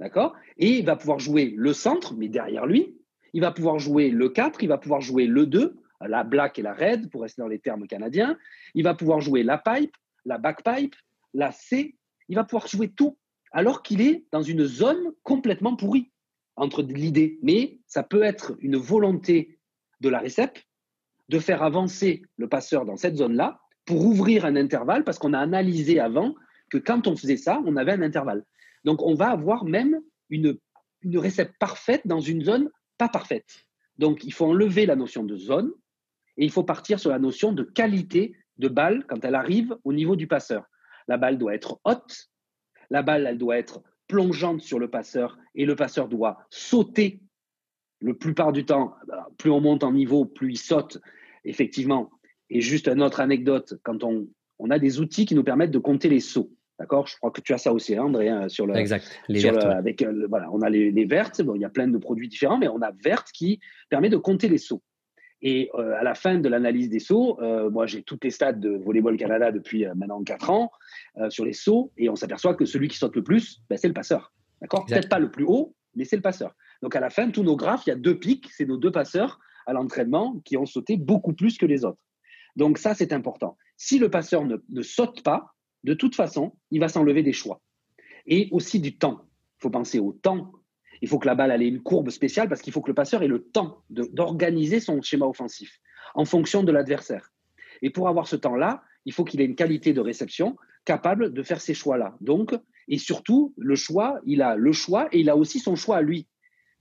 d'accord, 0.00 0.34
et 0.56 0.78
il 0.78 0.84
va 0.84 0.96
pouvoir 0.96 1.18
jouer 1.18 1.52
le 1.56 1.72
centre, 1.72 2.14
mais 2.14 2.28
derrière 2.28 2.66
lui, 2.66 2.96
il 3.32 3.40
va 3.40 3.52
pouvoir 3.52 3.78
jouer 3.78 4.10
le 4.10 4.28
4, 4.28 4.62
il 4.62 4.68
va 4.68 4.78
pouvoir 4.78 5.00
jouer 5.00 5.26
le 5.26 5.46
2, 5.46 5.76
la 6.00 6.24
black 6.24 6.58
et 6.58 6.62
la 6.62 6.72
red, 6.72 7.10
pour 7.10 7.22
rester 7.22 7.42
dans 7.42 7.48
les 7.48 7.58
termes 7.58 7.86
canadiens. 7.86 8.38
Il 8.74 8.84
va 8.84 8.94
pouvoir 8.94 9.20
jouer 9.20 9.42
la 9.42 9.58
pipe, 9.58 9.94
la 10.24 10.38
backpipe, 10.38 10.94
la 11.34 11.52
C. 11.52 11.96
Il 12.28 12.36
va 12.36 12.44
pouvoir 12.44 12.66
jouer 12.68 12.88
tout, 12.88 13.18
alors 13.52 13.82
qu'il 13.82 14.00
est 14.00 14.24
dans 14.32 14.42
une 14.42 14.64
zone 14.64 15.12
complètement 15.22 15.76
pourrie 15.76 16.10
entre 16.56 16.82
l'idée. 16.82 17.38
Mais 17.42 17.80
ça 17.86 18.02
peut 18.02 18.22
être 18.22 18.56
une 18.60 18.76
volonté 18.76 19.57
de 20.00 20.08
la 20.08 20.18
récep 20.18 20.58
de 21.28 21.38
faire 21.38 21.62
avancer 21.62 22.22
le 22.36 22.48
passeur 22.48 22.84
dans 22.84 22.96
cette 22.96 23.16
zone-là 23.16 23.60
pour 23.84 24.04
ouvrir 24.04 24.44
un 24.44 24.56
intervalle, 24.56 25.04
parce 25.04 25.18
qu'on 25.18 25.32
a 25.32 25.38
analysé 25.38 26.00
avant 26.00 26.34
que 26.70 26.78
quand 26.78 27.06
on 27.06 27.16
faisait 27.16 27.36
ça, 27.36 27.62
on 27.64 27.76
avait 27.76 27.92
un 27.92 28.02
intervalle. 28.02 28.44
Donc 28.84 29.02
on 29.02 29.14
va 29.14 29.30
avoir 29.30 29.64
même 29.64 30.00
une, 30.30 30.58
une 31.02 31.18
récep 31.18 31.52
parfaite 31.58 32.02
dans 32.06 32.20
une 32.20 32.42
zone 32.42 32.70
pas 32.98 33.08
parfaite. 33.08 33.64
Donc 33.98 34.24
il 34.24 34.32
faut 34.32 34.46
enlever 34.46 34.86
la 34.86 34.96
notion 34.96 35.24
de 35.24 35.36
zone 35.36 35.72
et 36.36 36.44
il 36.44 36.50
faut 36.50 36.64
partir 36.64 37.00
sur 37.00 37.10
la 37.10 37.18
notion 37.18 37.52
de 37.52 37.62
qualité 37.62 38.34
de 38.58 38.68
balle 38.68 39.04
quand 39.08 39.24
elle 39.24 39.34
arrive 39.34 39.76
au 39.84 39.92
niveau 39.92 40.16
du 40.16 40.26
passeur. 40.26 40.64
La 41.06 41.16
balle 41.16 41.38
doit 41.38 41.54
être 41.54 41.80
haute, 41.84 42.28
la 42.90 43.02
balle 43.02 43.26
elle 43.26 43.38
doit 43.38 43.58
être 43.58 43.82
plongeante 44.06 44.62
sur 44.62 44.78
le 44.78 44.88
passeur 44.88 45.38
et 45.54 45.64
le 45.64 45.76
passeur 45.76 46.08
doit 46.08 46.38
sauter. 46.50 47.20
Le 48.00 48.14
plupart 48.14 48.52
du 48.52 48.64
temps, 48.64 48.94
plus 49.38 49.50
on 49.50 49.60
monte 49.60 49.82
en 49.84 49.92
niveau, 49.92 50.24
plus 50.24 50.52
il 50.52 50.56
saute, 50.56 50.98
effectivement. 51.44 52.10
Et 52.50 52.60
juste 52.60 52.88
une 52.88 53.02
autre 53.02 53.20
anecdote, 53.20 53.74
quand 53.82 54.04
on, 54.04 54.28
on 54.58 54.70
a 54.70 54.78
des 54.78 55.00
outils 55.00 55.26
qui 55.26 55.34
nous 55.34 55.44
permettent 55.44 55.70
de 55.70 55.78
compter 55.78 56.08
les 56.08 56.20
sauts. 56.20 56.50
D'accord? 56.78 57.08
Je 57.08 57.16
crois 57.16 57.32
que 57.32 57.40
tu 57.40 57.52
as 57.52 57.58
ça 57.58 57.72
aussi, 57.72 57.96
hein, 57.96 58.04
André, 58.04 58.28
hein, 58.28 58.48
sur 58.48 58.64
le. 58.66 58.76
Exact. 58.76 59.04
Les 59.28 59.40
vertes, 59.40 59.64
avec, 59.64 60.00
euh, 60.00 60.26
voilà, 60.28 60.48
on 60.52 60.60
a 60.60 60.70
les, 60.70 60.92
les 60.92 61.04
vertes. 61.06 61.42
Bon, 61.42 61.56
il 61.56 61.60
y 61.60 61.64
a 61.64 61.68
plein 61.68 61.88
de 61.88 61.98
produits 61.98 62.28
différents, 62.28 62.56
mais 62.56 62.68
on 62.68 62.80
a 62.82 62.92
verte 63.02 63.32
qui 63.32 63.58
permet 63.90 64.08
de 64.08 64.16
compter 64.16 64.48
les 64.48 64.58
sauts. 64.58 64.82
Et 65.40 65.70
euh, 65.74 65.94
à 65.96 66.02
la 66.02 66.14
fin 66.14 66.38
de 66.38 66.48
l'analyse 66.48 66.88
des 66.88 66.98
sauts, 66.98 67.40
euh, 67.40 67.70
moi 67.70 67.86
j'ai 67.86 68.02
toutes 68.02 68.24
les 68.24 68.30
stats 68.30 68.52
de 68.52 68.70
Volleyball 68.70 69.16
Canada 69.16 69.52
depuis 69.52 69.86
euh, 69.86 69.94
maintenant 69.94 70.22
4 70.22 70.50
ans 70.50 70.70
sur 71.30 71.44
les 71.44 71.52
sauts, 71.52 71.92
et 71.96 72.08
on 72.08 72.16
s'aperçoit 72.16 72.54
que 72.54 72.64
celui 72.64 72.88
qui 72.88 72.96
saute 72.96 73.16
le 73.16 73.22
plus, 73.22 73.60
ben, 73.68 73.76
c'est 73.76 73.88
le 73.88 73.94
passeur. 73.94 74.32
D'accord? 74.60 74.86
Peut-être 74.86 75.08
pas 75.08 75.18
le 75.18 75.30
plus 75.30 75.44
haut, 75.44 75.74
mais 75.94 76.04
c'est 76.04 76.16
le 76.16 76.22
passeur. 76.22 76.54
Donc 76.82 76.94
à 76.96 77.00
la 77.00 77.10
fin, 77.10 77.30
tous 77.30 77.42
nos 77.42 77.56
graphes, 77.56 77.82
il 77.86 77.90
y 77.90 77.92
a 77.92 77.96
deux 77.96 78.18
pics, 78.18 78.48
c'est 78.52 78.66
nos 78.66 78.76
deux 78.76 78.92
passeurs 78.92 79.40
à 79.66 79.72
l'entraînement 79.72 80.40
qui 80.44 80.56
ont 80.56 80.66
sauté 80.66 80.96
beaucoup 80.96 81.32
plus 81.32 81.58
que 81.58 81.66
les 81.66 81.84
autres. 81.84 81.98
Donc 82.56 82.78
ça, 82.78 82.94
c'est 82.94 83.12
important. 83.12 83.56
Si 83.76 83.98
le 83.98 84.10
passeur 84.10 84.44
ne, 84.44 84.82
saute 84.82 85.22
pas, 85.22 85.54
de 85.84 85.94
toute 85.94 86.14
façon, 86.14 86.56
il 86.70 86.80
va 86.80 86.88
s'enlever 86.88 87.22
des 87.22 87.32
choix. 87.32 87.60
Et 88.26 88.48
aussi 88.50 88.80
du 88.80 88.96
temps. 88.96 89.22
Il 89.58 89.62
faut 89.62 89.70
penser 89.70 89.98
au 89.98 90.12
temps 90.12 90.52
il 91.00 91.08
faut 91.08 91.18
que 91.18 91.26
la 91.26 91.34
balle 91.34 91.62
ait 91.62 91.68
une 91.68 91.82
courbe 91.82 92.10
spéciale 92.10 92.48
parce 92.48 92.62
qu'il 92.62 92.72
faut 92.72 92.80
que 92.80 92.90
le 92.90 92.94
passeur 92.94 93.22
ait 93.22 93.28
le 93.28 93.44
temps 93.44 93.82
d'organiser 93.90 94.80
son 94.80 95.00
schéma 95.02 95.26
offensif 95.26 95.80
en 96.14 96.24
fonction 96.24 96.62
de 96.62 96.72
l'adversaire. 96.72 97.32
Et 97.82 97.90
pour 97.90 98.08
avoir 98.08 98.26
ce 98.26 98.36
temps-là, 98.36 98.82
il 99.04 99.12
faut 99.12 99.24
qu'il 99.24 99.40
ait 99.40 99.44
une 99.44 99.54
qualité 99.54 99.92
de 99.92 100.00
réception 100.00 100.56
capable 100.84 101.32
de 101.32 101.42
faire 101.42 101.60
ces 101.60 101.74
choix-là. 101.74 102.16
Donc, 102.20 102.54
et 102.88 102.98
surtout, 102.98 103.54
le 103.56 103.76
choix, 103.76 104.20
il 104.24 104.42
a 104.42 104.56
le 104.56 104.72
choix 104.72 105.08
et 105.12 105.20
il 105.20 105.30
a 105.30 105.36
aussi 105.36 105.60
son 105.60 105.76
choix 105.76 105.98
à 105.98 106.02
lui. 106.02 106.26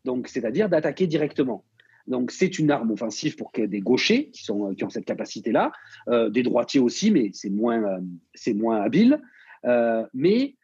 Donc, 0.08 0.30
c'est-à-dire 0.30 0.70
d'attaquer 0.70 1.06
directement. 1.06 1.66
Donc, 2.08 2.32
c'est 2.32 2.58
une 2.60 2.72
arme 2.72 2.92
offensive 2.92 3.36
pour 3.36 3.52
des 3.54 3.82
gauchers 3.82 4.30
qui, 4.30 4.42
sont, 4.42 4.74
qui 4.74 4.86
ont 4.86 4.90
cette 4.90 5.04
capacité-là, 5.04 5.74
euh, 6.08 6.30
des 6.30 6.44
droitiers 6.44 6.80
aussi, 6.80 7.12
mais 7.12 7.32
c'est 7.34 7.50
moins, 7.50 7.84
euh, 7.84 8.00
c'est 8.34 8.54
moins 8.54 8.82
habile. 8.82 9.22
Euh, 9.66 10.06
mais 10.14 10.56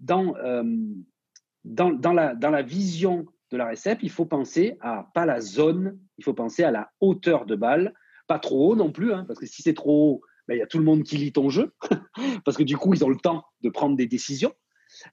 dans, 0.00 0.34
dans, 1.64 2.12
la, 2.12 2.34
dans 2.34 2.50
la 2.50 2.62
vision 2.62 3.26
de 3.52 3.56
la 3.56 3.66
récepte, 3.66 4.02
il 4.02 4.10
faut 4.10 4.26
penser 4.26 4.76
à 4.80 5.08
pas 5.14 5.24
la 5.24 5.40
zone, 5.40 5.96
il 6.18 6.24
faut 6.24 6.34
penser 6.34 6.64
à 6.64 6.72
la 6.72 6.90
hauteur 7.00 7.46
de 7.46 7.54
balle, 7.54 7.94
pas 8.26 8.40
trop 8.40 8.72
haut 8.72 8.76
non 8.76 8.90
plus, 8.90 9.12
hein, 9.12 9.24
parce 9.28 9.38
que 9.38 9.46
si 9.46 9.62
c'est 9.62 9.74
trop 9.74 10.10
haut, 10.10 10.20
ben, 10.48 10.54
il 10.54 10.58
y 10.58 10.62
a 10.62 10.66
tout 10.66 10.78
le 10.78 10.84
monde 10.84 11.04
qui 11.04 11.16
lit 11.16 11.30
ton 11.32 11.48
jeu, 11.48 11.72
parce 12.44 12.56
que 12.56 12.64
du 12.64 12.76
coup, 12.76 12.92
ils 12.92 13.04
ont 13.04 13.08
le 13.08 13.16
temps 13.16 13.44
de 13.62 13.68
prendre 13.68 13.96
des 13.96 14.06
décisions. 14.06 14.52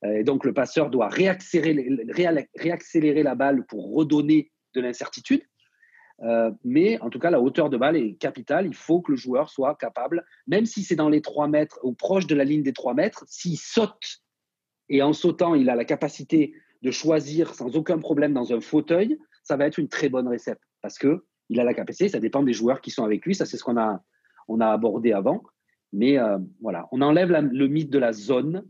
Euh, 0.04 0.18
et 0.18 0.24
donc, 0.24 0.46
le 0.46 0.54
passeur 0.54 0.90
doit 0.90 1.10
réaccélérer, 1.10 3.24
la 3.24 3.36
balle 3.36 3.66
pour 3.66 3.94
redonner 3.94 4.52
de 4.74 4.82
l'incertitude. 4.82 5.42
Euh, 6.22 6.52
mais 6.64 7.00
en 7.02 7.10
tout 7.10 7.20
cas, 7.20 7.30
la 7.30 7.42
hauteur 7.42 7.70
de 7.70 7.78
balle 7.78 7.98
est 7.98 8.16
capitale. 8.16 8.68
Il 8.68 8.76
faut 8.76 9.02
que 9.02 9.12
le 9.12 9.18
joueur 9.18 9.50
soit 9.50 9.76
capable, 9.76 10.26
même 10.48 10.66
si 10.66 10.84
c'est 10.84 10.96
dans 10.96 11.10
les 11.10 11.22
3 11.22 11.48
mètres 11.48 11.80
ou 11.84 11.94
proche 11.94 12.26
de 12.26 12.36
la 12.36 12.46
ligne 12.46 12.64
des 12.64 12.74
3 12.74 12.94
mètres, 12.94 13.26
s'il 13.28 13.58
saute 13.58 14.22
et 14.90 15.02
en 15.02 15.14
sautant, 15.14 15.56
il 15.56 15.70
a 15.70 15.76
la 15.76 15.86
capacité 15.86 16.54
de 16.82 16.92
choisir 16.92 17.54
sans 17.54 17.76
aucun 17.76 17.98
problème 17.98 18.34
dans 18.34 18.54
un 18.54 18.62
fauteuil, 18.62 19.18
ça 19.44 19.58
va 19.58 19.66
être 19.66 19.78
une 19.78 19.88
très 19.88 20.10
bonne 20.10 20.28
récepte 20.28 20.64
parce 20.82 20.98
que 20.98 21.26
il 21.50 21.60
a 21.60 21.64
la 21.64 21.74
capacité. 21.74 22.10
Ça 22.10 22.20
dépend 22.20 22.44
des 22.44 22.54
joueurs 22.54 22.82
qui 22.82 22.90
sont 22.90 23.04
avec 23.04 23.26
lui. 23.26 23.36
Ça, 23.36 23.46
c'est 23.46 23.58
ce 23.58 23.64
qu'on 23.64 23.78
a, 23.78 24.02
on 24.48 24.60
a 24.62 24.68
abordé 24.68 25.12
avant. 25.12 25.44
Mais 25.94 26.18
euh, 26.18 26.40
voilà, 26.60 26.88
on 26.92 27.02
enlève 27.02 27.30
le 27.30 27.68
mythe 27.68 27.92
de 27.92 28.00
la 28.00 28.14
zone. 28.14 28.66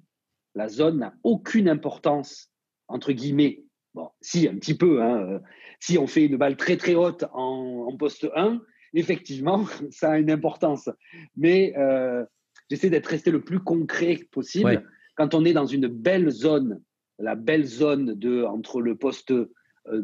La 0.56 0.70
zone 0.70 1.00
n'a 1.00 1.14
aucune 1.24 1.70
importance, 1.70 2.52
entre 2.88 3.12
guillemets. 3.12 3.64
Bon, 3.94 4.10
si, 4.22 4.48
un 4.48 4.56
petit 4.56 4.76
peu. 4.76 5.02
Hein, 5.02 5.22
euh, 5.22 5.40
si 5.80 5.98
on 5.98 6.08
fait 6.08 6.26
une 6.26 6.38
balle 6.38 6.58
très 6.58 6.78
très 6.78 6.96
haute 6.96 7.26
en, 7.34 7.96
poste 7.98 8.28
1, 8.36 8.62
effectivement, 8.94 9.66
ça 9.92 10.12
a 10.12 10.18
une 10.18 10.32
importance. 10.32 10.90
Mais 11.36 11.74
euh, 11.78 12.26
j'essaie 12.70 12.90
d'être 12.90 13.08
resté 13.08 13.32
le 13.32 13.42
plus 13.42 13.60
concret 13.60 14.20
possible 14.32 14.84
quand 15.16 15.34
on 15.34 15.46
est 15.46 15.54
dans 15.54 15.66
une 15.66 15.88
belle 15.88 16.30
zone, 16.30 16.82
la 17.20 17.36
belle 17.36 17.66
zone 17.66 18.14
de 18.14 18.44
entre 18.44 18.82
le 18.82 18.96
poste 18.96 19.32
euh, 19.32 20.04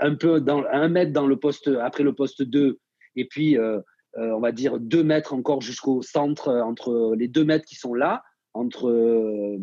un 0.00 0.14
peu 0.14 0.40
dans 0.40 0.64
un 0.70 0.88
mètre 0.88 1.12
dans 1.12 1.26
le 1.26 1.36
poste 1.36 1.68
après 1.80 2.02
le 2.02 2.12
poste 2.12 2.42
2 2.42 2.78
et 3.14 3.24
puis 3.24 3.56
euh, 3.56 3.80
euh, 4.18 4.32
on 4.32 4.40
va 4.40 4.50
dire 4.52 4.80
deux 4.80 5.04
mètres 5.04 5.32
encore 5.32 5.60
jusqu'au 5.60 6.02
centre 6.02 6.52
entre 6.52 7.14
les 7.16 7.28
deux 7.28 7.44
mètres 7.44 7.64
qui 7.64 7.76
sont 7.76 7.94
là 7.94 8.24
entre 8.54 9.58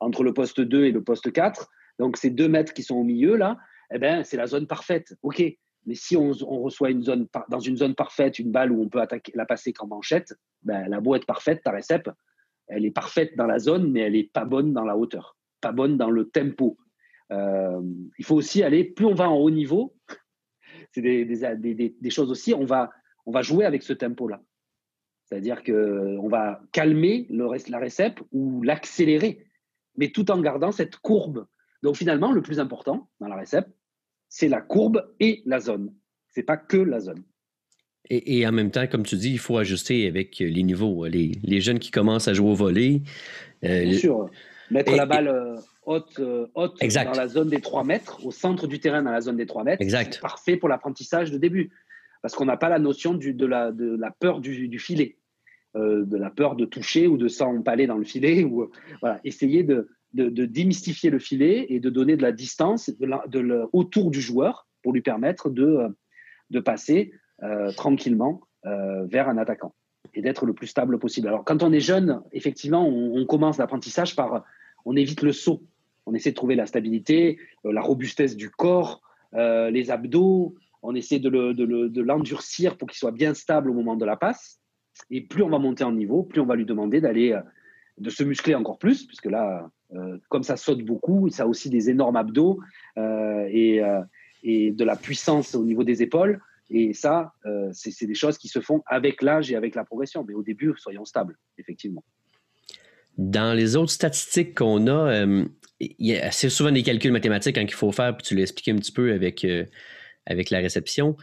entre 0.00 0.22
le 0.22 0.32
poste 0.32 0.60
2 0.60 0.84
et 0.84 0.92
le 0.92 1.02
poste 1.02 1.32
4 1.32 1.68
donc 1.98 2.16
ces 2.16 2.30
deux 2.30 2.48
mètres 2.48 2.72
qui 2.72 2.82
sont 2.82 2.96
au 2.96 3.04
milieu 3.04 3.36
là 3.36 3.58
eh 3.92 3.98
ben 3.98 4.24
c'est 4.24 4.36
la 4.36 4.46
zone 4.46 4.66
parfaite 4.66 5.14
ok 5.22 5.42
mais 5.86 5.94
si 5.94 6.16
on, 6.16 6.32
reçoit 6.32 6.90
une 6.90 7.02
zone 7.02 7.26
dans 7.48 7.60
une 7.60 7.76
zone 7.76 7.94
parfaite 7.94 8.38
une 8.38 8.52
balle 8.52 8.72
où 8.72 8.82
on 8.82 8.88
peut 8.88 9.00
attaquer 9.00 9.32
la 9.34 9.46
passer 9.46 9.72
qu'en 9.72 9.86
manchette 9.86 10.34
ben, 10.62 10.88
la 10.88 10.98
être 11.16 11.26
parfaite 11.26 11.62
ta 11.62 11.70
récep 11.70 12.08
elle 12.68 12.84
est 12.84 12.90
parfaite 12.90 13.36
dans 13.36 13.46
la 13.46 13.58
zone, 13.58 13.90
mais 13.90 14.00
elle 14.00 14.12
n'est 14.12 14.24
pas 14.24 14.44
bonne 14.44 14.72
dans 14.72 14.84
la 14.84 14.96
hauteur, 14.96 15.36
pas 15.60 15.72
bonne 15.72 15.96
dans 15.96 16.10
le 16.10 16.28
tempo. 16.28 16.76
Euh, 17.32 17.80
il 18.18 18.24
faut 18.24 18.36
aussi 18.36 18.62
aller, 18.62 18.84
plus 18.84 19.06
on 19.06 19.14
va 19.14 19.28
en 19.28 19.36
haut 19.36 19.50
niveau, 19.50 19.96
c'est 20.92 21.02
des, 21.02 21.24
des, 21.24 21.96
des, 22.00 22.10
choses 22.10 22.30
aussi, 22.30 22.54
on 22.54 22.64
va 22.64 22.90
on 23.26 23.30
va 23.30 23.42
jouer 23.42 23.64
avec 23.64 23.82
ce 23.82 23.92
tempo-là. 23.92 24.40
C'est-à-dire 25.28 25.62
qu'on 25.62 26.28
va 26.28 26.62
calmer 26.72 27.26
le, 27.28 27.48
la 27.68 27.78
récep 27.78 28.18
ou 28.32 28.62
l'accélérer, 28.62 29.44
mais 29.96 30.08
tout 30.08 30.30
en 30.30 30.40
gardant 30.40 30.72
cette 30.72 30.96
courbe. 30.96 31.46
Donc 31.82 31.96
finalement, 31.96 32.32
le 32.32 32.40
plus 32.40 32.60
important 32.60 33.10
dans 33.20 33.28
la 33.28 33.36
récep, 33.36 33.66
c'est 34.28 34.48
la 34.48 34.62
courbe 34.62 35.06
et 35.20 35.42
la 35.44 35.60
zone. 35.60 35.92
Ce 36.34 36.40
n'est 36.40 36.44
pas 36.44 36.56
que 36.56 36.78
la 36.78 37.00
zone. 37.00 37.22
Et, 38.10 38.46
en 38.46 38.52
même 38.52 38.70
temps, 38.70 38.86
comme 38.86 39.02
tu 39.02 39.16
dis, 39.16 39.32
il 39.32 39.38
faut 39.38 39.58
ajuster 39.58 40.06
avec 40.06 40.38
les 40.38 40.62
niveaux. 40.62 41.04
Les, 41.04 41.60
jeunes 41.60 41.78
qui 41.78 41.90
commencent 41.90 42.28
à 42.28 42.32
jouer 42.32 42.48
au 42.48 42.54
volet. 42.54 43.02
Euh, 43.64 43.82
Bien 43.82 43.98
sûr. 43.98 44.30
Mettre 44.70 44.96
la 44.96 45.04
balle 45.04 45.28
euh, 45.28 45.56
haute, 45.84 46.18
euh, 46.18 46.46
haute 46.54 46.80
dans 46.80 47.12
la 47.12 47.28
zone 47.28 47.50
des 47.50 47.60
3 47.60 47.84
mètres, 47.84 48.24
au 48.24 48.30
centre 48.30 48.66
du 48.66 48.80
terrain 48.80 49.02
dans 49.02 49.10
la 49.10 49.20
zone 49.20 49.36
des 49.36 49.44
3 49.44 49.64
mètres. 49.64 49.84
C'est 49.86 50.20
parfait 50.20 50.56
pour 50.56 50.70
l'apprentissage 50.70 51.30
de 51.30 51.36
début. 51.36 51.70
Parce 52.22 52.34
qu'on 52.34 52.46
n'a 52.46 52.56
pas 52.56 52.70
la 52.70 52.78
notion 52.78 53.12
du, 53.12 53.34
de, 53.34 53.46
la, 53.46 53.72
de, 53.72 53.96
la, 53.98 54.10
peur 54.10 54.40
du, 54.40 54.78
filet, 54.78 55.17
de 55.78 56.16
la 56.16 56.30
peur 56.30 56.56
de 56.56 56.64
toucher 56.64 57.06
ou 57.06 57.16
de 57.16 57.28
s'empaler 57.28 57.86
dans 57.86 57.96
le 57.96 58.04
filet. 58.04 58.44
Ou, 58.44 58.70
voilà. 59.00 59.20
Essayer 59.24 59.62
de, 59.62 59.88
de, 60.14 60.46
démystifier 60.46 61.10
le 61.10 61.18
filet 61.18 61.66
et 61.68 61.80
de 61.80 61.90
donner 61.90 62.16
de 62.16 62.22
la 62.22 62.32
distance 62.32 62.90
de 62.98 63.68
autour 63.72 64.10
du 64.10 64.20
joueur 64.20 64.66
pour 64.82 64.92
lui 64.92 65.02
permettre 65.02 65.50
de, 65.50 65.96
de 66.50 66.60
passer 66.60 67.12
euh, 67.42 67.72
tranquillement 67.72 68.40
euh, 68.66 69.04
vers 69.06 69.28
un 69.28 69.38
attaquant 69.38 69.74
et 70.14 70.22
d'être 70.22 70.46
le 70.46 70.54
plus 70.54 70.66
stable 70.66 70.98
possible. 70.98 71.28
Alors, 71.28 71.44
quand 71.44 71.62
on 71.62 71.72
est 71.72 71.80
jeune, 71.80 72.22
effectivement, 72.32 72.88
on, 72.88 73.24
commence 73.26 73.58
l'apprentissage 73.58 74.16
par, 74.16 74.44
on 74.84 74.96
évite 74.96 75.22
le 75.22 75.32
saut. 75.32 75.62
On 76.06 76.14
essaie 76.14 76.30
de 76.30 76.34
trouver 76.34 76.56
la 76.56 76.66
stabilité, 76.66 77.38
euh, 77.66 77.72
la 77.72 77.82
robustesse 77.82 78.36
du 78.36 78.50
corps, 78.50 79.02
les 79.34 79.90
abdos. 79.90 80.54
On 80.82 80.94
essaie 80.94 81.18
de 81.18 82.00
l'endurcir 82.00 82.78
pour 82.78 82.88
qu'il 82.88 82.96
soit 82.96 83.12
bien 83.12 83.34
stable 83.34 83.70
au 83.70 83.74
moment 83.74 83.94
de 83.94 84.06
la 84.06 84.16
passe. 84.16 84.57
Et 85.10 85.20
plus 85.22 85.42
on 85.42 85.48
va 85.48 85.58
monter 85.58 85.84
en 85.84 85.92
niveau, 85.92 86.22
plus 86.22 86.40
on 86.40 86.46
va 86.46 86.56
lui 86.56 86.66
demander 86.66 87.00
d'aller, 87.00 87.38
de 87.98 88.10
se 88.10 88.24
muscler 88.24 88.54
encore 88.54 88.78
plus, 88.78 89.06
puisque 89.06 89.26
là, 89.26 89.70
comme 90.28 90.42
ça 90.42 90.56
saute 90.56 90.84
beaucoup, 90.84 91.28
ça 91.30 91.44
a 91.44 91.46
aussi 91.46 91.70
des 91.70 91.90
énormes 91.90 92.16
abdos 92.16 92.60
et, 92.96 93.80
et 94.42 94.70
de 94.72 94.84
la 94.84 94.96
puissance 94.96 95.54
au 95.54 95.64
niveau 95.64 95.84
des 95.84 96.02
épaules. 96.02 96.40
Et 96.70 96.92
ça, 96.92 97.32
euh, 97.46 97.70
c'est 97.72 98.06
des 98.06 98.14
choses 98.14 98.36
qui 98.36 98.48
se 98.48 98.60
font 98.60 98.82
avec 98.86 99.22
l'âge 99.22 99.50
et 99.50 99.56
avec 99.56 99.74
la 99.74 99.84
progression. 99.84 100.24
Mais 100.26 100.34
au 100.34 100.42
début, 100.42 100.74
soyons 100.76 101.04
stables, 101.04 101.36
effectivement. 101.56 102.04
Dans 103.16 103.56
les 103.56 103.74
autres 103.74 103.90
statistiques 103.90 104.54
qu'on 104.54 104.86
a, 104.86 105.24
euh, 105.26 105.44
assez 106.22 106.50
souvent 106.50 106.70
des 106.70 106.82
calculs 106.82 107.12
mathématiques 107.12 107.56
hein, 107.58 107.64
qu'il 107.64 107.74
faut 107.74 107.90
faire, 107.90 108.16
puis 108.16 108.26
tu 108.26 108.34
l'as 108.34 108.42
expliqué 108.42 108.72
un 108.72 108.76
petit 108.76 108.92
peu 108.92 109.12
avec, 109.12 109.44
euh, 109.44 109.64
avec 110.26 110.50
la 110.50 110.58
réception. 110.58 111.16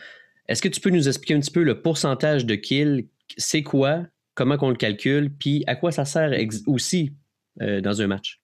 Est-ce 0.47 0.61
que 0.61 0.67
tu 0.67 0.81
peux 0.81 0.89
nous 0.89 1.07
expliquer 1.07 1.35
un 1.35 1.39
petit 1.39 1.51
peu 1.51 1.63
le 1.63 1.81
pourcentage 1.81 2.45
de 2.45 2.55
kills? 2.55 3.07
C'est 3.37 3.63
quoi? 3.63 4.03
Comment 4.33 4.57
on 4.61 4.69
le 4.69 4.75
calcule? 4.75 5.33
Puis 5.33 5.63
à 5.67 5.75
quoi 5.75 5.91
ça 5.91 6.05
sert 6.05 6.31
aussi 6.67 7.13
dans 7.57 8.01
un 8.01 8.07
match? 8.07 8.41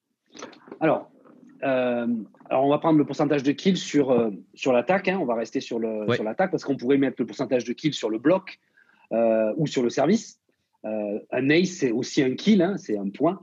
Alors, 0.80 1.12
alors, 2.52 2.66
on 2.66 2.70
va 2.70 2.80
prendre 2.80 2.98
le 2.98 3.06
pourcentage 3.06 3.44
de 3.44 3.54
kills 3.54 3.78
sur, 3.78 4.12
euh, 4.12 4.30
sur 4.54 4.74
l'attaque. 4.74 5.08
Hein. 5.08 5.18
On 5.22 5.26
va 5.26 5.36
rester 5.36 5.62
sur 5.62 5.80
l'attaque 5.80 6.52
parce 6.52 6.66
qu'on 6.66 6.76
pourrait 6.76 6.98
mettre 6.98 7.16
le 7.20 7.26
pourcentage 7.26 7.64
de 7.64 7.72
kills 7.72 7.94
sur 7.94 8.10
le 8.10 8.18
bloc 8.18 8.60
euh, 9.14 9.54
ou 9.56 9.68
sur 9.68 9.82
le 9.82 9.90
service. 9.90 10.42
Euh, 10.84 11.20
un 11.32 11.50
ace, 11.50 11.70
c'est 11.70 11.92
aussi 11.92 12.22
un 12.22 12.36
kill, 12.36 12.62
hein, 12.62 12.76
c'est 12.76 12.98
un 12.98 13.10
point. 13.10 13.40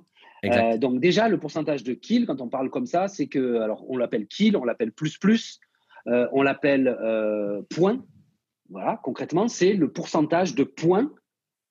donc, 0.76 1.00
déjà, 1.00 1.30
le 1.30 1.38
pourcentage 1.38 1.84
de 1.84 1.94
kills, 1.94 2.26
quand 2.26 2.42
on 2.42 2.50
parle 2.50 2.68
comme 2.68 2.84
ça, 2.84 3.08
c'est 3.08 3.28
que, 3.28 3.62
alors, 3.62 3.82
on 3.88 3.96
l'appelle 3.96 4.26
kill, 4.26 4.58
on 4.58 4.64
l'appelle 4.64 4.92
plus 4.92 5.16
plus, 5.16 5.58
on 6.04 6.42
l'appelle 6.42 6.94
point. 7.70 8.04
Voilà, 8.68 9.00
concrètement, 9.02 9.48
c'est 9.48 9.72
le 9.72 9.90
pourcentage 9.90 10.54
de 10.54 10.64
points 10.64 11.10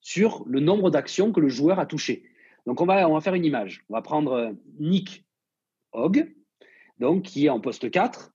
sur 0.07 0.45
le 0.47 0.61
nombre 0.61 0.89
d'actions 0.89 1.33
que 1.33 1.41
le 1.41 1.49
joueur 1.49 1.79
a 1.79 1.85
touché. 1.85 2.23
Donc, 2.65 2.79
on 2.79 2.85
va, 2.85 3.09
on 3.09 3.13
va 3.13 3.19
faire 3.19 3.33
une 3.33 3.43
image. 3.43 3.83
On 3.89 3.93
va 3.93 4.01
prendre 4.01 4.55
Nick 4.79 5.25
Hogg 5.91 6.33
donc 6.97 7.23
qui 7.23 7.47
est 7.47 7.49
en 7.49 7.59
poste 7.59 7.91
4, 7.91 8.31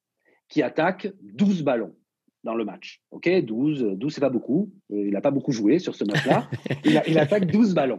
qui 0.50 0.62
attaque 0.62 1.08
12 1.22 1.62
ballons 1.62 1.96
dans 2.44 2.54
le 2.54 2.66
match. 2.66 3.00
OK 3.10 3.26
12, 3.26 3.94
12 3.94 4.12
c'est 4.12 4.20
pas 4.20 4.28
beaucoup. 4.28 4.70
Euh, 4.90 5.06
il 5.06 5.12
n'a 5.12 5.22
pas 5.22 5.30
beaucoup 5.30 5.52
joué 5.52 5.78
sur 5.78 5.94
ce 5.94 6.04
match-là. 6.04 6.50
il, 6.84 7.18
attaque 7.18 7.46
12 7.46 7.72
ballons. 7.72 7.96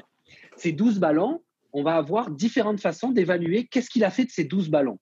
Ces 0.55 0.71
12 0.71 0.99
ballons, 0.99 1.41
on 1.71 1.81
va 1.81 1.95
avoir 1.95 2.29
différentes 2.29 2.79
façons 2.79 3.09
d'évaluer 3.09 3.65
qu'est-ce 3.65 3.89
qu'il 3.89 4.03
a 4.03 4.11
fait 4.11 4.25
de 4.25 4.29
ces 4.29 4.43
12 4.43 4.69
ballons. 4.69 4.99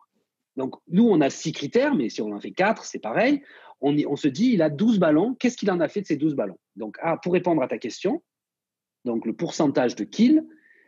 Donc, 0.55 0.76
nous, 0.88 1.03
on 1.09 1.19
a 1.19 1.30
six 1.30 1.51
critères, 1.51 1.93
mais 1.93 2.07
si 2.07 2.22
on 2.22 2.32
en 2.32 2.39
fait 2.39 2.51
quatre, 2.51 2.86
c'est 2.86 2.99
pareil. 2.99 3.41
On, 3.82 3.93
on, 4.07 4.15
se 4.15 4.30
dit, 4.30 4.51
il 4.53 4.61
a 4.61 4.69
12 4.69 4.97
ballons, 4.97 5.36
qu'est-ce 5.36 5.57
qu'il 5.57 5.72
en 5.72 5.82
a 5.82 5.89
fait 5.89 6.01
de 6.01 6.05
ces 6.05 6.15
12 6.15 6.36
ballons? 6.36 6.57
Donc, 6.78 6.95
ah, 7.01 7.17
pour 7.17 7.34
répondre 7.34 7.61
à 7.61 7.67
ta 7.67 7.78
question, 7.78 8.22
donc 9.06 9.26
le 9.26 9.34
pourcentage 9.34 9.95
de 9.95 10.04
kills, 10.04 10.43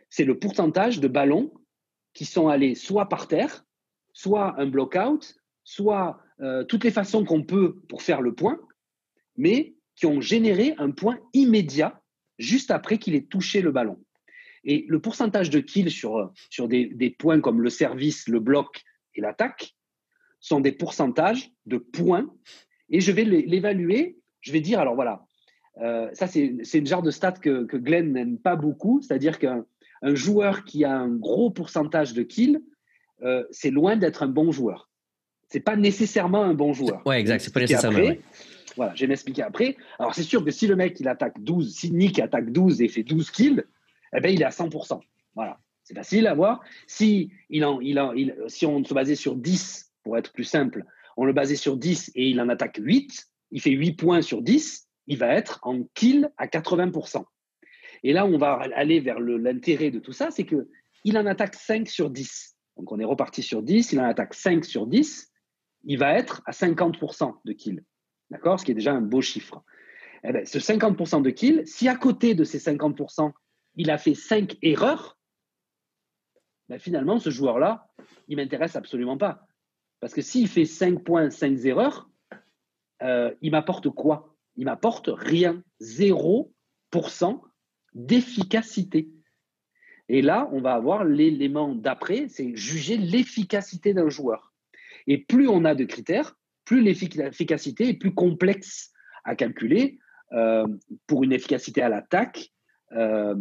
c'est 0.08 0.24
le 0.24 0.38
pourcentage 0.38 1.00
de 1.00 1.08
ballons 1.08 1.52
qui 2.12 2.24
sont 2.24 2.48
allés 2.48 2.74
soit 2.74 3.08
par 3.08 3.26
terre, 3.28 3.64
soit 4.12 4.58
un 4.60 4.66
block-out, 4.66 5.34
soit 5.64 6.20
euh, 6.40 6.64
toutes 6.64 6.84
les 6.84 6.90
façons 6.90 7.24
qu'on 7.24 7.42
peut 7.42 7.80
pour 7.88 8.02
faire 8.02 8.20
le 8.20 8.34
point, 8.34 8.58
mais 9.36 9.74
qui 9.96 10.06
ont 10.06 10.20
généré 10.20 10.74
un 10.78 10.90
point 10.90 11.18
immédiat 11.32 12.02
juste 12.38 12.70
après 12.70 12.98
qu'il 12.98 13.14
ait 13.14 13.24
touché 13.24 13.60
le 13.60 13.72
ballon. 13.72 14.02
Et 14.64 14.86
le 14.88 15.00
pourcentage 15.00 15.50
de 15.50 15.60
kills 15.60 15.90
sur, 15.90 16.32
sur 16.50 16.68
des, 16.68 17.16
points 17.18 17.40
comme 17.40 17.60
le 17.60 17.70
service, 17.70 18.28
le 18.28 18.40
bloc 18.40 18.82
et 19.14 19.20
l'attaque 19.20 19.74
sont 20.40 20.60
des 20.60 20.72
pourcentages 20.72 21.52
de 21.66 21.76
points. 21.76 22.32
Et 22.88 23.00
je 23.00 23.12
vais 23.12 23.24
l'évaluer. 23.24 24.18
Je 24.40 24.52
vais 24.52 24.60
dire, 24.60 24.80
alors 24.80 24.94
voilà, 24.94 25.26
euh, 25.80 26.08
ça 26.12 26.26
c'est 26.26 26.78
une 26.78 26.86
genre 26.86 27.02
de 27.02 27.10
stat 27.10 27.32
que, 27.32 27.64
que 27.64 27.76
Glenn 27.76 28.12
n'aime 28.12 28.38
pas 28.38 28.56
beaucoup, 28.56 29.00
c'est-à-dire 29.02 29.38
qu'un 29.38 29.64
joueur 30.02 30.64
qui 30.64 30.84
a 30.84 30.96
un 30.96 31.08
gros 31.08 31.50
pourcentage 31.50 32.14
de 32.14 32.22
kills 32.22 32.60
euh, 33.22 33.44
c'est 33.50 33.70
loin 33.70 33.96
d'être 33.96 34.22
un 34.22 34.28
bon 34.28 34.52
joueur. 34.52 34.90
C'est 35.48 35.60
pas 35.60 35.76
nécessairement 35.76 36.42
un 36.42 36.54
bon 36.54 36.72
joueur. 36.72 37.06
Ouais, 37.06 37.20
exact. 37.20 37.40
C'est 37.40 37.52
pas 37.52 37.60
nécessairement. 37.60 38.14
Voilà, 38.76 38.94
je 38.94 39.02
vais 39.02 39.06
m'expliquer 39.06 39.42
après. 39.42 39.76
Alors, 39.98 40.14
c'est 40.14 40.24
sûr 40.24 40.44
que 40.44 40.50
si 40.50 40.66
le 40.66 40.74
mec 40.74 40.98
il 40.98 41.06
attaque 41.06 41.40
12, 41.40 41.74
si 41.74 41.92
Nick 41.92 42.18
attaque 42.18 42.50
12 42.50 42.82
et 42.82 42.88
fait 42.88 43.04
12 43.04 43.30
kills, 43.30 43.64
eh 44.16 44.20
ben, 44.20 44.32
il 44.32 44.42
est 44.42 44.44
à 44.44 44.50
100%. 44.50 45.00
Voilà, 45.36 45.60
c'est 45.84 45.94
facile 45.94 46.26
à 46.26 46.34
voir. 46.34 46.60
Si, 46.88 47.30
il 47.50 47.64
en, 47.64 47.80
il 47.80 48.00
en, 48.00 48.12
il, 48.12 48.34
si 48.48 48.66
on 48.66 48.82
se 48.84 48.92
basait 48.92 49.14
sur 49.14 49.36
10, 49.36 49.92
pour 50.02 50.18
être 50.18 50.32
plus 50.32 50.44
simple, 50.44 50.84
on 51.16 51.24
le 51.24 51.32
basait 51.32 51.56
sur 51.56 51.76
10 51.76 52.12
et 52.16 52.28
il 52.28 52.40
en 52.40 52.48
attaque 52.48 52.80
8, 52.82 53.28
il 53.52 53.60
fait 53.60 53.70
8 53.70 53.92
points 53.92 54.22
sur 54.22 54.42
10, 54.42 54.83
il 55.06 55.18
va 55.18 55.28
être 55.34 55.60
en 55.62 55.84
kill 55.94 56.30
à 56.36 56.46
80%. 56.46 57.24
Et 58.02 58.12
là, 58.12 58.26
on 58.26 58.38
va 58.38 58.52
aller 58.74 59.00
vers 59.00 59.20
l'intérêt 59.20 59.90
de 59.90 59.98
tout 59.98 60.12
ça, 60.12 60.30
c'est 60.30 60.44
que 60.44 60.68
il 61.04 61.18
en 61.18 61.26
attaque 61.26 61.54
5 61.54 61.88
sur 61.88 62.10
10. 62.10 62.56
Donc 62.76 62.90
on 62.90 62.98
est 62.98 63.04
reparti 63.04 63.42
sur 63.42 63.62
10, 63.62 63.92
il 63.92 64.00
en 64.00 64.04
attaque 64.04 64.34
5 64.34 64.64
sur 64.64 64.86
10, 64.86 65.30
il 65.84 65.98
va 65.98 66.14
être 66.14 66.42
à 66.46 66.52
50% 66.52 67.40
de 67.44 67.52
kills. 67.52 67.84
D'accord? 68.30 68.58
Ce 68.58 68.64
qui 68.64 68.72
est 68.72 68.74
déjà 68.74 68.92
un 68.92 69.02
beau 69.02 69.20
chiffre. 69.20 69.62
Eh 70.24 70.32
bien, 70.32 70.44
ce 70.44 70.58
50% 70.58 71.22
de 71.22 71.30
kills, 71.30 71.62
si 71.66 71.88
à 71.88 71.96
côté 71.96 72.34
de 72.34 72.44
ces 72.44 72.58
50%, 72.58 73.32
il 73.76 73.90
a 73.90 73.98
fait 73.98 74.14
5 74.14 74.56
erreurs, 74.62 75.18
ben 76.68 76.78
finalement, 76.78 77.18
ce 77.18 77.28
joueur-là, 77.28 77.88
il 78.28 78.36
ne 78.36 78.42
m'intéresse 78.42 78.76
absolument 78.76 79.18
pas. 79.18 79.46
Parce 80.00 80.14
que 80.14 80.22
s'il 80.22 80.48
fait 80.48 80.64
5 80.64 81.04
points, 81.04 81.30
5 81.30 81.64
erreurs, 81.64 82.08
euh, 83.02 83.34
il 83.42 83.50
m'apporte 83.50 83.90
quoi? 83.90 84.33
Il 84.56 84.64
m'apporte 84.64 85.10
rien. 85.12 85.62
0% 85.80 87.40
d'efficacité. 87.94 89.10
Et 90.08 90.22
là, 90.22 90.48
on 90.52 90.60
va 90.60 90.74
avoir 90.74 91.04
l'élément 91.04 91.74
d'après, 91.74 92.28
c'est 92.28 92.54
juger 92.54 92.96
l'efficacité 92.96 93.94
d'un 93.94 94.08
joueur. 94.08 94.52
Et 95.06 95.18
plus 95.18 95.48
on 95.48 95.64
a 95.64 95.74
de 95.74 95.84
critères, 95.84 96.36
plus 96.64 96.82
l'efficacité 96.82 97.88
est 97.88 97.94
plus 97.94 98.14
complexe 98.14 98.92
à 99.24 99.34
calculer 99.34 99.98
euh, 100.32 100.66
pour 101.06 101.24
une 101.24 101.32
efficacité 101.32 101.82
à 101.82 101.88
l'attaque. 101.88 102.50
Euh, 102.92 103.34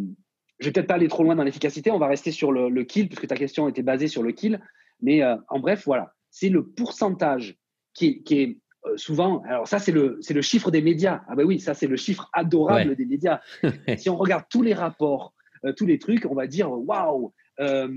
je 0.60 0.66
vais 0.66 0.72
peut-être 0.72 0.88
pas 0.88 0.96
aller 0.96 1.08
trop 1.08 1.24
loin 1.24 1.36
dans 1.36 1.44
l'efficacité, 1.44 1.92
on 1.92 2.00
va 2.00 2.08
rester 2.08 2.32
sur 2.32 2.52
le, 2.52 2.84
kill, 2.84 3.08
puisque 3.08 3.28
ta 3.28 3.36
question 3.36 3.68
était 3.68 3.84
basée 3.84 4.08
sur 4.08 4.24
le 4.24 4.32
kill. 4.32 4.62
Mais 5.02 5.22
euh, 5.22 5.36
en 5.50 5.60
bref, 5.60 5.84
voilà, 5.86 6.14
c'est 6.30 6.50
le 6.50 6.66
pourcentage 6.66 7.58
qui, 7.94 8.24
est 8.30 8.58
euh, 8.86 8.98
souvent, 8.98 9.42
alors 9.44 9.68
ça 9.68 9.80
c'est 9.80 9.92
le, 9.92 10.20
le 10.28 10.42
chiffre 10.42 10.72
des 10.72 10.82
médias. 10.82 11.22
Ah 11.28 11.36
ben 11.36 11.46
oui, 11.46 11.60
ça 11.60 11.74
c'est 11.74 11.88
le 11.88 11.96
chiffre 11.96 12.30
adorable 12.34 12.96
des 12.96 13.06
médias. 13.06 13.40
si 13.98 14.10
on 14.10 14.18
regarde 14.18 14.46
tous 14.50 14.62
les 14.62 14.74
rapports, 14.74 15.34
euh, 15.66 15.74
tous 15.74 15.86
les 15.86 16.00
trucs, 16.00 16.26
on 16.26 16.36
va 16.36 16.48
dire 16.48 16.72
waouh, 16.72 17.34
euh, 17.60 17.88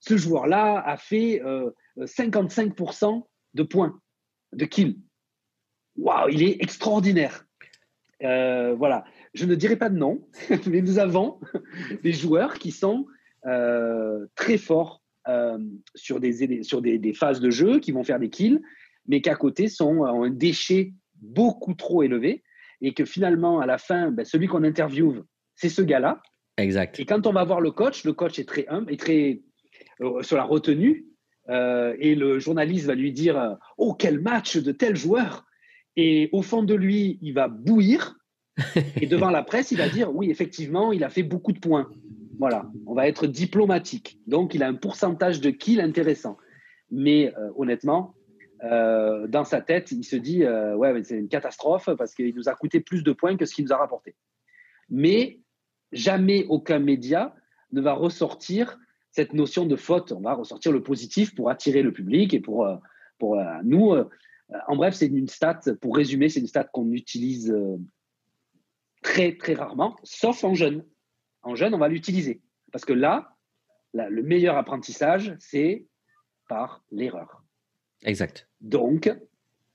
ce 0.00 0.16
joueur-là 0.16 0.82
a 0.84 0.96
fait 0.96 1.42
55% 1.96 3.18
euh, 3.18 3.20
de 3.54 3.62
points, 3.62 3.98
de 4.52 4.64
kills. 4.64 4.98
Waouh, 5.96 6.28
il 6.30 6.42
est 6.42 6.62
extraordinaire. 6.62 7.46
voilà, 8.20 9.04
je 9.32 9.46
ne 9.46 9.54
dirai 9.54 9.76
pas 9.76 9.88
de 9.88 9.96
nom, 9.96 10.28
mais 10.66 10.82
nous 10.82 10.98
avons 10.98 11.40
des 12.02 12.12
joueurs 12.12 12.54
qui 12.54 12.70
sont 12.70 13.06
très 13.42 14.58
forts 14.58 15.02
sur, 15.94 16.20
des, 16.20 16.62
sur 16.62 16.82
des, 16.82 17.14
phases 17.14 17.40
de 17.40 17.50
jeu, 17.50 17.78
qui 17.78 17.92
vont 17.92 18.04
faire 18.04 18.18
des 18.18 18.30
kills, 18.30 18.60
mais 19.06 19.20
qui 19.20 19.30
à 19.30 19.34
côté 19.34 19.68
sont 19.68 20.04
un 20.04 20.30
déchet 20.30 20.92
beaucoup 21.20 21.74
trop 21.74 22.02
élevé. 22.02 22.42
et 22.80 22.92
que 22.92 23.04
finalement, 23.04 23.60
à 23.60 23.66
la 23.66 23.78
fin, 23.78 24.10
ben, 24.10 24.24
celui 24.24 24.46
qu'on 24.46 24.62
interviewe, 24.62 25.24
c'est 25.54 25.68
ce 25.68 25.80
gars-là. 25.80 26.20
Exact. 26.58 27.00
Et 27.00 27.06
quand 27.06 27.26
on 27.26 27.32
va 27.32 27.44
voir 27.44 27.60
le 27.60 27.70
coach, 27.70 28.04
le 28.04 28.12
coach 28.12 28.38
est 28.38 28.48
très 28.48 28.66
humble, 28.68 28.92
est 28.92 29.00
très 29.00 29.40
euh, 30.00 30.22
sur 30.22 30.36
la 30.36 30.44
retenue, 30.44 31.06
euh, 31.48 31.94
et 31.98 32.14
le 32.14 32.38
journaliste 32.38 32.86
va 32.86 32.94
lui 32.94 33.12
dire 33.12 33.38
euh, 33.38 33.54
Oh, 33.78 33.94
quel 33.94 34.20
match 34.20 34.56
de 34.56 34.72
tel 34.72 34.96
joueur 34.96 35.44
Et 35.96 36.28
au 36.32 36.42
fond 36.42 36.62
de 36.62 36.74
lui, 36.74 37.18
il 37.22 37.32
va 37.32 37.48
bouillir. 37.48 38.16
et 39.00 39.06
devant 39.06 39.30
la 39.30 39.42
presse, 39.42 39.72
il 39.72 39.78
va 39.78 39.88
dire 39.88 40.14
Oui, 40.14 40.30
effectivement, 40.30 40.92
il 40.92 41.04
a 41.04 41.10
fait 41.10 41.22
beaucoup 41.22 41.52
de 41.52 41.58
points. 41.58 41.90
Voilà, 42.38 42.70
on 42.86 42.94
va 42.94 43.08
être 43.08 43.26
diplomatique. 43.26 44.18
Donc, 44.26 44.54
il 44.54 44.62
a 44.62 44.68
un 44.68 44.74
pourcentage 44.74 45.40
de 45.40 45.50
kills 45.50 45.80
intéressant. 45.80 46.36
Mais 46.90 47.32
honnêtement, 47.56 48.14
dans 48.64 49.44
sa 49.44 49.60
tête, 49.60 49.92
il 49.92 50.04
se 50.04 50.16
dit 50.16 50.44
Ouais, 50.44 51.02
c'est 51.04 51.18
une 51.18 51.28
catastrophe 51.28 51.90
parce 51.98 52.14
qu'il 52.14 52.34
nous 52.34 52.48
a 52.48 52.54
coûté 52.54 52.80
plus 52.80 53.02
de 53.02 53.12
points 53.12 53.36
que 53.36 53.44
ce 53.44 53.54
qu'il 53.54 53.64
nous 53.64 53.72
a 53.72 53.76
rapporté. 53.76 54.14
Mais 54.88 55.40
jamais 55.92 56.44
aucun 56.48 56.78
média 56.78 57.34
ne 57.72 57.80
va 57.80 57.92
ressortir 57.92 58.78
cette 59.10 59.32
notion 59.32 59.64
de 59.64 59.76
faute. 59.76 60.12
On 60.12 60.20
va 60.20 60.34
ressortir 60.34 60.72
le 60.72 60.82
positif 60.82 61.34
pour 61.34 61.48
attirer 61.50 61.82
le 61.82 61.92
public 61.92 62.34
et 62.34 62.40
pour, 62.40 62.66
euh, 62.66 62.76
pour 63.18 63.38
euh, 63.38 63.44
nous. 63.62 63.92
Euh, 63.92 64.08
en 64.66 64.76
bref, 64.76 64.94
c'est 64.94 65.06
une 65.06 65.28
stat, 65.28 65.60
pour 65.80 65.96
résumer, 65.96 66.28
c'est 66.28 66.40
une 66.40 66.48
stat 66.48 66.64
qu'on 66.64 66.90
utilise 66.90 67.54
très, 69.02 69.36
très 69.36 69.54
rarement, 69.54 69.96
sauf 70.02 70.44
en 70.44 70.54
jeune. 70.54 70.84
En 71.42 71.54
jeune, 71.54 71.74
on 71.74 71.78
va 71.78 71.88
l'utiliser. 71.88 72.42
Parce 72.70 72.84
que 72.84 72.92
là, 72.92 73.36
le 73.94 74.22
meilleur 74.22 74.56
apprentissage, 74.56 75.34
c'est 75.38 75.86
par 76.48 76.84
l'erreur. 76.90 77.43
Exact. 78.02 78.48
Donc, 78.60 79.10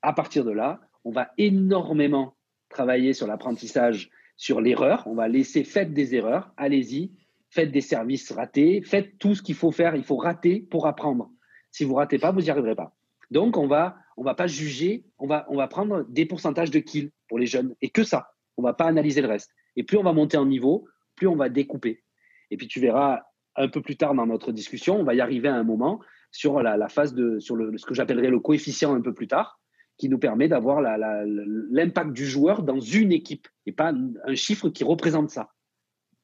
à 0.01 0.13
partir 0.13 0.43
de 0.43 0.51
là, 0.51 0.81
on 1.03 1.11
va 1.11 1.31
énormément 1.37 2.35
travailler 2.69 3.13
sur 3.13 3.27
l'apprentissage, 3.27 4.11
sur 4.35 4.61
l'erreur. 4.61 5.03
On 5.07 5.15
va 5.15 5.27
laisser, 5.27 5.63
faites 5.63 5.93
des 5.93 6.15
erreurs, 6.15 6.53
allez-y, 6.57 7.11
faites 7.49 7.71
des 7.71 7.81
services 7.81 8.31
ratés, 8.31 8.81
faites 8.83 9.17
tout 9.17 9.35
ce 9.35 9.41
qu'il 9.41 9.55
faut 9.55 9.71
faire, 9.71 9.95
il 9.95 10.03
faut 10.03 10.17
rater 10.17 10.59
pour 10.59 10.87
apprendre. 10.87 11.31
Si 11.71 11.83
vous 11.83 11.95
ratez 11.95 12.19
pas, 12.19 12.31
vous 12.31 12.41
n'y 12.41 12.49
arriverez 12.49 12.75
pas. 12.75 12.95
Donc, 13.31 13.57
on 13.57 13.67
va, 13.67 13.97
on 14.17 14.23
va 14.23 14.35
pas 14.35 14.47
juger, 14.47 15.05
on 15.17 15.27
va, 15.27 15.45
on 15.49 15.57
va 15.57 15.67
prendre 15.67 16.03
des 16.09 16.25
pourcentages 16.25 16.71
de 16.71 16.79
kills 16.79 17.11
pour 17.27 17.39
les 17.39 17.45
jeunes 17.45 17.75
et 17.81 17.89
que 17.89 18.03
ça. 18.03 18.33
On 18.57 18.61
va 18.61 18.73
pas 18.73 18.85
analyser 18.85 19.21
le 19.21 19.27
reste. 19.27 19.51
Et 19.75 19.83
plus 19.83 19.97
on 19.97 20.03
va 20.03 20.13
monter 20.13 20.37
en 20.37 20.45
niveau, 20.45 20.85
plus 21.15 21.27
on 21.27 21.35
va 21.35 21.49
découper. 21.49 22.03
Et 22.51 22.57
puis 22.57 22.67
tu 22.67 22.79
verras 22.79 23.21
un 23.55 23.67
peu 23.67 23.81
plus 23.81 23.97
tard 23.97 24.13
dans 24.15 24.25
notre 24.25 24.51
discussion, 24.51 24.99
on 24.99 25.03
va 25.03 25.13
y 25.13 25.21
arriver 25.21 25.47
à 25.47 25.55
un 25.55 25.63
moment 25.63 25.99
sur 26.31 26.61
la, 26.61 26.89
phase 26.89 27.13
de, 27.13 27.39
ce 27.39 27.85
que 27.85 27.93
j'appellerais 27.93 28.29
le 28.29 28.39
coefficient 28.39 28.93
un 28.93 29.01
peu 29.01 29.13
plus 29.13 29.27
tard, 29.27 29.59
qui 29.97 30.09
nous 30.09 30.19
permet 30.19 30.47
d'avoir 30.47 30.81
l'impact 30.81 32.13
du 32.13 32.25
joueur 32.25 32.63
dans 32.63 32.79
une 32.79 33.11
équipe 33.11 33.47
et 33.65 33.71
pas 33.71 33.93
un 34.25 34.35
chiffre 34.35 34.69
qui 34.69 34.83
représente 34.83 35.29
ça. 35.29 35.49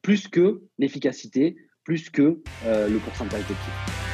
Plus 0.02 0.28
que 0.28 0.62
l'efficacité, 0.78 1.56
plus 1.84 2.10
que 2.10 2.40
euh, 2.64 2.88
le 2.88 2.98
pourcentage 2.98 3.46
de 3.46 4.05